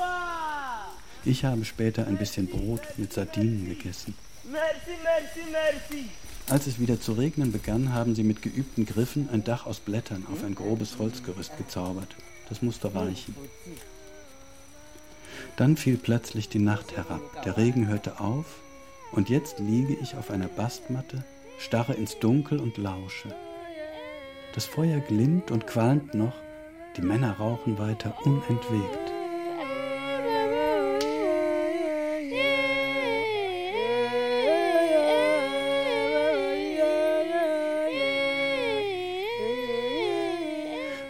Ich 1.26 1.45
habe 1.45 1.66
später 1.66 2.07
ein 2.07 2.16
bisschen 2.16 2.47
Brot 2.47 2.80
mit 2.97 3.12
Sardinen 3.12 3.66
gegessen. 3.66 4.14
Merci, 4.53 4.98
merci, 5.03 5.50
merci. 5.50 6.11
Als 6.50 6.66
es 6.66 6.78
wieder 6.78 7.00
zu 7.00 7.12
regnen 7.12 7.53
begann, 7.53 7.94
haben 7.94 8.14
sie 8.14 8.22
mit 8.22 8.42
geübten 8.42 8.84
Griffen 8.84 9.30
ein 9.32 9.44
Dach 9.44 9.64
aus 9.64 9.80
Blättern 9.80 10.26
auf 10.30 10.44
ein 10.44 10.55
grobes 10.55 10.98
Holzgerüst 10.98 11.57
gezaubert. 11.57 12.14
Das 12.50 12.61
musste 12.61 12.94
reichen. 12.94 13.34
Dann 15.57 15.78
fiel 15.78 15.96
plötzlich 15.96 16.50
die 16.50 16.59
Nacht 16.59 16.94
herab. 16.94 17.22
Der 17.44 17.57
Regen 17.57 17.88
hörte 17.88 18.20
auf 18.20 18.44
und 19.12 19.30
jetzt 19.30 19.59
liege 19.59 19.96
ich 20.03 20.16
auf 20.16 20.30
einer 20.30 20.48
Bastmatte, 20.48 21.24
starre 21.59 21.94
ins 21.94 22.18
Dunkel 22.18 22.61
und 22.61 22.76
lausche. 22.76 23.34
Das 24.55 24.66
Feuer 24.66 25.00
glimmt 25.00 25.50
und 25.50 25.66
qualmt 25.66 26.12
noch, 26.12 26.34
die 26.98 27.03
Männer 27.03 27.38
rauchen 27.38 27.78
weiter 27.78 28.14
unentwegt. 28.26 29.11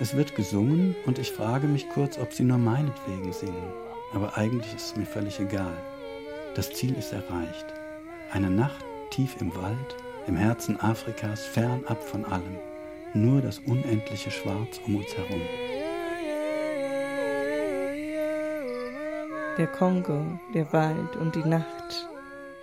Es 0.02 0.16
wird 0.16 0.34
gesungen 0.34 0.96
und 1.06 1.20
ich 1.20 1.30
frage 1.30 1.68
mich 1.68 1.88
kurz, 1.88 2.18
ob 2.18 2.32
sie 2.32 2.42
nur 2.42 2.58
meinetwegen 2.58 3.32
singen. 3.32 3.72
Aber 4.12 4.36
eigentlich 4.36 4.74
ist 4.74 4.86
es 4.86 4.96
mir 4.96 5.06
völlig 5.06 5.38
egal. 5.38 5.76
Das 6.56 6.72
Ziel 6.72 6.98
ist 6.98 7.12
erreicht. 7.12 7.66
Eine 8.32 8.50
Nacht 8.50 8.84
tief 9.10 9.36
im 9.40 9.54
Wald, 9.54 9.96
im 10.26 10.34
Herzen 10.34 10.80
Afrikas, 10.80 11.46
fernab 11.46 12.02
von 12.02 12.24
allem. 12.24 12.58
Nur 13.14 13.42
das 13.42 13.60
unendliche 13.60 14.32
Schwarz 14.32 14.80
um 14.88 14.96
uns 14.96 15.16
herum. 15.16 15.40
Der 19.56 19.68
Kongo, 19.68 20.26
der 20.52 20.72
Wald 20.72 21.14
und 21.14 21.36
die 21.36 21.48
Nacht. 21.48 22.08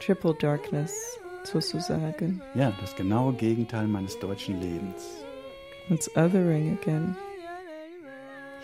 Triple 0.01 0.35
Darkness, 0.41 1.17
sozusagen. 1.45 2.41
Ja, 2.53 2.73
das 2.81 2.93
genaue 2.97 3.31
Gegenteil 3.31 3.87
meines 3.87 4.19
deutschen 4.19 4.59
Lebens. 4.59 5.23
It's 5.89 6.09
othering 6.17 6.77
again. 6.81 7.15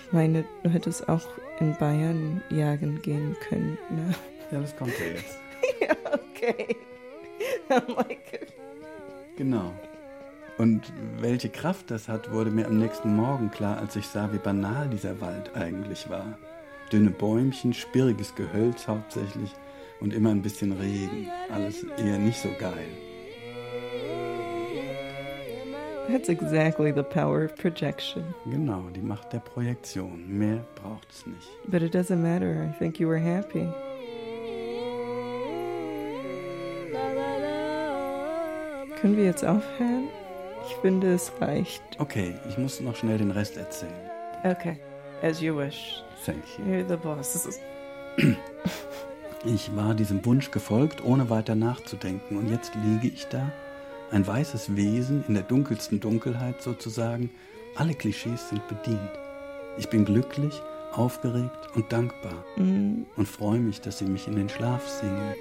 Ich 0.05 0.13
meine, 0.13 0.45
du 0.63 0.69
hättest 0.69 1.09
auch 1.09 1.27
in 1.59 1.75
Bayern 1.77 2.41
jagen 2.49 3.01
gehen 3.01 3.35
können, 3.47 3.77
ne? 3.89 4.13
Ja, 4.51 4.59
das 4.59 4.75
kommt 4.75 4.93
ja 4.99 5.05
jetzt. 5.07 5.39
ja, 5.81 5.95
okay. 6.13 6.75
I'm 7.69 7.95
like, 7.95 8.45
Genau. 9.35 9.73
Und 10.57 10.93
welche 11.19 11.49
Kraft 11.49 11.91
das 11.91 12.07
hat, 12.07 12.31
wurde 12.31 12.51
mir 12.51 12.67
am 12.67 12.77
nächsten 12.77 13.15
Morgen 13.15 13.51
klar, 13.51 13.77
als 13.77 13.95
ich 13.95 14.07
sah, 14.07 14.31
wie 14.31 14.37
banal 14.37 14.87
dieser 14.87 15.19
Wald 15.19 15.53
eigentlich 15.55 16.09
war. 16.09 16.37
Dünne 16.91 17.09
Bäumchen, 17.09 17.73
spirriges 17.73 18.35
Gehölz 18.35 18.87
hauptsächlich 18.87 19.51
und 19.99 20.13
immer 20.13 20.29
ein 20.29 20.41
bisschen 20.41 20.71
Regen. 20.71 21.29
Alles 21.51 21.83
eher 21.97 22.19
nicht 22.19 22.39
so 22.39 22.49
geil. 22.57 22.87
That's 26.07 26.29
exactly 26.29 26.91
the 26.91 27.03
power 27.03 27.45
of 27.45 27.55
projection. 27.55 28.23
Genau, 28.45 28.83
die 28.93 29.01
Macht 29.01 29.33
der 29.33 29.39
Projektion. 29.39 30.25
Mehr 30.27 30.63
braucht 30.75 31.09
es 31.11 31.25
nicht. 31.25 31.49
But 31.67 31.81
it 31.81 31.95
doesn't 31.95 32.17
matter. 32.17 32.69
I 32.69 32.77
think 32.77 32.99
you 32.99 33.07
were 33.07 33.19
happy. 33.19 33.67
Können 39.01 39.17
wir 39.17 39.25
jetzt 39.25 39.43
aufhören? 39.45 40.07
Ich 40.67 40.75
finde, 40.77 41.13
es 41.13 41.31
reicht. 41.39 41.83
Okay, 41.99 42.35
ich 42.49 42.57
muss 42.57 42.79
noch 42.81 42.95
schnell 42.95 43.17
den 43.17 43.31
Rest 43.31 43.57
erzählen. 43.57 43.93
Okay, 44.43 44.77
as 45.21 45.41
you 45.41 45.55
wish. 45.55 46.03
Thank 46.25 46.43
you. 46.57 46.65
You're 46.65 46.87
the 46.87 46.95
boss. 46.95 47.59
Ich 49.45 49.75
war 49.75 49.93
diesem 49.93 50.25
Wunsch 50.25 50.49
gefolgt, 50.49 51.03
ohne 51.03 51.29
weiter 51.29 51.53
nachzudenken. 51.53 52.37
Und 52.37 52.49
jetzt 52.49 52.71
liege 52.83 53.09
ich 53.09 53.27
da, 53.27 53.51
ein 54.15 54.25
weißes 54.25 54.77
Wesen 54.77 55.25
in 55.27 55.33
der 55.33 55.43
dunkelsten 55.43 55.99
Dunkelheit 55.99 56.61
sozusagen. 56.61 57.29
Alle 57.75 57.93
Klischees 57.93 58.47
sind 58.47 58.65
bedient. 58.69 59.11
Ich 59.77 59.89
bin 59.89 60.05
glücklich, 60.05 60.61
aufgeregt 60.93 61.67
und 61.75 61.91
dankbar 61.91 62.45
Mhm. 62.55 63.07
und 63.17 63.27
freue 63.27 63.59
mich, 63.59 63.81
dass 63.81 63.97
sie 63.97 64.05
mich 64.05 64.25
in 64.29 64.37
den 64.37 64.47
Schlaf 64.47 64.87
singen. 64.87 65.33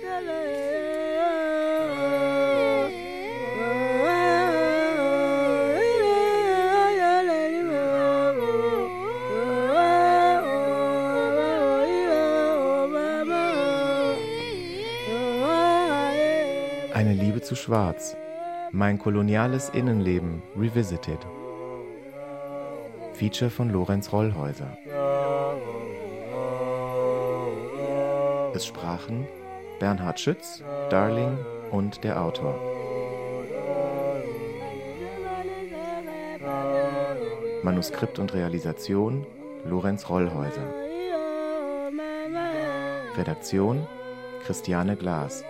Eine 16.92 17.12
Liebe 17.12 17.40
zu 17.40 17.54
Schwarz. 17.54 18.16
Mein 18.76 18.98
koloniales 18.98 19.68
Innenleben 19.68 20.42
revisited. 20.58 21.20
Feature 23.12 23.48
von 23.48 23.70
Lorenz 23.70 24.12
Rollhäuser. 24.12 24.76
Es 28.52 28.66
sprachen 28.66 29.28
Bernhard 29.78 30.18
Schütz, 30.18 30.64
Darling 30.90 31.38
und 31.70 32.02
der 32.02 32.20
Autor. 32.20 32.58
Manuskript 37.62 38.18
und 38.18 38.34
Realisation 38.34 39.24
Lorenz 39.64 40.08
Rollhäuser. 40.08 40.66
Redaktion 43.16 43.86
Christiane 44.44 44.96
Glas. 44.96 45.44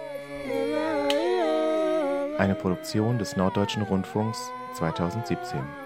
Eine 2.44 2.54
Produktion 2.54 3.18
des 3.18 3.36
Norddeutschen 3.36 3.80
Rundfunks 3.84 4.52
2017. 4.74 5.83